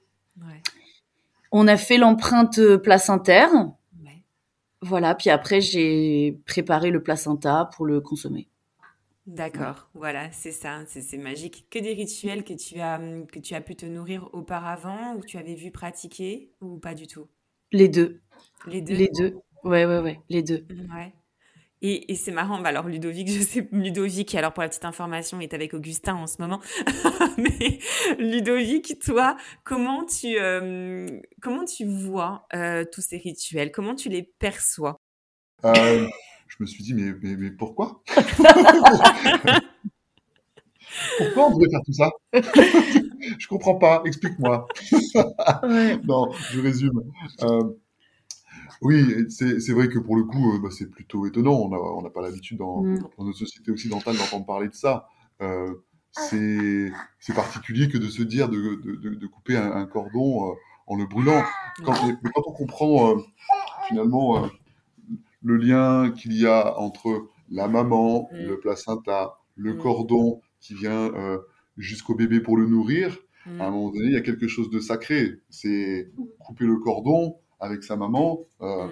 On 1.57 1.69
a 1.69 1.77
fait 1.77 1.97
l'empreinte 1.97 2.59
placentaire. 2.83 3.49
Voilà, 4.81 5.15
puis 5.15 5.29
après 5.29 5.61
j'ai 5.61 6.37
préparé 6.45 6.91
le 6.91 7.01
placenta 7.01 7.69
pour 7.73 7.85
le 7.85 8.01
consommer. 8.01 8.49
D'accord, 9.25 9.89
voilà, 9.93 10.29
c'est 10.33 10.51
ça, 10.51 10.81
c'est 10.85 11.17
magique. 11.17 11.65
Que 11.69 11.79
des 11.79 11.93
rituels 11.93 12.43
que 12.43 12.53
tu 12.53 12.81
as 12.81 12.99
que 13.31 13.39
tu 13.39 13.55
as 13.55 13.61
pu 13.61 13.77
te 13.77 13.85
nourrir 13.85 14.29
auparavant 14.33 15.15
ou 15.15 15.21
que 15.21 15.27
tu 15.27 15.37
avais 15.37 15.55
vu 15.55 15.71
pratiquer 15.71 16.51
ou 16.59 16.77
pas 16.77 16.93
du 16.93 17.07
tout? 17.07 17.29
Les 17.71 17.87
deux. 17.87 18.19
Les 18.67 18.81
deux? 18.81 18.95
Les 18.95 19.09
deux. 19.17 19.37
Ouais, 19.63 19.85
ouais, 19.85 19.99
ouais, 19.99 20.19
les 20.27 20.43
deux. 20.43 20.65
Ouais. 20.93 21.13
Et, 21.87 22.15
c'est 22.15 22.31
marrant, 22.31 22.59
bah 22.59 22.69
alors 22.69 22.87
Ludovic, 22.87 23.27
je 23.31 23.41
sais, 23.41 23.67
Ludovic, 23.71 24.33
alors 24.33 24.53
pour 24.53 24.63
la 24.63 24.69
petite 24.69 24.85
information, 24.85 25.39
est 25.39 25.53
avec 25.53 25.75
Augustin 25.75 26.15
en 26.15 26.25
ce 26.25 26.37
moment. 26.39 26.59
Mais 27.37 27.77
Ludovic, 28.17 28.97
toi, 28.99 29.37
comment 29.63 30.03
tu, 30.03 30.39
euh, 30.39 31.07
comment 31.41 31.63
tu 31.63 31.85
vois 31.85 32.47
euh, 32.55 32.85
tous 32.91 33.01
ces 33.01 33.17
rituels? 33.17 33.71
Comment 33.71 33.93
tu 33.93 34.09
les 34.09 34.23
perçois? 34.23 34.99
Euh, 35.63 36.07
Je 36.47 36.55
me 36.59 36.65
suis 36.65 36.83
dit, 36.83 36.95
mais, 36.95 37.13
mais, 37.21 37.51
pourquoi? 37.51 38.01
Pourquoi 41.17 41.47
on 41.47 41.51
devrait 41.51 41.69
faire 41.69 41.81
tout 41.85 41.93
ça? 41.93 42.09
Je 43.37 43.47
comprends 43.47 43.75
pas, 43.75 44.01
explique-moi. 44.05 44.65
non, 46.05 46.31
je 46.51 46.61
résume. 46.61 47.01
Oui, 48.81 49.25
c'est 49.29 49.71
vrai 49.71 49.87
que 49.87 49.99
pour 49.99 50.15
le 50.15 50.23
coup, 50.23 50.53
euh, 50.53 50.59
bah, 50.59 50.69
c'est 50.71 50.89
plutôt 50.89 51.25
étonnant. 51.25 51.53
On 51.53 52.01
n'a 52.01 52.09
pas 52.09 52.21
l'habitude 52.21 52.57
dans, 52.57 52.83
mm. 52.83 52.99
dans, 53.17 53.25
notre 53.25 53.37
société 53.37 53.71
occidentale 53.71 54.17
d'entendre 54.17 54.45
parler 54.45 54.67
de 54.67 54.73
ça. 54.73 55.07
Euh, 55.41 55.73
c'est 56.11 57.33
particulier 57.33 57.89
que 57.89 57.97
de 57.97 58.07
se 58.07 58.23
dire 58.23 58.47
de, 58.47 58.75
de, 58.75 59.15
de 59.15 59.27
couper 59.27 59.57
un, 59.57 59.85
cordon 59.85 60.51
euh, 60.51 60.53
en 60.87 60.95
le 60.95 61.05
brûlant. 61.05 61.43
Quand, 61.83 61.93
mais 62.07 62.31
quand 62.33 62.43
on 62.45 62.53
comprend 62.53 63.11
euh, 63.11 63.21
finalement 63.87 64.49
le 65.43 65.57
lien 65.57 66.11
qu'il 66.11 66.33
y 66.33 66.45
a 66.45 66.77
entre 66.79 67.27
la 67.49 67.67
maman, 67.67 68.29
mm. 68.31 68.37
le 68.47 68.59
placenta, 68.59 69.39
le 69.55 69.73
mm. 69.73 69.77
cordon 69.77 70.41
qui 70.61 70.73
vient 70.73 71.11
jusqu'au 71.77 72.15
bébé 72.15 72.39
pour 72.39 72.57
le 72.57 72.65
nourrir, 72.65 73.17
à 73.59 73.67
un 73.67 73.69
moment 73.69 73.91
donné, 73.91 74.05
il 74.05 74.13
y 74.13 74.17
a 74.17 74.21
quelque 74.21 74.47
chose 74.47 74.71
de 74.71 74.79
sacré. 74.79 75.41
C'est 75.49 76.11
couper 76.39 76.65
le 76.65 76.77
cordon, 76.77 77.37
avec 77.59 77.83
sa 77.83 77.95
maman, 77.95 78.39
il 78.61 78.65
euh, 78.65 78.87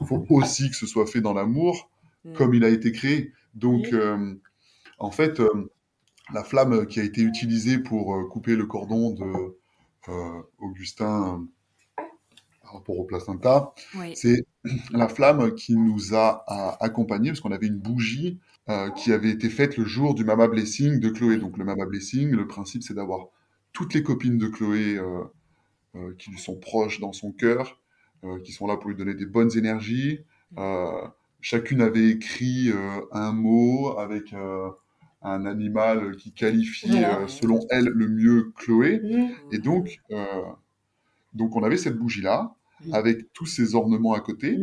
mm. 0.00 0.06
faut 0.06 0.26
aussi 0.30 0.70
que 0.70 0.76
ce 0.76 0.86
soit 0.86 1.06
fait 1.06 1.20
dans 1.20 1.34
l'amour, 1.34 1.90
mm. 2.24 2.32
comme 2.34 2.54
il 2.54 2.64
a 2.64 2.68
été 2.68 2.92
créé. 2.92 3.32
Donc, 3.54 3.92
euh, 3.92 4.34
en 4.98 5.10
fait, 5.10 5.40
euh, 5.40 5.70
la 6.32 6.44
flamme 6.44 6.86
qui 6.86 7.00
a 7.00 7.04
été 7.04 7.22
utilisée 7.22 7.78
pour 7.78 8.28
couper 8.28 8.56
le 8.56 8.66
cordon 8.66 9.12
de 9.12 9.56
Augustin 10.58 11.46
par 12.62 12.74
rapport 12.74 12.98
au 12.98 13.04
placenta, 13.04 13.74
c'est 14.14 14.44
la 14.90 15.08
flamme 15.08 15.54
qui 15.54 15.76
nous 15.76 16.14
a, 16.14 16.44
accompagnés, 16.82 17.30
parce 17.30 17.40
qu'on 17.40 17.52
avait 17.52 17.68
une 17.68 17.78
bougie 17.78 18.40
qui 18.96 19.12
avait 19.12 19.30
été 19.30 19.48
faite 19.48 19.76
le 19.76 19.84
jour 19.84 20.14
du 20.14 20.24
Mama 20.24 20.48
Blessing 20.48 20.98
de 20.98 21.08
Chloé. 21.10 21.36
Donc 21.36 21.56
le 21.58 21.64
Mama 21.64 21.86
Blessing, 21.86 22.30
le 22.30 22.48
principe 22.48 22.82
c'est 22.82 22.94
d'avoir 22.94 23.28
toutes 23.76 23.92
les 23.92 24.02
copines 24.02 24.38
de 24.38 24.46
Chloé 24.46 24.96
euh, 24.96 25.22
qui 26.18 26.30
lui 26.30 26.38
sont 26.38 26.56
proches 26.56 27.00
dans 27.00 27.12
son 27.12 27.32
cœur, 27.32 27.80
euh, 28.24 28.40
qui 28.40 28.52
sont 28.52 28.66
là 28.66 28.76
pour 28.76 28.90
lui 28.90 28.96
donner 28.96 29.14
des 29.14 29.26
bonnes 29.26 29.56
énergies. 29.56 30.20
Euh, 30.58 31.06
chacune 31.40 31.80
avait 31.80 32.08
écrit 32.08 32.72
un 33.12 33.32
mot 33.32 33.96
avec 33.98 34.34
un 35.22 35.46
animal 35.46 36.16
qui 36.16 36.32
qualifie 36.32 37.04
selon 37.28 37.60
elle 37.70 37.86
le 37.86 38.08
mieux 38.08 38.52
Chloé. 38.56 39.00
Et 39.52 39.58
donc, 39.58 40.00
donc 41.34 41.54
on 41.54 41.62
avait 41.62 41.76
cette 41.76 41.96
bougie-là, 41.96 42.54
avec 42.92 43.32
tous 43.32 43.46
ces 43.46 43.74
ornements 43.74 44.14
à 44.14 44.20
côté. 44.20 44.58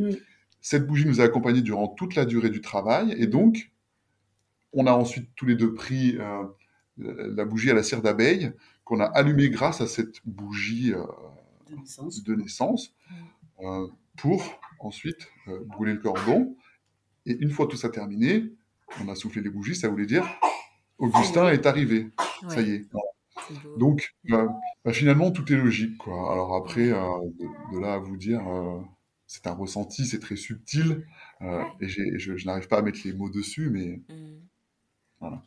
Cette 0.60 0.86
bougie 0.86 1.06
nous 1.06 1.22
a 1.22 1.26
accompagnés 1.26 1.62
durant 1.62 1.88
toute 1.88 2.16
la 2.16 2.26
durée 2.26 2.50
du 2.50 2.60
travail. 2.60 3.16
Et 3.18 3.28
donc, 3.28 3.72
on 4.74 4.88
a 4.88 4.92
ensuite 4.92 5.30
tous 5.36 5.46
les 5.46 5.56
deux 5.56 5.74
pris 5.74 6.18
la 6.98 7.46
bougie 7.46 7.72
à 7.72 7.74
la 7.74 7.84
cire 7.84 8.02
d'abeille 8.02 8.52
qu'on 8.84 9.00
a 9.00 9.06
allumé 9.06 9.50
grâce 9.50 9.82
à 9.82 9.88
cette 9.88 10.18
bougie 10.26 10.94
euh, 10.94 11.04
de 11.70 12.36
naissance, 12.36 12.94
euh, 13.62 13.88
pour 14.18 14.44
ensuite 14.80 15.30
euh, 15.48 15.64
brûler 15.66 15.94
le 15.94 16.00
cordon. 16.00 16.56
Et 17.26 17.38
une 17.40 17.50
fois 17.50 17.68
tout 17.68 17.78
ça 17.78 17.90
terminé, 17.90 18.52
on 19.02 19.10
a 19.10 19.16
soufflé 19.16 19.42
les 19.42 19.50
bougies, 19.50 19.76
ça 19.76 19.88
voulait 19.88 20.06
dire 20.06 20.28
Augustin 20.98 21.50
est 21.50 21.66
arrivé. 21.66 22.12
Ça 22.50 22.62
y 22.62 22.72
est. 22.72 22.86
Donc, 23.78 24.14
bah, 24.26 24.48
finalement, 24.92 25.32
tout 25.32 25.52
est 25.52 25.56
logique. 25.56 25.98
Quoi. 25.98 26.32
Alors 26.32 26.56
après, 26.56 26.90
de, 26.90 27.80
là 27.80 27.96
à 27.96 27.98
vous 27.98 28.16
dire 28.16 28.42
c'est 29.26 29.48
un 29.48 29.54
ressenti, 29.54 30.06
c'est 30.06 30.20
très 30.20 30.36
subtil, 30.36 31.06
et 31.42 31.88
je, 31.88 32.46
n'arrive 32.46 32.68
pas 32.68 32.78
à 32.78 32.82
mettre 32.82 33.00
les 33.06 33.14
mots 33.14 33.30
dessus, 33.30 33.70
mais 33.70 34.02
mmh. 34.10 34.40
voilà. 35.20 35.42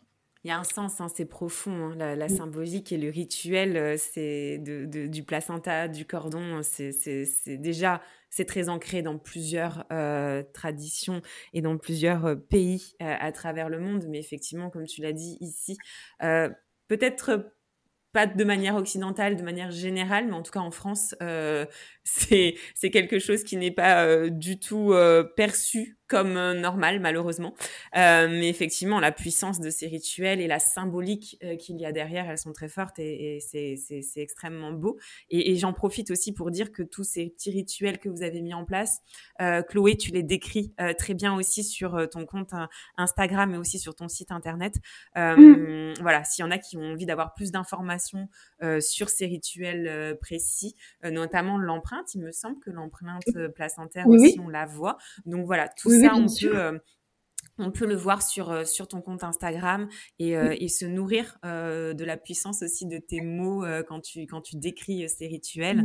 Il 0.47 0.51
y 0.51 0.53
a 0.53 0.61
un 0.61 0.63
sens, 0.63 1.01
hein, 1.01 1.09
c'est 1.13 1.25
profond. 1.25 1.97
Hein, 2.01 2.15
la, 2.15 2.29
symbolique 2.29 2.93
et 2.93 2.99
le 2.99 3.11
rituel, 3.11 3.99
c'est 3.99 4.59
du 4.61 5.25
placenta, 5.25 5.89
du 5.89 6.05
cordon, 6.07 6.61
c'est 6.63 7.59
déjà 7.59 8.01
c'est 8.31 8.45
très 8.45 8.69
ancré 8.69 9.03
dans 9.03 9.19
plusieurs 9.19 9.85
traditions 10.53 11.21
et 11.53 11.63
dans 11.63 11.77
plusieurs 11.79 12.37
pays 12.49 12.95
à 13.01 13.33
travers 13.33 13.69
le 13.69 13.81
monde. 13.81 14.07
Mais 14.09 14.21
effectivement, 14.21 14.71
comme 14.71 14.87
tu 14.87 15.03
l'as 15.03 15.13
dit 15.13 15.37
ici, 15.41 15.79
peut-être 16.21 17.51
pas 18.17 18.27
de 18.27 18.45
manière 18.45 18.77
occidentale, 18.77 19.37
de 19.37 19.43
manière 19.43 19.71
générale, 19.71 20.27
mais 20.27 20.33
en 20.33 20.43
tout 20.43 20.51
cas 20.51 20.61
en 20.61 20.71
France, 20.71 21.15
euh, 21.23 21.67
c'est 22.05 22.57
quelque 22.91 23.19
chose 23.19 23.45
qui 23.45 23.59
n'est 23.59 23.71
pas 23.71 24.07
euh, 24.07 24.31
du 24.31 24.59
tout 24.59 24.95
euh, 24.95 25.23
perçu 25.23 25.99
comme 26.09 26.37
euh, 26.37 26.55
normal, 26.55 27.01
malheureusement. 27.01 27.55
Euh, 27.97 28.29
mais 28.29 28.49
effectivement, 28.49 29.01
la 29.01 29.13
puissance 29.13 29.61
de 29.61 29.71
ces 29.71 29.87
rituels 29.87 30.41
et 30.41 30.47
la 30.47 30.59
symbolique 30.59 31.39
euh, 31.43 31.57
qu'il 31.57 31.81
y 31.81 31.85
a 31.85 31.93
derrière, 31.93 32.31
elles 32.31 32.39
sont 32.39 32.53
très 32.53 32.69
fortes 32.69 32.99
et, 32.99 33.37
et 33.37 33.77
c'est 33.77 34.21
extrêmement 34.21 34.73
beau. 34.73 34.99
Et, 35.31 35.53
et 35.53 35.57
j'en 35.57 35.73
profite 35.73 36.11
aussi 36.11 36.33
pour 36.33 36.51
dire 36.51 36.73
que 36.73 36.83
tous 36.83 37.05
ces 37.05 37.29
petits 37.29 37.51
rituels 37.51 37.99
que 37.99 38.09
vous 38.09 38.23
avez 38.23 38.41
mis 38.41 38.55
en 38.55 38.65
place, 38.65 39.01
euh, 39.41 39.63
Chloé, 39.63 39.97
tu 39.97 40.13
les 40.13 40.23
décris 40.23 40.73
euh, 40.81 40.93
très 40.93 41.15
bien 41.15 41.35
aussi 41.35 41.65
sur 41.65 42.09
ton 42.11 42.25
compte 42.27 42.53
Instagram 42.97 43.55
et 43.55 43.59
aussi 43.59 43.79
sur 43.79 43.95
ton 43.95 44.09
site 44.09 44.31
internet. 44.31 44.75
Mm. 45.17 45.95
Voilà, 46.01 46.25
s'il 46.25 46.45
y 46.45 46.47
en 46.47 46.51
a 46.51 46.59
qui 46.59 46.77
ont 46.77 46.93
envie 46.93 47.07
d'avoir 47.07 47.35
plus 47.35 47.51
d'informations 47.51 48.29
sur 48.81 49.09
ces 49.09 49.27
rituels 49.27 50.17
précis, 50.21 50.75
notamment 51.05 51.59
l'empreinte, 51.59 52.15
il 52.15 52.23
me 52.23 52.33
semble 52.33 52.59
que 52.61 52.71
l'empreinte 52.71 53.25
placentaire 53.55 54.07
aussi, 54.07 54.39
on 54.43 54.49
la 54.49 54.67
voit. 54.67 54.99
Donc 55.25 55.47
voilà, 55.47 55.69
tout 55.69 55.91
ça, 56.01 56.15
on 56.15 56.27
peut, 56.27 56.59
euh, 56.59 56.79
on 57.59 57.71
peut 57.71 57.87
le 57.87 57.97
voir 57.97 58.23
sur, 58.23 58.51
euh, 58.51 58.65
sur 58.65 58.89
ton 58.89 59.01
compte 59.01 59.25
Instagram 59.25 59.89
et, 60.19 60.37
euh, 60.37 60.55
et 60.59 60.69
se 60.69 60.85
nourrir 60.85 61.39
de 61.43 62.05
la 62.05 62.17
puissance 62.17 62.63
aussi 62.63 62.87
de 62.87 62.99
tes 62.99 63.21
mots 63.21 63.65
quand, 63.89 64.01
tu, 64.01 64.27
quand 64.27 64.41
tu 64.41 64.57
décris 64.57 65.09
ces 65.09 65.27
rituels. 65.27 65.85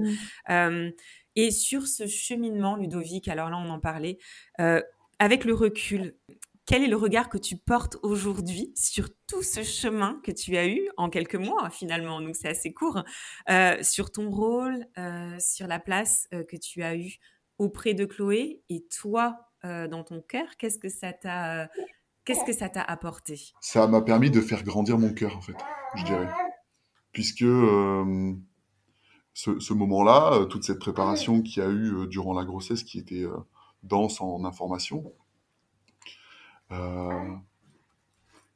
et 1.36 1.52
sur 1.52 1.88
ce 1.88 2.08
cheminement, 2.08 2.76
Ludovic, 2.76 3.28
alors 3.28 3.50
là, 3.50 3.58
on 3.58 3.70
en 3.70 3.80
parlait, 3.80 4.18
avec 5.20 5.46
le 5.46 5.54
recul, 5.54 6.16
quel 6.66 6.84
est 6.84 6.88
le 6.88 6.96
regard 6.96 7.30
que 7.30 7.38
tu 7.38 7.58
portes 7.58 7.98
aujourd'hui 8.04 8.72
sur 8.76 9.10
tout 9.28 9.44
ce 9.44 9.64
chemin 9.64 10.20
que 10.24 10.32
tu 10.32 10.58
as 10.58 10.68
eu 10.68 10.90
en 10.98 11.10
quelques 11.10 11.36
mois 11.36 11.70
finalement, 11.70 12.22
donc 12.22 12.36
c'est 12.36 12.50
assez 12.50 12.74
court, 12.74 13.04
sur 13.82 14.12
ton 14.12 14.30
rôle, 14.30 14.86
sur 15.40 15.68
la 15.68 15.80
place 15.80 16.28
que 16.32 16.58
tu 16.58 16.84
as 16.84 16.98
eue 16.98 17.18
auprès 17.62 17.94
de 17.94 18.06
Chloé 18.06 18.64
et 18.70 18.84
toi 18.88 19.51
euh, 19.64 19.88
dans 19.88 20.04
ton 20.04 20.22
cœur, 20.22 20.58
qu'est-ce 20.58 20.80
que 20.80 20.90
ça 20.90 21.14
t'a 21.14 21.70
qu'est-ce 22.26 22.44
que 22.46 22.54
ça 22.54 22.70
t'a 22.70 22.82
apporté? 22.82 23.40
Ça 23.62 23.88
m'a 23.88 24.02
permis 24.02 24.32
de 24.32 24.42
faire 24.42 24.64
grandir 24.64 24.98
mon 24.98 25.14
cœur 25.14 25.38
en 25.38 25.42
fait, 25.42 25.58
je 25.96 26.04
dirais, 26.04 26.30
puisque 27.12 27.44
euh, 27.44 28.34
ce, 29.34 29.74
moment-là, 29.74 30.34
euh, 30.34 30.46
toute 30.46 30.64
cette 30.64 30.80
préparation 30.80 31.42
qu'il 31.42 31.62
y 31.62 31.66
a 31.66 31.70
eu 31.70 32.08
durant 32.08 32.34
la 32.34 32.44
grossesse, 32.44 32.84
qui 32.84 32.98
était 32.98 33.26
dense 33.84 34.20
en 34.20 34.44
information, 34.46 35.14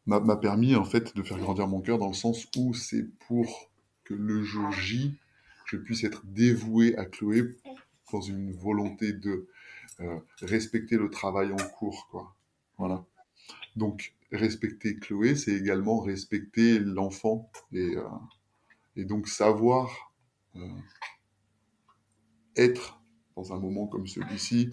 m'a 0.05 0.37
permis 0.37 0.75
en 0.75 0.85
fait 0.85 1.15
de 1.15 1.21
faire 1.23 1.37
grandir 1.37 1.67
mon 1.67 1.81
cœur 1.81 1.97
dans 1.97 2.07
le 2.07 2.13
sens 2.13 2.47
où 2.55 2.73
c'est 2.73 3.07
pour 3.27 3.71
que 4.05 4.13
le 4.13 4.43
jour 4.43 4.71
J, 4.71 5.15
je 5.65 5.77
puisse 5.77 6.03
être 6.03 6.25
dévoué 6.25 6.95
à 6.97 7.05
Chloé 7.05 7.57
dans 8.11 8.21
une 8.21 8.51
volonté 8.53 9.13
de 9.13 9.47
respecter 10.41 10.97
le 10.97 11.09
travail 11.09 11.51
en 11.51 11.69
cours, 11.77 12.07
quoi. 12.09 12.35
Voilà. 12.77 13.05
Donc, 13.75 14.13
respecter 14.31 14.97
Chloé, 14.97 15.35
c'est 15.35 15.53
également 15.53 15.99
respecter 15.99 16.79
l'enfant 16.79 17.49
et, 17.71 17.95
euh, 17.95 18.03
et 18.95 19.05
donc 19.05 19.27
savoir 19.27 20.13
euh, 20.55 20.67
être 22.55 23.01
dans 23.35 23.53
un 23.53 23.59
moment 23.59 23.87
comme 23.87 24.07
celui-ci, 24.07 24.71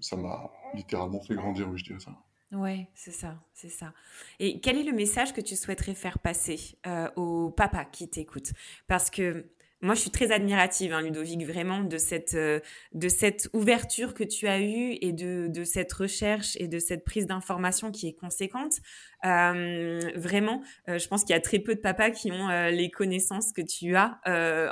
ça 0.00 0.16
m'a 0.16 0.50
littéralement 0.74 1.20
fait 1.20 1.34
grandir, 1.34 1.76
je 1.76 1.84
dirais 1.84 2.00
ça. 2.00 2.16
Ouais, 2.52 2.88
c'est 2.94 3.12
ça, 3.12 3.40
c'est 3.52 3.68
ça. 3.68 3.92
Et 4.38 4.60
quel 4.60 4.76
est 4.76 4.82
le 4.84 4.92
message 4.92 5.32
que 5.32 5.40
tu 5.40 5.56
souhaiterais 5.56 5.94
faire 5.94 6.20
passer 6.20 6.78
au 7.16 7.50
papa 7.50 7.84
qui 7.84 8.08
t'écoute? 8.08 8.52
Parce 8.86 9.10
que 9.10 9.50
moi, 9.82 9.94
je 9.94 10.00
suis 10.00 10.10
très 10.10 10.30
admirative, 10.30 10.92
hein, 10.92 11.00
Ludovic, 11.00 11.42
vraiment, 11.46 11.80
de 11.80 11.96
cette, 11.96 12.34
euh, 12.34 12.60
de 12.92 13.08
cette 13.08 13.48
ouverture 13.54 14.12
que 14.12 14.24
tu 14.24 14.46
as 14.46 14.60
eue 14.60 14.98
et 15.00 15.12
de, 15.12 15.48
de 15.48 15.64
cette 15.64 15.92
recherche 15.92 16.54
et 16.56 16.68
de 16.68 16.78
cette 16.78 17.04
prise 17.04 17.26
d'information 17.26 17.90
qui 17.90 18.08
est 18.08 18.12
conséquente. 18.12 18.74
Euh, 19.24 20.00
vraiment, 20.16 20.62
euh, 20.88 20.98
je 20.98 21.08
pense 21.08 21.24
qu'il 21.24 21.34
y 21.34 21.38
a 21.38 21.40
très 21.40 21.58
peu 21.58 21.74
de 21.74 21.80
papas 21.80 22.10
qui 22.10 22.30
ont 22.30 22.48
euh, 22.48 22.70
les 22.70 22.90
connaissances 22.90 23.52
que 23.52 23.62
tu 23.62 23.96
as 23.96 24.20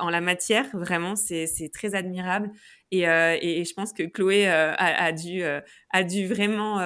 en 0.01 0.11
la 0.11 0.21
matière. 0.21 0.67
Vraiment, 0.75 1.17
c'est 1.17 1.71
très 1.73 1.95
admirable. 1.95 2.51
Et, 2.91 3.03
et, 3.03 3.65
je 3.65 3.75
pense 3.75 3.93
que 3.93 4.03
Chloé 4.03 4.47
a, 4.47 4.75
a, 4.75 5.13
dû, 5.13 5.43
a 5.43 6.05
dû 6.05 6.27
vraiment 6.27 6.81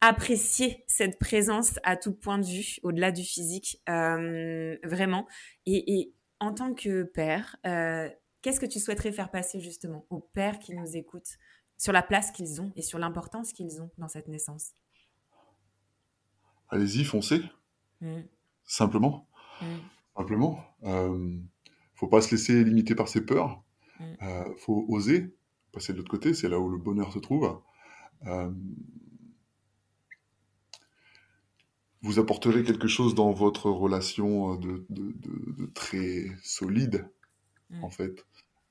apprécier 0.00 0.84
cette 0.86 1.18
présence 1.18 1.78
à 1.82 1.96
tout 1.96 2.14
point 2.14 2.38
de 2.38 2.46
vue, 2.46 2.78
au-delà 2.82 3.12
du 3.12 3.22
physique, 3.22 3.80
vraiment. 3.86 5.26
Et, 5.66 6.00
et 6.00 6.14
en 6.40 6.52
tant 6.52 6.74
que 6.74 7.02
père, 7.02 7.56
euh, 7.66 8.08
qu'est-ce 8.42 8.60
que 8.60 8.66
tu 8.66 8.80
souhaiterais 8.80 9.12
faire 9.12 9.30
passer 9.30 9.60
justement 9.60 10.06
aux 10.10 10.20
pères 10.20 10.58
qui 10.58 10.74
nous 10.74 10.96
écoutent 10.96 11.38
sur 11.76 11.92
la 11.92 12.02
place 12.02 12.30
qu'ils 12.30 12.60
ont 12.60 12.72
et 12.76 12.82
sur 12.82 12.98
l'importance 12.98 13.52
qu'ils 13.52 13.80
ont 13.80 13.90
dans 13.98 14.08
cette 14.08 14.28
naissance? 14.28 14.72
Allez-y, 16.68 17.04
foncez. 17.04 17.42
Mmh. 18.00 18.20
Simplement. 18.64 19.28
Mmh. 19.60 19.66
Simplement. 20.16 20.64
Euh, 20.84 21.38
faut 21.94 22.08
pas 22.08 22.20
se 22.20 22.30
laisser 22.30 22.64
limiter 22.64 22.94
par 22.94 23.08
ses 23.08 23.24
peurs. 23.24 23.62
Il 23.98 24.06
mmh. 24.06 24.16
euh, 24.22 24.56
faut 24.56 24.86
oser 24.88 25.34
passer 25.72 25.92
de 25.92 25.98
l'autre 25.98 26.10
côté. 26.10 26.34
C'est 26.34 26.48
là 26.48 26.58
où 26.58 26.68
le 26.68 26.78
bonheur 26.78 27.12
se 27.12 27.18
trouve. 27.18 27.60
Euh, 28.26 28.50
vous 32.02 32.18
apporterez 32.18 32.62
quelque 32.62 32.88
chose 32.88 33.14
dans 33.14 33.30
votre 33.32 33.70
relation 33.70 34.54
euh, 34.54 34.84
de, 34.88 35.66
très 35.74 36.30
solide, 36.42 37.08
mm. 37.70 37.84
en 37.84 37.90
fait, 37.90 38.24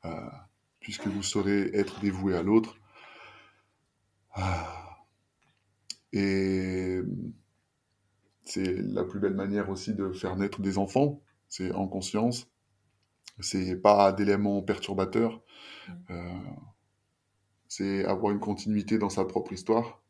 euh, 0.05 0.29
puisque 0.79 1.07
vous 1.07 1.23
saurez 1.23 1.69
être 1.73 1.99
dévoué 1.99 2.35
à 2.35 2.43
l'autre. 2.43 2.77
Ah. 4.33 5.05
Et 6.11 7.01
c'est 8.45 8.81
la 8.81 9.03
plus 9.03 9.19
belle 9.19 9.35
manière 9.35 9.69
aussi 9.69 9.93
de 9.93 10.11
faire 10.11 10.35
naître 10.35 10.61
des 10.61 10.79
enfants, 10.79 11.21
c'est 11.47 11.71
en 11.71 11.87
conscience. 11.87 12.47
C'est 13.41 13.77
pas 13.77 14.11
d'éléments 14.11 14.61
perturbateurs. 14.61 15.41
Mm. 15.87 15.93
Euh, 16.09 16.39
c'est 17.67 18.03
avoir 18.05 18.33
une 18.33 18.39
continuité 18.39 18.97
dans 18.97 19.09
sa 19.09 19.23
propre 19.25 19.53
histoire 19.53 20.01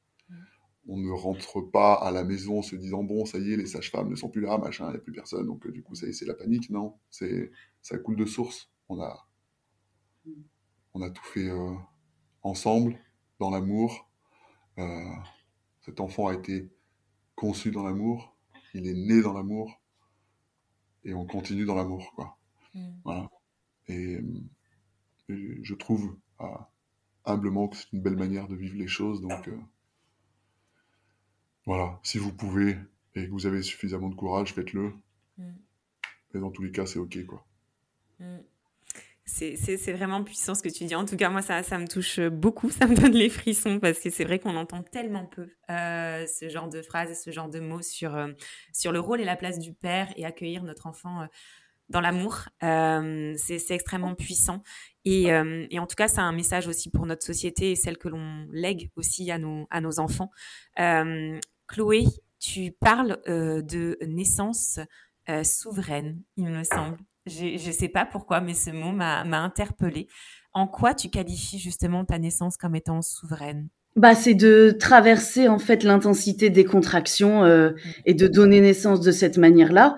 on 0.89 0.97
ne 0.97 1.11
rentre 1.11 1.61
pas 1.61 1.93
à 1.93 2.11
la 2.11 2.23
maison 2.23 2.59
en 2.59 2.61
se 2.63 2.75
disant 2.75 3.03
bon 3.03 3.23
ça 3.23 3.37
y 3.37 3.53
est 3.53 3.57
les 3.57 3.67
sages-femmes 3.67 4.09
ne 4.09 4.15
sont 4.15 4.29
plus 4.29 4.41
là 4.41 4.57
machin 4.57 4.87
il 4.87 4.91
n'y 4.91 4.97
a 4.97 4.99
plus 4.99 5.13
personne. 5.13 5.45
Donc 5.45 5.65
euh, 5.67 5.71
du 5.71 5.83
coup 5.83 5.93
ça 5.93 6.07
y 6.07 6.09
est 6.09 6.13
c'est 6.13 6.25
la 6.25 6.33
panique 6.33 6.71
non? 6.71 6.95
C'est 7.11 7.51
ça 7.81 7.97
coule 7.99 8.15
de 8.15 8.25
source. 8.25 8.71
On 8.89 8.99
a 8.99 9.27
on 10.95 11.01
a 11.03 11.11
tout 11.11 11.23
fait 11.23 11.47
euh, 11.47 11.75
ensemble 12.41 12.97
dans 13.39 13.51
l'amour. 13.51 14.09
Euh, 14.79 15.13
cet 15.81 15.99
enfant 15.99 16.27
a 16.27 16.33
été 16.33 16.71
conçu 17.35 17.69
dans 17.69 17.83
l'amour. 17.83 18.35
Il 18.73 18.87
est 18.87 18.95
né 18.95 19.21
dans 19.21 19.33
l'amour. 19.33 19.79
Et 21.03 21.13
on 21.13 21.25
continue 21.25 21.65
dans 21.65 21.75
l'amour 21.75 22.11
quoi. 22.15 22.37
Mm. 22.73 22.89
voilà. 23.03 23.29
Et, 23.87 24.19
je 25.27 25.75
trouve 25.75 26.17
humblement 27.23 27.67
que 27.67 27.77
c'est 27.77 27.93
une 27.93 28.01
belle 28.01 28.17
manière 28.17 28.47
de 28.47 28.55
vivre 28.55 28.75
les 28.75 28.87
choses. 28.87 29.21
Donc 29.21 29.47
voilà, 31.69 31.99
si 32.01 32.17
vous 32.17 32.33
pouvez 32.33 32.77
et 33.13 33.27
que 33.27 33.29
vous 33.29 33.45
avez 33.45 33.61
suffisamment 33.61 34.09
de 34.09 34.15
courage, 34.15 34.55
faites-le. 34.55 34.91
Mm. 35.37 35.51
Mais 36.33 36.39
dans 36.39 36.49
tous 36.49 36.63
les 36.63 36.71
cas, 36.71 36.87
c'est 36.87 36.97
OK, 36.97 37.23
quoi. 37.27 37.45
Mm. 38.17 38.39
C'est 39.23 39.93
vraiment 39.93 40.23
puissant 40.23 40.55
ce 40.55 40.63
que 40.63 40.69
tu 40.69 40.85
dis. 40.85 40.95
En 40.95 41.05
tout 41.05 41.15
cas, 41.15 41.29
moi, 41.29 41.43
ça, 41.43 41.61
ça 41.61 41.77
me 41.77 41.87
touche 41.87 42.19
beaucoup. 42.21 42.71
Ça 42.71 42.87
me 42.87 42.95
donne 42.95 43.13
les 43.13 43.29
frissons 43.29 43.79
parce 43.79 43.99
que 43.99 44.09
c'est 44.09 44.23
vrai 44.23 44.39
qu'on 44.39 44.55
entend 44.55 44.81
tellement 44.81 45.27
peu 45.27 45.47
euh, 45.69 46.25
ce 46.25 46.49
genre 46.49 46.69
de 46.69 46.81
phrases 46.81 47.11
et 47.11 47.13
ce 47.13 47.29
genre 47.29 47.49
de 47.49 47.59
mots 47.59 47.83
sur, 47.83 48.15
euh, 48.15 48.29
sur 48.73 48.91
le 48.91 48.99
rôle 48.99 49.21
et 49.21 49.25
la 49.25 49.35
place 49.35 49.59
du 49.59 49.71
père 49.71 50.11
et 50.15 50.25
accueillir 50.25 50.63
notre 50.63 50.87
enfant 50.87 51.21
euh, 51.21 51.25
dans 51.89 52.01
l'amour. 52.01 52.49
c'est 52.61 53.69
extrêmement 53.69 54.15
puissant. 54.15 54.63
Et, 55.05 55.25
et, 55.25 55.79
en 55.79 55.85
tout 55.85 55.95
cas, 55.95 56.07
c'est 56.07 56.19
un 56.19 56.31
message 56.31 56.67
aussi 56.67 56.89
pour 56.89 57.05
notre 57.05 57.23
société 57.23 57.71
et 57.71 57.75
celle 57.75 57.99
que 57.99 58.09
l'on 58.09 58.47
lègue 58.51 58.89
aussi 58.95 59.29
à 59.29 59.37
nos, 59.37 59.67
à 59.69 59.81
nos 59.81 59.99
enfants. 59.99 60.31
Chloé, 61.69 62.05
tu 62.39 62.71
parles 62.71 63.19
euh, 63.27 63.61
de 63.61 63.97
naissance 64.05 64.79
euh, 65.29 65.43
souveraine, 65.43 66.19
il 66.35 66.49
me 66.49 66.63
semble. 66.63 66.97
Je 67.25 67.67
ne 67.67 67.71
sais 67.71 67.89
pas 67.89 68.05
pourquoi, 68.05 68.41
mais 68.41 68.53
ce 68.53 68.71
mot 68.71 68.91
m'a 68.91 69.21
interpellée. 69.21 70.07
en 70.53 70.67
quoi 70.67 70.95
tu 70.95 71.09
qualifies 71.09 71.59
justement 71.59 72.03
ta 72.03 72.17
naissance 72.17 72.57
comme 72.57 72.75
étant 72.75 73.01
souveraine? 73.01 73.69
Bah, 73.95 74.15
c'est 74.15 74.33
de 74.33 74.75
traverser 74.79 75.47
en 75.47 75.59
fait 75.59 75.83
l'intensité 75.83 76.49
des 76.49 76.63
contractions 76.63 77.43
euh, 77.43 77.71
et 78.05 78.13
de 78.13 78.27
donner 78.27 78.61
naissance 78.61 79.01
de 79.01 79.11
cette 79.11 79.37
manière-là. 79.37 79.97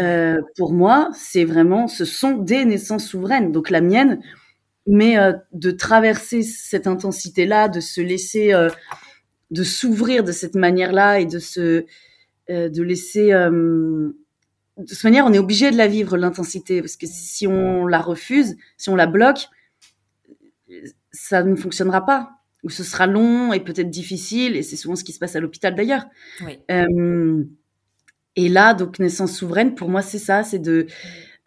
Euh, 0.00 0.40
pour 0.56 0.72
moi, 0.72 1.10
c'est 1.14 1.44
vraiment, 1.44 1.86
ce 1.86 2.04
sont 2.04 2.32
des 2.32 2.64
naissances 2.64 3.06
souveraines. 3.06 3.52
Donc 3.52 3.70
la 3.70 3.80
mienne, 3.80 4.20
mais 4.86 5.18
euh, 5.18 5.32
de 5.52 5.70
traverser 5.70 6.42
cette 6.42 6.86
intensité-là, 6.86 7.68
de 7.68 7.80
se 7.80 8.00
laisser, 8.00 8.54
de 9.52 9.62
s'ouvrir 9.62 10.24
de 10.24 10.32
cette 10.32 10.54
manière-là 10.54 11.20
et 11.20 11.26
de 11.26 11.38
se, 11.38 11.84
euh, 12.50 12.68
de 12.68 12.82
laisser, 12.82 13.30
de 13.30 14.14
cette 14.86 15.04
manière, 15.04 15.26
on 15.26 15.32
est 15.32 15.38
obligé 15.38 15.70
de 15.70 15.76
la 15.76 15.86
vivre 15.86 16.16
l'intensité 16.16 16.80
parce 16.80 16.96
que 16.96 17.06
si 17.06 17.46
on 17.46 17.86
la 17.86 18.00
refuse, 18.00 18.56
si 18.76 18.88
on 18.88 18.96
la 18.96 19.06
bloque, 19.06 19.48
ça 21.12 21.42
ne 21.44 21.54
fonctionnera 21.54 22.04
pas 22.04 22.30
ou 22.64 22.70
ce 22.70 22.84
sera 22.84 23.06
long 23.06 23.52
et 23.52 23.60
peut-être 23.60 23.90
difficile 23.90 24.56
et 24.56 24.62
c'est 24.62 24.76
souvent 24.76 24.96
ce 24.96 25.04
qui 25.04 25.12
se 25.12 25.18
passe 25.18 25.36
à 25.36 25.40
l'hôpital 25.40 25.74
d'ailleurs. 25.74 26.04
Oui. 26.44 26.58
et 28.36 28.48
là, 28.48 28.74
donc 28.74 28.98
naissance 28.98 29.36
souveraine, 29.36 29.74
pour 29.74 29.88
moi, 29.88 30.00
c'est 30.00 30.18
ça, 30.18 30.42
c'est 30.42 30.58
de 30.58 30.86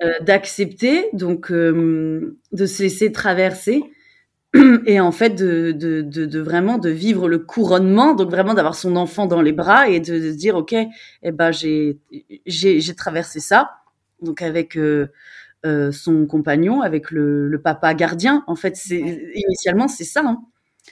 euh, 0.01 0.20
d'accepter, 0.20 1.08
donc 1.14 1.51
euh, 1.51 2.38
de 2.51 2.66
se 2.66 2.84
laisser 2.84 3.14
traverser 3.14 3.82
et 4.86 4.99
en 4.99 5.12
fait 5.12 5.32
de, 5.32 5.72
de, 5.72 6.01
de, 6.01 6.26
de, 6.26 6.39
vraiment 6.39 6.78
de 6.78 6.89
vivre 6.89 7.28
le 7.28 7.39
couronnement, 7.39 8.14
donc 8.14 8.30
vraiment 8.30 8.53
d'avoir 8.53 8.76
son 8.76 8.95
enfant 8.95 9.26
dans 9.26 9.41
les 9.41 9.51
bras 9.51 9.89
et 9.89 9.99
de, 9.99 10.32
se 10.32 10.36
dire 10.36 10.56
ok, 10.56 10.74
eh 10.74 11.32
ben 11.32 11.51
j'ai 11.51 11.99
j'ai 12.45 12.95
traversé 12.95 13.39
ça, 13.39 13.78
donc 14.22 14.41
avec 14.41 14.78
euh, 14.78 15.08
euh, 15.66 15.91
son 15.91 16.26
compagnon, 16.26 16.82
avec 16.82 17.12
le, 17.12 17.47
le, 17.47 17.62
papa 17.62 17.93
gardien. 17.93 18.43
En 18.47 18.56
fait, 18.56 18.76
c'est 18.76 19.32
initialement 19.36 19.88
c'est 19.88 20.03
ça. 20.03 20.22
Hein. 20.26 20.41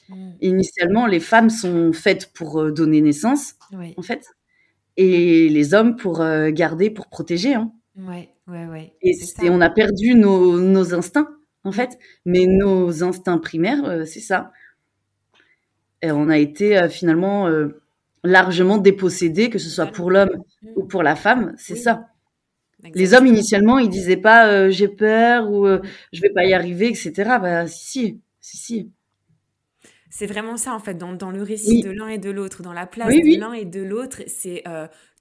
Mm. 0.10 0.32
Initialement, 0.42 1.06
les 1.08 1.20
femmes 1.20 1.50
sont 1.50 1.94
faites 1.94 2.34
pour 2.34 2.72
donner 2.72 3.02
naissance, 3.02 3.54
en 3.98 4.02
fait, 4.02 4.28
et 4.98 5.48
les 5.50 5.74
hommes 5.74 5.96
pour 5.96 6.24
garder, 6.52 6.90
pour 6.90 7.08
protéger. 7.08 7.54
Hein. 7.54 7.72
Ouais, 7.96 8.30
ouais, 8.48 8.66
ouais. 8.66 8.94
Et, 9.02 9.16
on 9.44 9.62
a 9.62 9.70
perdu 9.70 10.16
nos, 10.16 10.60
nos, 10.60 10.94
instincts, 10.96 11.30
en 11.64 11.72
fait. 11.72 11.98
Mais 12.26 12.46
nos 12.46 13.04
instincts 13.04 13.38
primaires, 13.38 13.84
euh, 13.86 14.06
c'est 14.06 14.20
ça. 14.20 14.52
Et 16.02 16.12
on 16.12 16.30
a 16.30 16.38
été 16.38 16.78
euh, 16.78 16.90
finalement 16.90 17.48
euh, 17.48 17.82
largement 18.24 18.78
dépossédés, 18.78 19.50
que 19.50 19.60
ce 19.60 19.70
soit 19.70 19.88
pour 19.88 20.12
l'homme 20.12 20.44
ou 20.76 20.84
pour 20.84 21.04
la 21.04 21.16
femme, 21.16 21.54
c'est 21.58 21.76
ça. 21.76 22.08
Les 22.96 23.14
hommes, 23.14 23.28
initialement, 23.28 23.80
ils 23.80 23.90
disaient 23.90 24.18
pas 24.18 24.70
j'ai 24.70 24.90
peur 24.90 25.50
ou 25.50 25.66
je 25.66 26.22
vais 26.22 26.32
pas 26.32 26.44
y 26.44 26.54
arriver, 26.54 26.90
etc. 26.90 27.14
Bah, 27.42 27.66
si, 27.66 28.20
si, 28.42 28.58
si. 28.58 28.92
C'est 30.10 30.26
vraiment 30.26 30.58
ça, 30.58 30.74
en 30.74 30.80
fait, 30.80 30.96
dans, 30.96 31.14
dans 31.14 31.32
le 31.32 31.42
récit 31.44 31.82
de 31.82 31.92
l'un 31.92 32.10
et 32.10 32.18
de 32.18 32.30
l'autre, 32.30 32.62
dans 32.62 32.74
la 32.74 32.86
place 32.86 33.14
de 33.14 33.40
l'un 33.40 33.54
et 33.54 33.64
de 33.64 33.82
l'autre, 33.82 34.22
c'est 34.28 34.64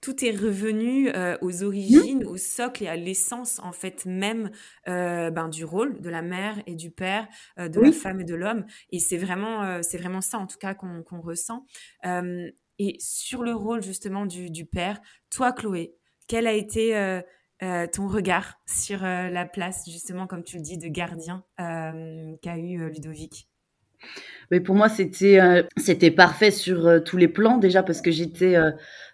tout 0.02 0.24
est 0.24 0.32
revenu 0.32 1.08
euh, 1.14 1.38
aux 1.40 1.62
origines, 1.62 2.26
au 2.26 2.36
socle 2.36 2.84
et 2.84 2.88
à 2.88 2.96
l'essence, 2.96 3.60
en 3.60 3.72
fait, 3.72 4.04
même 4.04 4.50
euh, 4.88 5.30
ben, 5.30 5.48
du 5.48 5.64
rôle 5.64 6.00
de 6.00 6.10
la 6.10 6.20
mère 6.20 6.60
et 6.66 6.74
du 6.74 6.90
père, 6.90 7.26
de 7.56 7.80
la 7.80 7.92
femme 7.92 8.20
et 8.20 8.24
de 8.24 8.34
l'homme. 8.34 8.66
Et 8.90 8.98
c'est 8.98 9.16
vraiment, 9.16 9.80
c'est 9.82 9.98
vraiment 9.98 10.20
ça, 10.20 10.38
en 10.38 10.46
tout 10.46 10.58
cas, 10.58 10.74
qu'on 10.74 11.20
ressent. 11.20 11.64
et 12.04 12.96
sur 12.98 13.42
le 13.42 13.54
rôle, 13.54 13.82
justement, 13.82 14.26
du, 14.26 14.50
du, 14.50 14.66
père, 14.66 15.00
toi, 15.30 15.52
Chloé, 15.52 15.94
quel 16.28 16.46
a 16.46 16.52
été... 16.52 17.22
ton 17.92 18.08
regard 18.08 18.60
sur 18.66 19.02
la 19.02 19.46
place, 19.46 19.84
justement, 19.88 20.26
comme 20.26 20.42
tu 20.42 20.56
le 20.56 20.62
dis, 20.62 20.78
de 20.78 20.88
gardien 20.88 21.44
qu'a 21.56 22.58
eu 22.58 22.90
Ludovic? 22.90 23.48
Mais 24.50 24.60
pour 24.60 24.74
moi, 24.74 24.88
c'était 24.88 25.40
euh, 25.40 25.62
c'était 25.76 26.10
parfait 26.10 26.50
sur 26.50 26.86
euh, 26.86 27.00
tous 27.00 27.16
les 27.16 27.28
plans 27.28 27.58
déjà 27.58 27.82
parce 27.82 28.02
que 28.02 28.10
j'étais 28.10 28.56
euh, 28.56 28.70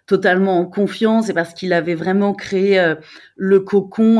totalement 0.09 0.59
en 0.59 0.65
confiance 0.65 1.29
et 1.29 1.33
parce 1.33 1.53
qu'il 1.53 1.71
avait 1.71 1.95
vraiment 1.95 2.33
créé 2.33 2.95
le 3.37 3.59
cocon 3.59 4.17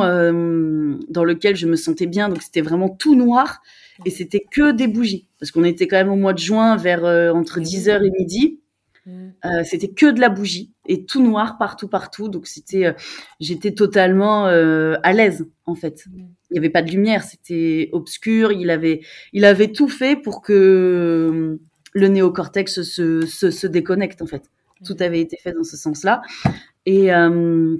dans 1.09 1.23
lequel 1.23 1.55
je 1.55 1.67
me 1.67 1.75
sentais 1.75 2.05
bien. 2.05 2.29
Donc 2.29 2.41
c'était 2.41 2.61
vraiment 2.61 2.89
tout 2.89 3.15
noir 3.15 3.61
et 4.05 4.09
c'était 4.09 4.45
que 4.51 4.71
des 4.71 4.87
bougies 4.87 5.27
parce 5.39 5.51
qu'on 5.51 5.63
était 5.63 5.87
quand 5.87 5.97
même 5.97 6.11
au 6.11 6.15
mois 6.15 6.33
de 6.33 6.39
juin 6.39 6.77
vers 6.77 7.03
entre 7.35 7.59
10h 7.59 8.05
et 8.05 8.11
midi. 8.17 8.59
Mmh. 9.05 9.63
c'était 9.63 9.87
que 9.87 10.11
de 10.11 10.19
la 10.19 10.29
bougie 10.29 10.73
et 10.85 11.05
tout 11.05 11.23
noir 11.23 11.57
partout 11.57 11.87
partout 11.87 12.27
donc 12.27 12.45
c'était 12.47 12.93
j'étais 13.39 13.71
totalement 13.71 14.45
à 14.45 15.13
l'aise 15.13 15.47
en 15.65 15.73
fait 15.73 16.05
mmh 16.07 16.25
il 16.49 16.53
n'y 16.53 16.59
avait 16.59 16.69
pas 16.69 16.81
de 16.81 16.91
lumière, 16.91 17.23
c'était 17.23 17.89
obscur. 17.91 18.51
Il 18.51 18.69
avait, 18.69 19.01
il 19.33 19.45
avait 19.45 19.71
tout 19.71 19.87
fait 19.87 20.15
pour 20.15 20.41
que 20.41 20.53
euh, 20.53 21.61
le 21.93 22.07
néocortex 22.07 22.81
se, 22.81 23.25
se, 23.25 23.51
se 23.51 23.67
déconnecte 23.67 24.21
en 24.21 24.27
fait. 24.27 24.49
Tout 24.85 24.95
avait 24.99 25.19
été 25.19 25.37
fait 25.37 25.51
dans 25.51 25.63
ce 25.63 25.77
sens-là. 25.77 26.21
Et 26.85 27.13
euh, 27.13 27.77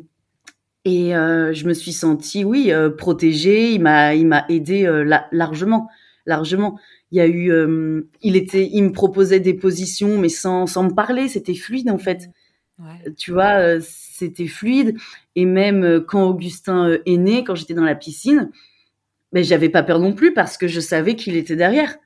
et 0.86 1.16
euh, 1.16 1.54
je 1.54 1.68
me 1.68 1.74
suis 1.74 1.92
sentie, 1.92 2.44
oui, 2.44 2.72
euh, 2.72 2.90
protégée. 2.90 3.72
Il 3.74 3.82
m'a, 3.82 4.16
il 4.16 4.26
m'a 4.28 4.46
aidé 4.50 4.86
euh, 4.86 5.04
largement, 5.32 5.90
largement. 6.26 6.80
Il 7.12 7.18
y 7.18 7.22
a 7.22 7.28
eu, 7.28 7.52
euh, 7.52 8.08
il 8.22 8.36
était, 8.36 8.70
il 8.72 8.84
me 8.84 8.92
proposait 8.92 9.40
des 9.40 9.54
positions, 9.54 10.18
mais 10.18 10.30
sans, 10.30 10.68
sans 10.68 10.84
me 10.84 10.94
parler. 10.94 11.28
C'était 11.28 11.56
fluide 11.56 11.90
en 11.90 11.98
fait. 11.98 12.30
Ouais. 12.80 13.14
Tu 13.18 13.32
vois, 13.32 13.80
c'était 13.82 14.48
fluide. 14.48 14.96
Et 15.36 15.46
même 15.46 15.84
euh, 15.84 16.00
quand 16.00 16.30
Augustin 16.30 16.90
euh, 16.90 17.00
est 17.06 17.18
né, 17.18 17.44
quand 17.44 17.56
j'étais 17.56 17.74
dans 17.74 17.84
la 17.84 17.96
piscine, 17.96 18.50
mais 19.32 19.42
ben, 19.42 19.44
j'avais 19.44 19.70
pas 19.70 19.84
peur 19.84 20.00
non 20.00 20.14
plus 20.14 20.34
parce 20.34 20.58
que 20.58 20.68
je 20.68 20.80
savais 20.80 21.16
qu'il 21.16 21.36
était 21.36 21.56
derrière. 21.56 21.98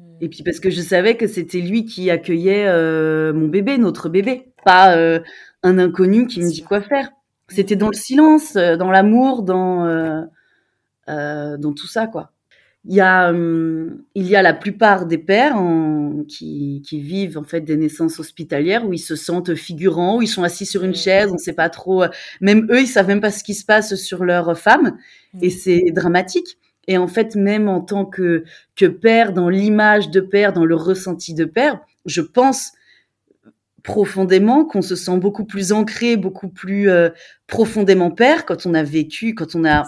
Hmm. 0.00 0.16
Et 0.20 0.28
puis 0.28 0.42
parce 0.42 0.60
que 0.60 0.70
je 0.70 0.80
savais 0.80 1.16
que 1.16 1.26
c'était 1.26 1.60
lui 1.60 1.84
qui 1.84 2.10
accueillait 2.10 2.66
euh, 2.66 3.32
mon 3.32 3.48
bébé, 3.48 3.78
notre 3.78 4.08
bébé, 4.08 4.52
pas 4.64 4.96
un 5.62 5.78
inconnu 5.78 6.26
qui 6.26 6.40
me 6.40 6.48
dit 6.48 6.62
quoi 6.62 6.80
faire. 6.80 7.10
C'était 7.48 7.76
dans 7.76 7.88
le 7.88 7.96
silence, 7.96 8.54
dans 8.54 8.90
l'amour, 8.90 9.42
dans 9.42 10.26
dans 11.06 11.72
tout 11.74 11.86
ça 11.88 12.06
quoi. 12.06 12.32
Il 12.86 12.94
y 12.94 13.00
a, 13.00 13.28
hum, 13.28 14.02
il 14.14 14.26
y 14.26 14.36
a 14.36 14.42
la 14.42 14.54
plupart 14.54 15.04
des 15.04 15.18
pères 15.18 15.56
qui, 16.28 16.82
qui, 16.86 17.00
vivent 17.00 17.36
en 17.36 17.44
fait 17.44 17.60
des 17.60 17.76
naissances 17.76 18.18
hospitalières 18.18 18.86
où 18.86 18.94
ils 18.94 18.98
se 18.98 19.16
sentent 19.16 19.54
figurants, 19.54 20.16
où 20.16 20.22
ils 20.22 20.28
sont 20.28 20.44
assis 20.44 20.64
sur 20.64 20.82
une 20.82 20.94
chaise, 20.94 21.28
on 21.30 21.34
ne 21.34 21.38
sait 21.38 21.52
pas 21.52 21.68
trop. 21.68 22.04
Euh, 22.04 22.08
même 22.40 22.66
eux, 22.70 22.80
ils 22.80 22.86
savent 22.86 23.08
même 23.08 23.20
pas 23.20 23.30
ce 23.30 23.44
qui 23.44 23.52
se 23.52 23.66
passe 23.66 23.96
sur 23.96 24.24
leur 24.24 24.58
femme, 24.58 24.96
et 25.42 25.50
c'est 25.50 25.90
dramatique. 25.92 26.56
Et 26.90 26.98
en 26.98 27.06
fait, 27.06 27.36
même 27.36 27.68
en 27.68 27.80
tant 27.80 28.04
que 28.04 28.42
que 28.74 28.86
père, 28.86 29.32
dans 29.32 29.48
l'image 29.48 30.10
de 30.10 30.20
père, 30.20 30.52
dans 30.52 30.64
le 30.64 30.74
ressenti 30.74 31.34
de 31.34 31.44
père, 31.44 31.78
je 32.04 32.20
pense 32.20 32.72
profondément 33.84 34.64
qu'on 34.64 34.82
se 34.82 34.96
sent 34.96 35.16
beaucoup 35.18 35.44
plus 35.44 35.70
ancré, 35.70 36.16
beaucoup 36.16 36.48
plus 36.48 36.90
euh, 36.90 37.10
profondément 37.46 38.10
père 38.10 38.44
quand 38.44 38.66
on 38.66 38.74
a 38.74 38.82
vécu, 38.82 39.36
quand 39.36 39.54
on 39.54 39.64
a 39.64 39.84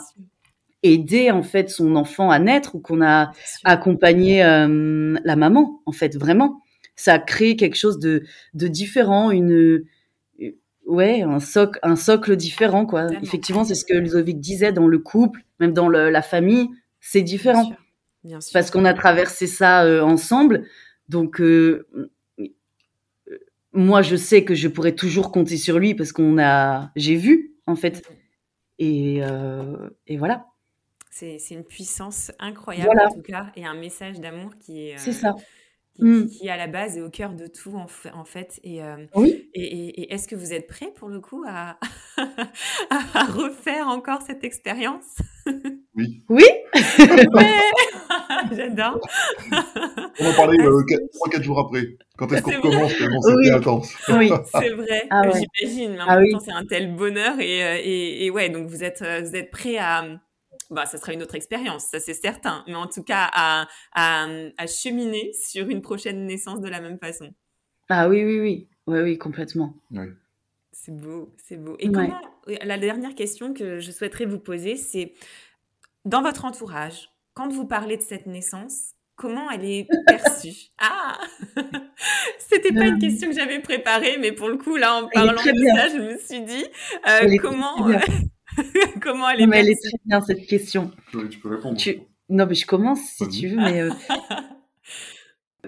aider 0.85 1.33
en 1.33 1.43
fait 1.43 1.71
son 1.71 1.97
enfant 1.97 2.31
à 2.31 2.39
naître 2.39 2.77
ou 2.77 2.79
qu'on 2.79 3.03
a 3.03 3.33
accompagné 3.65 4.45
euh, 4.45 5.19
la 5.25 5.35
maman 5.35 5.83
en 5.87 5.93
fait 5.93 6.17
vraiment. 6.17 6.63
Ça 6.95 7.15
a 7.15 7.19
créé 7.19 7.57
quelque 7.57 7.77
chose 7.77 7.99
de, 7.99 8.23
de 8.55 8.69
différent 8.69 9.33
une 9.33 9.55
euh, 9.55 9.87
ouais 10.87 11.23
un 11.23 11.41
socle 11.41 11.81
un 11.83 11.97
socle 11.97 12.37
différent 12.37 12.87
quoi. 12.87 13.09
Effectivement 13.25 13.65
c'est 13.65 13.75
ce 13.75 13.85
que 13.85 13.95
Ludovic 13.95 14.39
disait 14.39 14.73
dans 14.73 14.87
le 14.87 15.01
couple 15.01 15.41
même 15.59 15.73
dans 15.73 15.89
le, 15.89 16.09
la 16.09 16.23
famille 16.23 16.69
c'est 17.03 17.21
différent. 17.21 17.71
Bien 18.25 18.41
sûr. 18.41 18.53
parce 18.53 18.71
qu'on 18.71 18.85
a 18.85 18.95
traversé 18.95 19.47
ça 19.47 19.85
euh, 19.85 20.01
ensemble. 20.01 20.65
Donc 21.09 21.41
euh, 21.41 21.87
moi 23.73 24.01
je 24.01 24.17
sais 24.17 24.45
que 24.45 24.55
je 24.55 24.69
pourrais 24.69 24.95
toujours 24.95 25.31
compter 25.31 25.59
sur 25.59 25.79
lui 25.79 25.95
parce 25.95 26.13
qu'on 26.13 26.39
a 26.39 26.91
j'ai 26.97 27.17
vu 27.17 27.53
en 27.67 27.77
fait. 27.77 28.03
Et, 28.79 29.21
et 30.07 30.17
voilà. 30.17 30.47
C'est 31.11 31.39
une 31.51 31.63
puissance 31.63 32.33
incroyable 32.39 32.99
en 32.99 33.13
tout 33.13 33.23
cas 33.23 33.53
et 33.55 33.67
un 33.67 33.75
message 33.75 34.19
d'amour 34.19 34.53
qui 34.59 34.89
est, 34.89 34.99
c'est 34.99 35.13
ça. 35.13 35.35
Euh, 36.01 36.27
qui, 36.27 36.47
est 36.47 36.51
à 36.51 36.57
la 36.57 36.69
base 36.69 36.97
et 36.97 37.03
au 37.03 37.11
cœur 37.11 37.35
de 37.35 37.47
tout 37.47 37.77
en, 37.77 37.87
en 38.15 38.25
fait. 38.25 38.61
Et, 38.65 38.83
euh, 38.83 38.97
oui. 39.15 39.51
et, 39.53 39.63
et, 39.63 40.15
est-ce 40.15 40.27
que 40.27 40.35
vous 40.35 40.53
êtes 40.55 40.67
prêt 40.67 40.91
pour 40.95 41.09
le 41.09 41.21
coup 41.21 41.45
à, 41.47 41.79
à 42.91 43.25
refaire 43.27 43.89
encore 43.89 44.23
cette 44.23 44.43
expérience? 44.43 45.19
Oui. 45.95 46.23
Oui? 46.29 46.45
J'adore. 48.53 49.01
On 50.21 50.27
en 50.27 50.35
parlait 50.35 50.61
euh, 50.61 50.83
3-4 51.27 51.43
jours 51.43 51.59
après. 51.59 51.97
Quand 52.17 52.31
est-ce 52.33 52.43
qu'on 52.43 52.51
recommence? 52.57 52.97
Tellement 52.97 53.23
c'était 53.23 53.37
oui. 53.37 53.51
intense. 53.51 53.95
Oui, 54.09 54.31
c'est 54.53 54.71
vrai. 54.71 55.07
Ah 55.11 55.23
ouais. 55.23 55.43
J'imagine. 55.61 55.93
Mais 55.93 56.01
en 56.01 56.07
ah 56.09 56.19
même 56.19 56.33
temps, 56.33 56.41
c'est 56.41 56.53
un 56.53 56.65
tel 56.65 56.95
bonheur 56.95 57.39
et, 57.41 57.65
euh, 57.65 57.79
et, 57.83 58.27
et 58.27 58.31
ouais, 58.31 58.49
donc 58.49 58.69
vous 58.69 58.83
êtes, 58.85 59.03
vous 59.03 59.37
êtes 59.37 59.51
prêt 59.51 59.79
à 59.79 60.05
bah, 60.73 60.87
ça 60.87 60.99
sera 60.99 61.13
une 61.13 61.23
autre 61.23 61.35
expérience, 61.35 61.85
ça 61.85 62.01
c'est 62.01 62.15
certain, 62.15 62.65
mais 62.67 62.75
en 62.75 62.87
tout 62.87 63.03
cas 63.03 63.29
à, 63.33 63.67
à, 63.95 64.27
à, 64.57 64.67
cheminer 64.67 65.33
sur 65.35 65.69
une 65.69 65.83
prochaine 65.83 66.27
naissance 66.27 66.61
de 66.61 66.69
la 66.69 66.81
même 66.81 66.99
façon. 66.99 67.33
Ah 67.89 68.09
oui, 68.09 68.25
oui, 68.25 68.41
oui, 68.41 68.69
oui, 68.87 69.01
oui, 69.01 69.19
complètement. 69.19 69.75
Oui. 69.91 70.07
C'est 70.73 70.97
beau, 70.97 71.35
c'est 71.37 71.59
beau. 71.59 71.77
Et 71.79 71.93
comment, 71.93 72.19
la 72.47 72.79
dernière 72.79 73.15
question 73.15 73.53
que 73.53 73.79
je 73.79 73.91
souhaiterais 73.91 74.25
vous 74.25 74.39
poser, 74.39 74.77
c'est 74.77 75.13
dans 76.05 76.23
votre 76.23 76.45
entourage, 76.45 77.11
quand 77.35 77.49
vous 77.53 77.67
parlez 77.67 77.97
de 77.97 78.03
cette 78.03 78.27
naissance, 78.27 78.93
comment 79.17 79.51
elle 79.51 79.65
est 79.65 79.89
perçue? 80.07 80.55
Ah 80.79 81.19
C'était 82.39 82.73
pas 82.73 82.87
une 82.87 82.99
question 82.99 83.29
que 83.29 83.35
j'avais 83.35 83.61
préparée, 83.61 84.19
mais 84.21 84.33
pour 84.33 84.49
le 84.49 84.57
coup, 84.57 84.77
là, 84.77 84.97
en 84.97 85.09
parlant 85.09 85.33
de 85.33 85.39
ça, 85.39 85.89
je 85.89 85.99
me 85.99 86.19
suis 86.19 86.43
dit 86.43 86.65
euh, 87.09 87.37
comment, 87.41 87.77
comment 89.01 89.31
elle 89.31 89.43
est 89.43 89.47
mais 89.47 89.61
Elle 89.61 89.71
est 89.71 89.81
très 89.81 89.99
bien, 90.05 90.21
cette 90.21 90.47
question. 90.47 90.91
Tu 91.31 91.39
peux 91.39 91.55
répondre. 91.55 91.81
Non, 92.29 92.47
mais 92.47 92.55
je 92.55 92.67
commence 92.67 93.01
si 93.01 93.29
tu 93.29 93.49
veux, 93.49 93.57
mais. 93.57 93.81
Euh, 93.81 93.91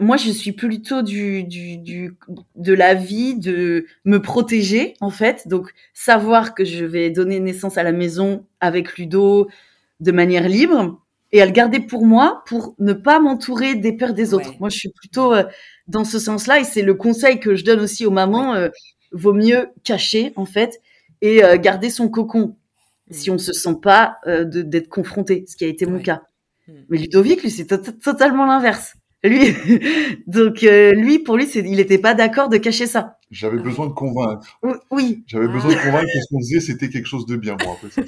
moi, 0.01 0.17
je 0.17 0.31
suis 0.31 0.53
plutôt 0.53 1.03
du, 1.03 1.45
du, 1.45 1.79
du, 1.79 2.17
de 2.57 2.73
la 2.73 2.95
vie 2.95 3.37
de 3.37 3.87
me 4.05 4.21
protéger, 4.21 4.95
en 5.01 5.11
fait. 5.11 5.47
Donc, 5.47 5.73
savoir 5.93 6.55
que 6.55 6.65
je 6.65 6.85
vais 6.85 7.11
donner 7.11 7.39
naissance 7.39 7.79
à 7.79 7.85
la 7.85 7.93
maison 7.93 8.45
avec 8.61 8.99
Ludo 8.99 9.49
de 10.01 10.13
manière 10.13 10.49
libre 10.49 11.01
et 11.35 11.43
à 11.43 11.47
le 11.47 11.53
garder 11.53 11.81
pour 11.81 12.07
moi 12.07 12.45
pour 12.47 12.77
ne 12.79 12.93
pas 12.93 13.19
m'entourer 13.19 13.75
des 13.75 13.93
peurs 13.93 14.15
des 14.15 14.35
autres. 14.35 14.55
Moi, 14.61 14.69
je 14.69 14.79
suis 14.79 14.91
plutôt 14.91 15.35
euh, 15.35 15.43
dans 15.89 16.05
ce 16.05 16.21
sens-là 16.21 16.61
et 16.61 16.65
c'est 16.65 16.83
le 16.83 16.95
conseil 16.95 17.41
que 17.41 17.57
je 17.57 17.65
donne 17.65 17.81
aussi 17.81 18.07
aux 18.07 18.13
mamans. 18.13 18.55
Euh, 18.55 18.69
vaut 19.11 19.33
mieux 19.33 19.69
cacher, 19.83 20.33
en 20.37 20.45
fait, 20.45 20.81
et 21.23 21.45
euh, 21.45 21.57
garder 21.57 21.91
son 21.91 22.09
cocon 22.09 22.57
si 23.11 23.31
on 23.31 23.39
se 23.39 23.53
sent 23.53 23.77
pas 23.83 24.17
d'être 24.27 24.89
confronté, 24.89 25.45
ce 25.47 25.57
qui 25.57 25.65
a 25.65 25.69
été 25.69 25.85
mon 25.87 25.99
cas. 25.99 26.23
Hmm. 26.67 26.73
Mais 26.89 26.99
Ludovic, 26.99 27.43
lui, 27.43 27.51
c'est 27.51 27.67
totalement 28.01 28.47
l'inverse. 28.47 28.95
Lui, 29.23 29.55
donc 30.27 30.63
lui, 30.63 31.19
pour 31.19 31.37
lui, 31.37 31.47
il 31.55 31.77
n'était 31.77 31.99
pas 31.99 32.15
d'accord 32.15 32.49
de 32.49 32.57
cacher 32.57 32.87
ça. 32.87 33.19
J'avais 33.31 33.59
besoin 33.59 33.89
de 33.89 33.93
convaincre. 33.93 34.59
Oui. 34.91 35.23
J'avais 35.27 35.49
besoin 35.49 35.73
de 35.73 35.81
convaincre 35.81 36.07
que 36.07 36.21
ce 36.21 36.27
qu'on 36.31 36.39
disait, 36.39 36.61
c'était 36.61 36.89
quelque 36.89 37.07
chose 37.07 37.27
de 37.27 37.37
bien. 37.37 37.57
Bon, 37.57 37.73
après, 37.73 37.91
ça, 37.91 38.03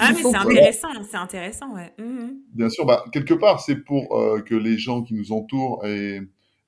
ah, 0.00 0.12
mais 0.12 0.22
c'est 0.22 0.36
intéressant, 0.36 0.88
c'est 1.08 1.16
intéressant, 1.16 1.74
ouais. 1.74 1.92
Mmh 1.98 2.30
Bien 2.54 2.68
sûr, 2.68 2.84
bah, 2.86 3.04
quelque 3.12 3.34
part, 3.34 3.60
c'est 3.60 3.76
pour 3.76 4.18
euh, 4.18 4.40
que 4.40 4.54
les 4.54 4.78
gens 4.78 5.02
qui 5.02 5.14
nous 5.14 5.32
entourent 5.32 5.84
et, 5.86 6.20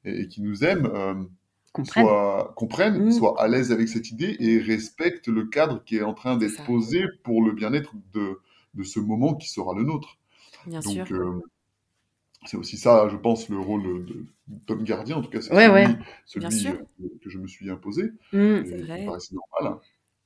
et, 0.04 0.28
qui 0.28 0.42
nous 0.42 0.64
aiment 0.64 0.86
euh, 0.86 1.14
comprennent, 1.72 2.04
soient, 2.04 2.52
comprennent 2.56 3.06
mmh. 3.06 3.12
soient 3.12 3.40
à 3.40 3.48
l'aise 3.48 3.72
avec 3.72 3.88
cette 3.88 4.10
idée 4.10 4.36
et 4.38 4.58
respectent 4.58 5.28
le 5.28 5.46
cadre 5.46 5.82
qui 5.84 5.96
est 5.96 6.02
en 6.02 6.14
train 6.14 6.36
d'être 6.36 6.64
posé 6.64 7.04
pour 7.24 7.42
le 7.42 7.52
bien-être 7.52 7.92
de, 8.14 8.40
de 8.74 8.82
ce 8.82 9.00
moment 9.00 9.34
qui 9.34 9.48
sera 9.48 9.74
le 9.74 9.82
nôtre. 9.84 10.18
Bien 10.66 10.80
Donc, 10.80 11.06
sûr. 11.06 11.16
Euh, 11.16 11.40
c'est 12.44 12.56
aussi 12.56 12.76
ça, 12.76 13.08
je 13.08 13.16
pense, 13.16 13.48
le 13.48 13.58
rôle 13.58 14.04
de, 14.04 14.26
Tom 14.66 14.82
Gardien, 14.82 15.16
en 15.16 15.22
tout 15.22 15.30
cas, 15.30 15.40
c'est 15.40 15.54
celui, 15.54 16.48
celui 16.50 17.18
que 17.22 17.30
je 17.30 17.38
me 17.38 17.46
suis 17.46 17.70
imposé. 17.70 18.04
Mmh, 18.32 18.64
c'est 18.64 18.82
vrai. 18.82 19.04
normal. 19.04 19.80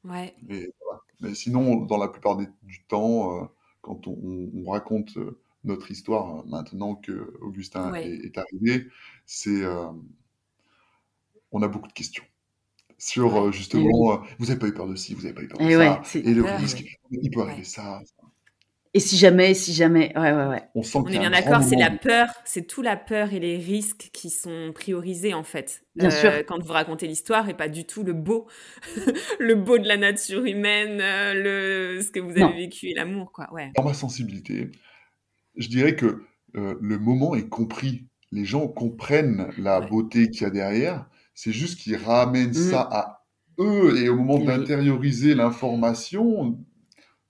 Ouais. 0.07 0.35
Et, 0.49 0.73
voilà. 0.85 1.01
Mais 1.21 1.35
sinon, 1.35 1.77
dans 1.77 1.99
la 1.99 2.09
plupart 2.09 2.37
du 2.37 2.85
temps, 2.89 3.43
euh, 3.43 3.47
quand 3.81 4.07
on, 4.07 4.71
raconte 4.71 5.17
euh, 5.17 5.39
notre 5.65 5.91
histoire, 5.91 6.41
euh, 6.41 6.43
maintenant 6.47 6.95
que 6.95 7.35
Augustin 7.41 7.95
est, 7.95 8.37
arrivé, 8.39 8.89
c'est 9.25 9.63
on 11.53 11.63
a 11.63 11.69
beaucoup 11.69 11.89
de 11.89 11.93
questions. 11.93 12.25
Sur 12.99 13.53
justement, 13.53 14.23
vous 14.39 14.47
n'avez 14.47 14.59
pas 14.59 14.69
eu 14.69 14.75
peur 14.75 14.89
de 14.89 14.97
ci, 14.97 15.15
vous 15.15 15.23
n'avez 15.23 15.35
pas 15.35 15.43
eu 15.43 15.49
peur 15.49 15.59
de 15.59 15.71
ça, 15.71 16.19
et 16.19 16.35
le 16.35 16.45
risque, 16.45 16.85
il 17.11 17.31
peut 17.31 17.43
arriver 17.43 17.65
ça, 17.65 18.01
et 18.97 19.01
si 19.01 19.19
jamais, 19.19 19.53
si 19.53 19.75
jamais, 19.75 20.11
ouais, 20.17 20.33
ouais, 20.33 20.47
ouais. 20.47 20.63
On, 20.75 20.83
sent 20.83 21.01
est 21.09 21.19
bien 21.19 21.29
d'accord, 21.29 21.63
c'est 21.63 21.77
la 21.77 21.91
peur, 21.91 22.29
c'est 22.47 22.67
tout 22.67 22.81
la 22.81 22.97
peur 22.97 23.35
et 23.35 23.39
les 23.39 23.59
risques 23.59 24.09
qui 24.11 24.31
sont 24.31 24.73
priorisés 24.75 25.35
en 25.35 25.43
fait. 25.43 25.85
Bien 25.97 26.09
sûr. 26.09 26.31
Euh, 26.31 26.43
quand 26.43 26.63
vous 26.63 26.73
racontez 26.73 27.07
l'histoire 27.07 27.47
et 27.51 27.55
pas 27.55 27.69
du 27.69 27.85
tout 27.85 28.05
le 28.05 28.15
beau, 28.15 28.47
le 29.39 29.55
beau 29.55 29.77
de 29.77 29.87
la 29.87 29.99
nature 29.99 30.47
humaine, 30.47 31.03
euh, 31.03 31.35
le 31.35 32.01
ce 32.01 32.11
que 32.11 32.21
vous 32.21 32.43
avez 32.43 32.57
vécu 32.57 32.87
et 32.87 32.95
l'amour, 32.95 33.33
quoi. 33.33 33.53
Ouais. 33.53 33.71
Dans 33.77 33.85
ma 33.85 33.93
sensibilité, 33.93 34.71
je 35.57 35.69
dirais 35.69 35.95
que 35.95 36.23
euh, 36.57 36.77
le 36.81 36.99
moment 36.99 37.35
est 37.35 37.51
compris. 37.51 38.07
Les 38.33 38.47
gens 38.47 38.67
comprennent 38.67 39.51
la 39.59 39.83
beauté 39.83 40.31
qu'il 40.31 40.45
y 40.45 40.47
a 40.47 40.51
derrière. 40.51 41.07
C'est 41.35 41.53
juste 41.53 41.81
qu'ils 41.81 41.97
ramènent 41.97 42.49
mmh. 42.49 42.71
ça 42.71 42.89
à 42.91 43.27
eux 43.59 43.99
et 43.99 44.09
au 44.09 44.17
moment 44.17 44.43
d'intérioriser 44.43 45.35
l'information, 45.35 46.59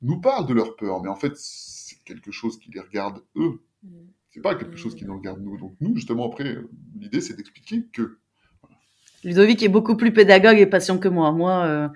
nous 0.02 0.20
parlent 0.20 0.46
de 0.46 0.54
leur 0.54 0.76
peur, 0.76 1.02
mais 1.02 1.08
en 1.08 1.16
fait, 1.16 1.32
c'est 1.36 2.02
quelque 2.04 2.30
chose 2.30 2.58
qui 2.58 2.70
les 2.70 2.80
regarde 2.80 3.22
eux. 3.36 3.60
Mm. 3.82 3.88
C'est 4.30 4.40
pas 4.42 4.54
quelque 4.54 4.76
chose 4.76 4.94
qui 4.94 5.04
nous 5.04 5.16
regarde 5.16 5.40
nous. 5.40 5.56
Donc 5.56 5.74
nous, 5.80 5.94
justement, 5.96 6.26
après, 6.26 6.56
l'idée, 6.98 7.20
c'est 7.20 7.34
d'expliquer 7.34 7.86
que. 7.92 8.18
Ludovic 9.24 9.62
est 9.62 9.68
beaucoup 9.68 9.96
plus 9.96 10.12
pédagogue 10.12 10.58
et 10.58 10.66
patient 10.66 10.98
que 10.98 11.08
moi. 11.08 11.32
Moi, 11.32 11.64
euh, 11.64 11.88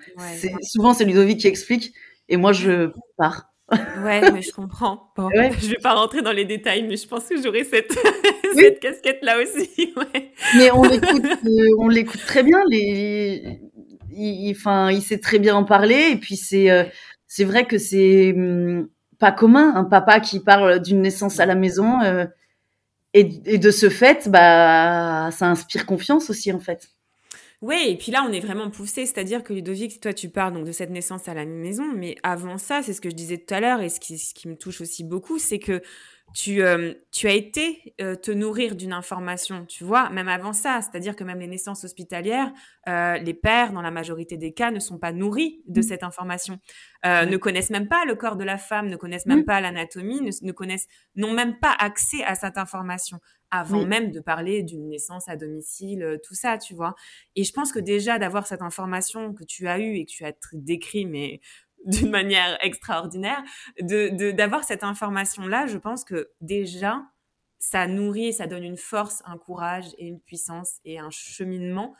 souvent, 0.62 0.94
c'est 0.94 1.04
Ludovic 1.04 1.40
qui 1.40 1.46
explique 1.46 1.92
et 2.28 2.36
moi, 2.36 2.52
je 2.52 2.92
pars. 3.16 3.50
Ouais, 3.72 4.20
mais 4.32 4.42
je 4.42 4.52
comprends. 4.52 5.12
Bon, 5.16 5.28
Je 5.32 5.68
vais 5.68 5.76
pas 5.82 5.94
rentrer 5.94 6.22
dans 6.22 6.32
les 6.32 6.44
détails, 6.44 6.86
mais 6.86 6.96
je 6.96 7.06
pense 7.06 7.24
que 7.24 7.40
j'aurai 7.40 7.64
cette, 7.64 7.92
cette 8.54 8.80
casquette-là 8.80 9.38
aussi. 9.42 9.92
Mais 10.56 10.70
on 10.72 10.82
l'écoute, 10.82 11.24
euh, 11.24 11.68
on 11.78 11.88
l'écoute 11.88 12.20
très 12.26 12.42
bien. 12.42 12.58
Les, 12.68 13.60
il, 14.12 14.50
enfin, 14.52 14.90
il 14.90 15.02
sait 15.02 15.18
très 15.18 15.38
bien 15.38 15.54
en 15.54 15.64
parler 15.64 16.10
et 16.12 16.16
puis 16.16 16.36
c'est, 16.36 16.70
euh, 16.70 16.84
c'est 17.32 17.44
vrai 17.44 17.64
que 17.64 17.78
c'est 17.78 18.32
hum, 18.32 18.88
pas 19.20 19.30
commun 19.30 19.72
un 19.76 19.84
papa 19.84 20.18
qui 20.18 20.40
parle 20.40 20.80
d'une 20.80 21.00
naissance 21.00 21.38
à 21.38 21.46
la 21.46 21.54
maison 21.54 22.02
euh, 22.02 22.26
et, 23.14 23.24
de 23.24 23.70
ce 23.70 23.88
fait, 23.88 24.28
bah, 24.28 25.30
ça 25.30 25.46
inspire 25.46 25.86
confiance 25.86 26.28
aussi 26.28 26.52
en 26.52 26.58
fait. 26.58 26.88
Oui, 27.62 27.76
et 27.88 27.96
puis 27.96 28.10
là, 28.10 28.24
on 28.28 28.32
est 28.32 28.40
vraiment 28.40 28.70
poussé, 28.70 29.06
c'est-à-dire 29.06 29.44
que 29.44 29.52
Ludovic, 29.52 30.00
toi, 30.00 30.12
tu 30.12 30.28
parles 30.28 30.54
donc 30.54 30.64
de 30.64 30.72
cette 30.72 30.90
naissance 30.90 31.28
à 31.28 31.34
la 31.34 31.44
maison, 31.44 31.84
mais 31.94 32.16
avant 32.22 32.56
ça, 32.58 32.82
c'est 32.82 32.94
ce 32.94 33.00
que 33.00 33.10
je 33.10 33.14
disais 33.14 33.38
tout 33.38 33.54
à 33.54 33.60
l'heure, 33.60 33.80
et 33.80 33.90
ce 33.90 34.00
qui 34.00 34.48
me 34.48 34.56
touche 34.56 34.80
aussi 34.80 35.04
beaucoup, 35.04 35.38
c'est 35.38 35.58
que 35.58 35.82
tu, 36.34 36.62
euh, 36.62 36.94
tu 37.10 37.26
as 37.26 37.32
été 37.32 37.94
euh, 38.00 38.14
te 38.14 38.30
nourrir 38.30 38.76
d'une 38.76 38.92
information, 38.92 39.66
tu 39.66 39.84
vois, 39.84 40.10
même 40.10 40.28
avant 40.28 40.52
ça. 40.52 40.80
C'est-à-dire 40.80 41.16
que 41.16 41.24
même 41.24 41.40
les 41.40 41.46
naissances 41.46 41.84
hospitalières, 41.84 42.52
euh, 42.88 43.18
les 43.18 43.34
pères, 43.34 43.72
dans 43.72 43.82
la 43.82 43.90
majorité 43.90 44.36
des 44.36 44.52
cas, 44.52 44.70
ne 44.70 44.80
sont 44.80 44.98
pas 44.98 45.12
nourris 45.12 45.62
de 45.66 45.80
mmh. 45.80 45.82
cette 45.82 46.02
information, 46.02 46.58
ne 47.04 47.36
connaissent 47.36 47.70
même 47.70 47.88
pas 47.88 48.04
le 48.04 48.14
corps 48.14 48.36
de 48.36 48.44
la 48.44 48.58
femme, 48.58 48.88
ne 48.88 48.96
connaissent 48.96 49.26
même 49.26 49.40
mmh. 49.40 49.44
pas 49.44 49.60
l'anatomie, 49.60 50.20
ne, 50.20 50.52
connaissent, 50.52 50.86
n'ont 51.16 51.32
même 51.32 51.58
pas 51.58 51.74
accès 51.78 52.22
à 52.24 52.34
cette 52.34 52.58
information 52.58 53.18
avant 53.52 53.84
même 53.84 54.12
de 54.12 54.20
parler 54.20 54.62
d'une 54.62 54.88
naissance 54.88 55.28
à 55.28 55.34
domicile, 55.34 56.20
tout 56.22 56.36
ça, 56.36 56.56
tu 56.56 56.72
vois. 56.72 56.94
Et 57.34 57.42
je 57.42 57.52
pense 57.52 57.72
que 57.72 57.80
déjà 57.80 58.16
d'avoir 58.16 58.46
cette 58.46 58.62
information 58.62 59.34
que 59.34 59.42
tu 59.42 59.66
as 59.66 59.80
eue 59.80 59.96
et 59.96 60.04
que 60.04 60.10
tu 60.10 60.24
as 60.24 60.32
décrit, 60.52 61.04
mais 61.04 61.40
d'une 61.86 62.10
manière 62.10 62.58
extraordinaire, 62.62 63.42
de 63.80 64.30
d'avoir 64.32 64.64
cette 64.64 64.84
information-là, 64.84 65.66
je 65.66 65.78
pense 65.78 66.04
que 66.04 66.30
déjà, 66.40 67.02
ça 67.58 67.86
nourrit, 67.86 68.32
ça 68.32 68.46
donne 68.46 68.64
une 68.64 68.76
force, 68.76 69.22
un 69.26 69.38
courage 69.38 69.86
et 69.98 70.06
une 70.06 70.20
puissance 70.20 70.80
et 70.84 70.98
un 70.98 71.10
cheminement 71.10 71.94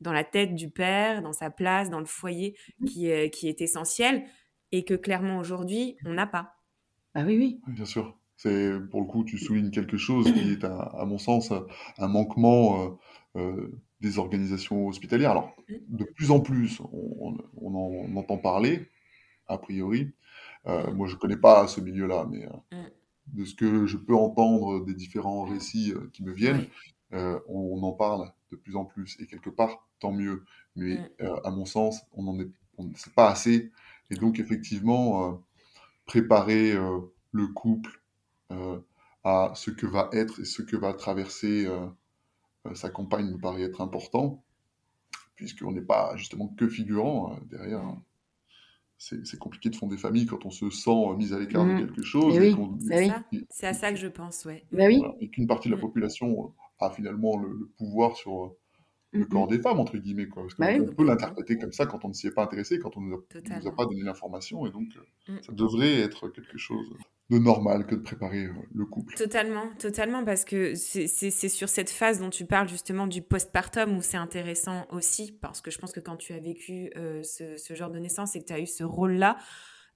dans 0.00 0.12
la 0.12 0.24
tête 0.24 0.54
du 0.54 0.70
père, 0.70 1.22
dans 1.22 1.32
sa 1.32 1.50
place, 1.50 1.88
dans 1.88 2.00
le 2.00 2.04
foyer, 2.04 2.56
qui 2.86 3.08
est, 3.08 3.30
qui 3.30 3.48
est 3.48 3.60
essentiel 3.60 4.24
et 4.72 4.84
que 4.84 4.94
clairement 4.94 5.38
aujourd'hui, 5.38 5.96
on 6.04 6.12
n'a 6.12 6.26
pas. 6.26 6.56
Ah 7.14 7.22
oui, 7.24 7.38
oui. 7.38 7.60
Bien 7.68 7.84
sûr. 7.84 8.18
C'est 8.36 8.72
pour 8.90 9.00
le 9.00 9.06
coup, 9.06 9.24
tu 9.24 9.38
soulignes 9.38 9.70
quelque 9.70 9.96
chose 9.96 10.30
qui 10.32 10.52
est, 10.52 10.64
à, 10.64 11.04
mon 11.06 11.18
sens, 11.18 11.52
un 11.98 12.08
manquement 12.08 12.82
euh, 12.82 12.88
euh, 13.36 13.80
des 14.00 14.18
organisations 14.18 14.88
hospitalières. 14.88 15.30
Alors, 15.30 15.54
mmh. 15.68 15.96
de 15.96 16.04
plus 16.04 16.32
en 16.32 16.40
plus, 16.40 16.80
on, 16.92 17.36
on 17.56 17.74
en 17.74 18.16
entend 18.16 18.36
parler, 18.36 18.90
a 19.48 19.58
priori. 19.58 20.12
Euh, 20.66 20.92
moi, 20.92 21.06
je 21.06 21.16
connais 21.16 21.36
pas 21.36 21.66
ce 21.68 21.80
milieu-là, 21.80 22.26
mais 22.30 22.46
euh, 22.46 22.76
mm. 22.76 22.90
de 23.38 23.44
ce 23.44 23.54
que 23.54 23.86
je 23.86 23.96
peux 23.96 24.14
entendre 24.14 24.84
des 24.84 24.94
différents 24.94 25.44
récits 25.44 25.92
euh, 25.92 26.08
qui 26.12 26.22
me 26.24 26.32
viennent, 26.32 26.66
on, 27.48 27.80
en 27.82 27.92
parle 27.92 28.32
de 28.50 28.56
plus 28.56 28.74
en 28.74 28.84
plus. 28.84 29.16
Et 29.20 29.26
quelque 29.26 29.50
part, 29.50 29.86
tant 30.00 30.10
mieux. 30.10 30.44
Mais 30.74 30.96
mm. 31.20 31.26
à 31.44 31.50
mon 31.50 31.64
sens, 31.64 32.02
on 32.12 32.24
n'en 32.24 32.38
est, 32.40 32.50
pas 33.14 33.30
assez. 33.30 33.70
Et 34.10 34.16
donc, 34.16 34.40
effectivement, 34.40 35.40
préparer 36.06 36.74
le 37.30 37.46
couple 37.48 38.02
à 39.22 39.52
ce 39.54 39.70
que 39.70 39.86
va 39.86 40.10
être 40.12 40.40
et 40.40 40.44
ce 40.44 40.62
que 40.62 40.76
va 40.76 40.92
traverser 40.92 41.68
sa 42.74 42.90
compagne 42.90 43.30
me 43.30 43.38
paraît 43.38 43.62
être 43.62 43.80
important, 43.80 44.42
puisqu'on 45.36 45.70
n'est 45.70 45.80
pas 45.80 46.16
justement 46.16 46.48
que 46.48 46.68
figurant 46.68 47.38
derrière. 47.48 47.84
Mm 47.84 48.02
c'est 48.98 49.38
compliqué 49.38 49.70
de 49.70 49.76
fonder 49.76 49.96
des 49.96 50.00
familles 50.00 50.26
quand 50.26 50.46
on 50.46 50.50
se 50.50 50.70
sent 50.70 50.90
euh, 50.90 51.16
mis 51.16 51.32
à 51.32 51.38
l'écart 51.38 51.64
de 51.64 51.72
mmh. 51.72 51.78
quelque 51.78 52.02
chose. 52.02 52.38
Bah 52.88 52.96
c'est 53.50 53.66
à 53.66 53.74
ça 53.74 53.90
que 53.90 53.98
je 53.98 54.06
pense, 54.06 54.44
ouais. 54.44 54.64
Bah 54.72 54.86
oui. 54.86 55.02
et 55.20 55.28
qu'une 55.28 55.46
partie 55.46 55.68
de 55.68 55.74
la 55.74 55.78
mmh. 55.78 55.82
population 55.82 56.54
euh, 56.80 56.84
a 56.86 56.90
finalement 56.90 57.36
le, 57.36 57.70
pouvoir 57.76 58.16
sur 58.16 58.44
euh, 58.44 58.56
le 59.12 59.24
mmh 59.24 59.28
corps 59.28 59.46
des 59.46 59.58
femmes, 59.60 59.80
entre 59.80 59.98
guillemets. 59.98 60.28
Quoi. 60.28 60.44
Parce 60.44 60.56
bah 60.56 60.82
on 60.82 60.94
peut 60.94 61.04
l'interpréter 61.04 61.58
comme 61.58 61.72
ça 61.72 61.86
quand 61.86 62.04
on 62.04 62.08
ne 62.08 62.14
s'y 62.14 62.28
est 62.28 62.32
pas 62.32 62.44
intéressé, 62.44 62.78
quand 62.78 62.96
on 62.96 63.00
ne 63.00 63.10
nous, 63.10 63.68
a 63.68 63.74
pas 63.74 63.84
donné 63.84 64.02
l'information. 64.02 64.66
Et 64.66 64.70
donc, 64.70 64.88
ça 65.26 65.52
devrait 65.52 66.00
être 66.00 66.28
quelque 66.28 66.58
chose 66.58 66.96
de 67.30 67.38
normal 67.38 67.86
que 67.86 67.94
de 67.94 68.00
préparer 68.00 68.44
euh, 68.44 68.52
le 68.74 68.84
couple. 68.84 69.14
Totalement, 69.14 69.70
totalement, 69.78 70.24
parce 70.24 70.44
que 70.44 70.74
c'est 70.74 71.30
sur 71.30 71.68
cette 71.68 71.90
phase 71.90 72.20
dont 72.20 72.30
tu 72.30 72.44
parles 72.44 72.68
justement 72.68 73.06
du 73.06 73.22
postpartum 73.22 73.96
où 73.96 74.02
c'est 74.02 74.18
intéressant 74.18 74.86
aussi, 74.90 75.32
parce 75.40 75.60
que 75.60 75.70
je 75.70 75.78
pense 75.78 75.92
que 75.92 76.00
quand 76.00 76.16
tu 76.16 76.34
as 76.34 76.38
vécu 76.38 76.90
euh, 76.96 77.22
ce, 77.22 77.74
genre 77.74 77.90
de 77.90 77.98
naissance 77.98 78.36
et 78.36 78.40
que 78.40 78.46
tu 78.46 78.52
as 78.52 78.60
eu 78.60 78.66
ce 78.66 78.84
rôle-là, 78.84 79.38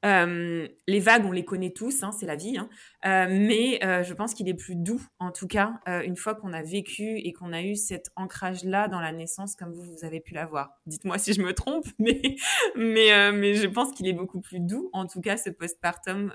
Euh, 0.05 0.69
les 0.87 1.01
vagues, 1.01 1.25
on 1.27 1.33
les 1.33 1.45
connaît 1.45 1.71
tous, 1.71 2.03
hein, 2.03 2.13
c'est 2.13 2.27
la 2.27 2.37
vie, 2.37 2.57
hein. 2.57 2.69
euh, 3.05 3.27
mais 3.29 3.85
euh, 3.85 4.05
je 4.05 4.15
pense 4.15 4.33
qu'il 4.33 4.49
est 4.49 4.55
plus 4.55 4.77
doux, 4.77 5.03
en 5.19 5.33
tout 5.33 5.49
cas, 5.49 5.81
une 5.87 6.17
fois 6.17 6.35
qu'on 6.35 6.53
a 6.53 6.63
vécu 6.63 7.19
et 7.19 7.33
qu'on 7.33 7.53
a 7.53 7.63
eu 7.63 7.75
cet 7.75 8.11
ancrage-là 8.17 8.89
dans 8.89 9.01
la 9.01 9.13
naissance, 9.13 9.57
comme 9.57 9.73
vous, 9.73 9.83
vous 9.83 10.05
avez 10.05 10.21
pu 10.21 10.35
l'avoir. 10.35 10.71
Dites-moi 10.87 11.19
si 11.19 11.33
je 11.33 11.43
me 11.43 11.53
trompe, 11.53 11.87
mais, 11.99 12.21
mais, 12.77 13.33
mais 13.33 13.55
je 13.55 13.67
pense 13.67 13.93
qu'il 13.93 14.07
est 14.07 14.13
beaucoup 14.13 14.41
plus 14.41 14.61
doux, 14.61 14.89
en 14.93 15.07
tout 15.07 15.21
cas, 15.21 15.37
ce 15.37 15.51
postpartum 15.51 16.33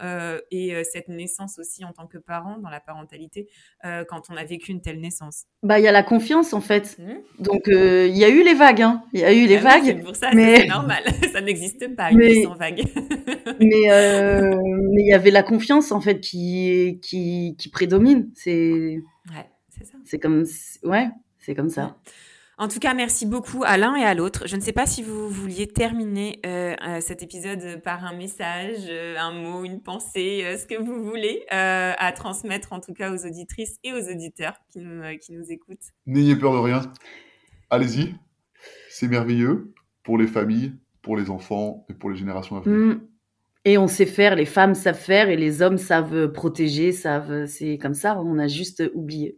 et 0.51 0.83
cette 0.83 1.07
naissance 1.07 1.57
aussi 1.59 1.85
en 1.85 1.93
tant 1.93 2.07
que 2.07 2.17
parent, 2.17 2.57
dans 2.57 2.69
la 2.69 2.81
parentalité, 2.81 3.47
quand 3.83 4.29
on 4.29 4.35
a 4.35 4.43
vécu 4.43 4.71
une 4.71 4.81
telle 4.81 4.99
naissance. 4.99 5.45
Bah, 5.61 5.79
il 5.79 5.83
y 5.83 5.87
a 5.87 5.91
la 5.91 6.03
confiance, 6.03 6.53
en 6.53 6.61
fait. 6.61 6.97
Mmh. 6.99 7.43
Donc, 7.43 7.63
il 7.67 8.17
y 8.17 8.25
a 8.25 8.29
eu 8.29 8.43
les 8.43 8.53
vagues, 8.53 8.81
hein. 8.81 9.03
Il 9.13 9.21
y 9.21 9.23
a 9.23 9.33
eu 9.33 9.47
les 9.47 9.57
ah 9.57 9.61
vagues. 9.61 9.85
c'est 9.85 10.03
pour 10.03 10.15
ça, 10.15 10.31
mais... 10.33 10.57
c'est 10.57 10.67
normal. 10.67 11.03
ça 11.31 11.41
n'existe 11.41 11.95
pas, 11.95 12.11
une 12.11 12.43
sans 12.43 12.55
vague. 12.55 12.83
mais 13.63 13.91
euh, 13.91 14.55
mais 14.91 15.01
il 15.01 15.07
y 15.07 15.13
avait 15.13 15.31
la 15.31 15.43
confiance 15.43 15.91
en 15.91 16.01
fait 16.01 16.19
qui 16.19 16.99
qui, 17.01 17.55
qui 17.57 17.69
prédomine. 17.69 18.29
C'est 18.35 18.99
ouais, 19.29 19.49
c'est 19.69 19.85
ça. 19.85 19.97
C'est 20.05 20.19
comme 20.19 20.45
ouais, 20.83 21.09
c'est 21.39 21.55
comme 21.55 21.69
ça. 21.69 21.97
En 22.59 22.67
tout 22.67 22.79
cas, 22.79 22.93
merci 22.93 23.25
beaucoup 23.25 23.63
à 23.65 23.77
l'un 23.77 23.95
et 23.95 24.03
à 24.03 24.13
l'autre. 24.13 24.47
Je 24.47 24.55
ne 24.55 24.61
sais 24.61 24.71
pas 24.71 24.85
si 24.85 25.01
vous 25.01 25.27
vouliez 25.27 25.67
terminer 25.67 26.39
euh, 26.45 26.75
euh 26.87 27.01
cet 27.01 27.23
épisode 27.23 27.81
par 27.83 28.05
un 28.05 28.15
message, 28.15 28.89
un 29.17 29.31
mot, 29.31 29.65
une 29.65 29.81
pensée, 29.81 30.55
ce 30.57 30.67
que 30.67 30.79
vous 30.79 31.03
voulez 31.03 31.43
à 31.49 32.11
transmettre 32.15 32.71
en 32.73 32.79
tout 32.79 32.93
cas 32.93 33.11
aux 33.11 33.25
auditrices 33.25 33.77
et 33.83 33.91
aux 33.91 34.11
auditeurs 34.11 34.53
qui 34.71 34.79
nous, 34.79 35.01
qui 35.19 35.33
nous 35.33 35.51
écoutent. 35.51 35.91
N'ayez 36.05 36.35
peur 36.35 36.53
de 36.53 36.59
rien. 36.59 36.81
Allez-y. 37.69 38.13
C'est 38.89 39.07
merveilleux 39.07 39.73
pour 40.03 40.17
les 40.17 40.27
familles, 40.27 40.73
pour 41.01 41.17
les 41.17 41.29
enfants 41.29 41.85
et 41.89 41.93
pour 41.93 42.11
les 42.11 42.15
générations 42.15 42.57
à 42.57 42.61
venir. 42.61 42.95
Mm. 42.95 43.01
Et 43.65 43.77
on 43.77 43.87
sait 43.87 44.05
faire, 44.05 44.35
les 44.35 44.45
femmes 44.45 44.73
savent 44.75 44.97
faire 44.97 45.29
et 45.29 45.35
les 45.37 45.61
hommes 45.61 45.77
savent 45.77 46.31
protéger, 46.31 46.91
savent. 46.93 47.45
C'est 47.47 47.77
comme 47.77 47.93
ça, 47.93 48.19
on 48.21 48.37
a 48.39 48.47
juste 48.47 48.83
oublié. 48.93 49.37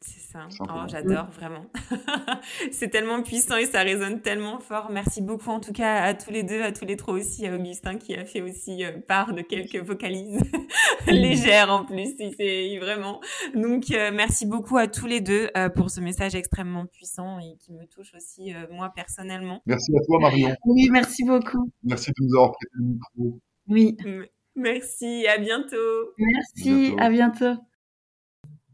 C'est 0.00 0.20
ça. 0.20 0.48
Oh, 0.60 0.64
j'adore 0.86 1.26
vraiment. 1.30 1.66
c'est 2.70 2.88
tellement 2.88 3.22
puissant 3.22 3.56
et 3.56 3.66
ça 3.66 3.82
résonne 3.82 4.20
tellement 4.20 4.60
fort. 4.60 4.90
Merci 4.92 5.22
beaucoup 5.22 5.50
en 5.50 5.58
tout 5.58 5.72
cas 5.72 6.02
à 6.02 6.14
tous 6.14 6.30
les 6.30 6.44
deux, 6.44 6.62
à 6.62 6.70
tous 6.70 6.84
les 6.84 6.96
trois 6.96 7.14
aussi, 7.14 7.46
à 7.46 7.54
Augustin 7.54 7.96
qui 7.96 8.14
a 8.14 8.24
fait 8.24 8.40
aussi 8.40 8.84
euh, 8.84 8.92
part 9.00 9.32
de 9.34 9.42
quelques 9.42 9.84
vocalises 9.84 10.40
légères 11.08 11.70
en 11.70 11.84
plus. 11.84 12.14
C'est 12.36 12.78
vraiment. 12.78 13.20
Donc 13.54 13.90
euh, 13.90 14.12
merci 14.14 14.46
beaucoup 14.46 14.76
à 14.76 14.86
tous 14.86 15.06
les 15.06 15.20
deux 15.20 15.50
euh, 15.56 15.68
pour 15.68 15.90
ce 15.90 16.00
message 16.00 16.36
extrêmement 16.36 16.86
puissant 16.86 17.40
et 17.40 17.56
qui 17.58 17.72
me 17.72 17.84
touche 17.86 18.14
aussi 18.14 18.52
moi 18.70 18.92
personnellement. 18.94 19.62
Merci 19.66 19.90
à 19.96 20.00
toi 20.06 20.20
Marion. 20.20 20.54
Oui, 20.64 20.88
merci 20.92 21.24
beaucoup. 21.24 21.72
Merci 21.82 22.10
de 22.10 22.24
nous 22.24 22.36
avoir 22.36 22.52
prêté 22.52 22.70
le 22.74 22.84
micro. 22.84 23.40
Oui. 23.66 23.96
Merci, 24.54 25.24
à 25.28 25.38
bientôt. 25.38 25.76
Merci, 26.18 26.92
à 26.98 27.10
bientôt. 27.10 27.54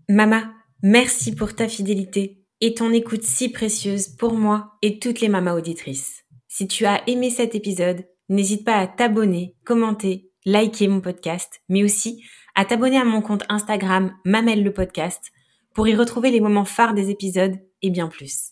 Mama. 0.08 0.63
Merci 0.86 1.34
pour 1.34 1.54
ta 1.54 1.66
fidélité 1.66 2.44
et 2.60 2.74
ton 2.74 2.92
écoute 2.92 3.22
si 3.22 3.48
précieuse 3.48 4.08
pour 4.08 4.34
moi 4.34 4.74
et 4.82 4.98
toutes 4.98 5.22
les 5.22 5.30
mamas 5.30 5.54
auditrices. 5.54 6.24
Si 6.46 6.68
tu 6.68 6.84
as 6.84 7.02
aimé 7.08 7.30
cet 7.30 7.54
épisode, 7.54 8.06
n'hésite 8.28 8.66
pas 8.66 8.76
à 8.76 8.86
t'abonner, 8.86 9.56
commenter, 9.64 10.30
liker 10.44 10.88
mon 10.88 11.00
podcast, 11.00 11.62
mais 11.70 11.82
aussi 11.82 12.22
à 12.54 12.66
t'abonner 12.66 12.98
à 12.98 13.04
mon 13.06 13.22
compte 13.22 13.44
Instagram 13.48 14.14
Mamel 14.26 14.62
le 14.62 14.74
podcast 14.74 15.32
pour 15.74 15.88
y 15.88 15.96
retrouver 15.96 16.30
les 16.30 16.40
moments 16.40 16.66
phares 16.66 16.92
des 16.92 17.08
épisodes 17.08 17.56
et 17.80 17.88
bien 17.88 18.08
plus. 18.08 18.50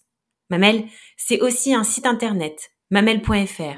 Mamel, 0.48 0.86
c'est 1.18 1.42
aussi 1.42 1.74
un 1.74 1.84
site 1.84 2.06
internet, 2.06 2.70
mamel.fr, 2.90 3.76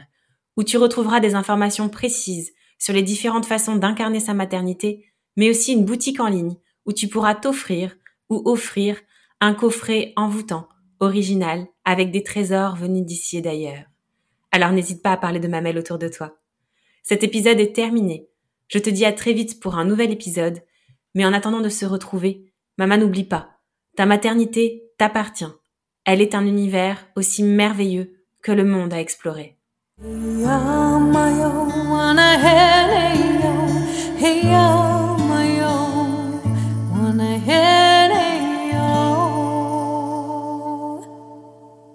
où 0.57 0.63
tu 0.63 0.77
retrouveras 0.77 1.19
des 1.19 1.35
informations 1.35 1.89
précises 1.89 2.53
sur 2.79 2.95
les 2.95 3.03
différentes 3.03 3.47
façons 3.47 3.75
d'incarner 3.75 4.21
sa 4.21 4.33
maternité, 4.33 5.13
mais 5.37 5.51
aussi 5.51 5.73
une 5.73 5.85
boutique 5.85 6.21
en 6.21 6.29
ligne 6.29 6.55
où 6.87 6.93
tu 6.93 7.09
pourras 7.09 7.35
t'offrir 7.35 7.97
ou 8.31 8.43
offrir 8.45 9.01
un 9.41 9.55
coffret 9.55 10.13
envoûtant, 10.17 10.69
original, 11.01 11.67
avec 11.85 12.11
des 12.11 12.23
trésors 12.23 12.77
venus 12.77 13.05
d'ici 13.05 13.39
et 13.39 13.43
d'ailleurs. 13.43 13.85
Alors 14.53 14.71
n'hésite 14.71 15.03
pas 15.03 15.13
à 15.13 15.17
parler 15.17 15.41
de 15.41 15.49
Mamelle 15.49 15.79
autour 15.79 15.99
de 15.99 16.09
toi. 16.09 16.39
Cet 17.03 17.23
épisode 17.23 17.61
est 17.61 17.75
terminé. 17.75 18.29
Je 18.69 18.79
te 18.79 18.89
dis 18.89 19.05
à 19.05 19.13
très 19.13 19.33
vite 19.33 19.61
pour 19.61 19.77
un 19.77 19.85
nouvel 19.85 20.11
épisode, 20.11 20.63
mais 21.15 21.27
en 21.27 21.33
attendant 21.33 21.61
de 21.61 21.69
se 21.69 21.85
retrouver, 21.85 22.53
maman 22.79 22.97
n'oublie 22.97 23.25
pas, 23.25 23.59
ta 23.97 24.07
maternité 24.07 24.85
t'appartient. 24.99 25.45
Elle 26.05 26.21
est 26.21 26.35
un 26.35 26.47
univers 26.47 27.07
aussi 27.17 27.43
merveilleux 27.43 28.25
que 28.43 28.53
le 28.53 28.65
monde 28.65 28.93
à 28.93 29.01
explorer. 29.01 29.57
Oh, 34.47 34.84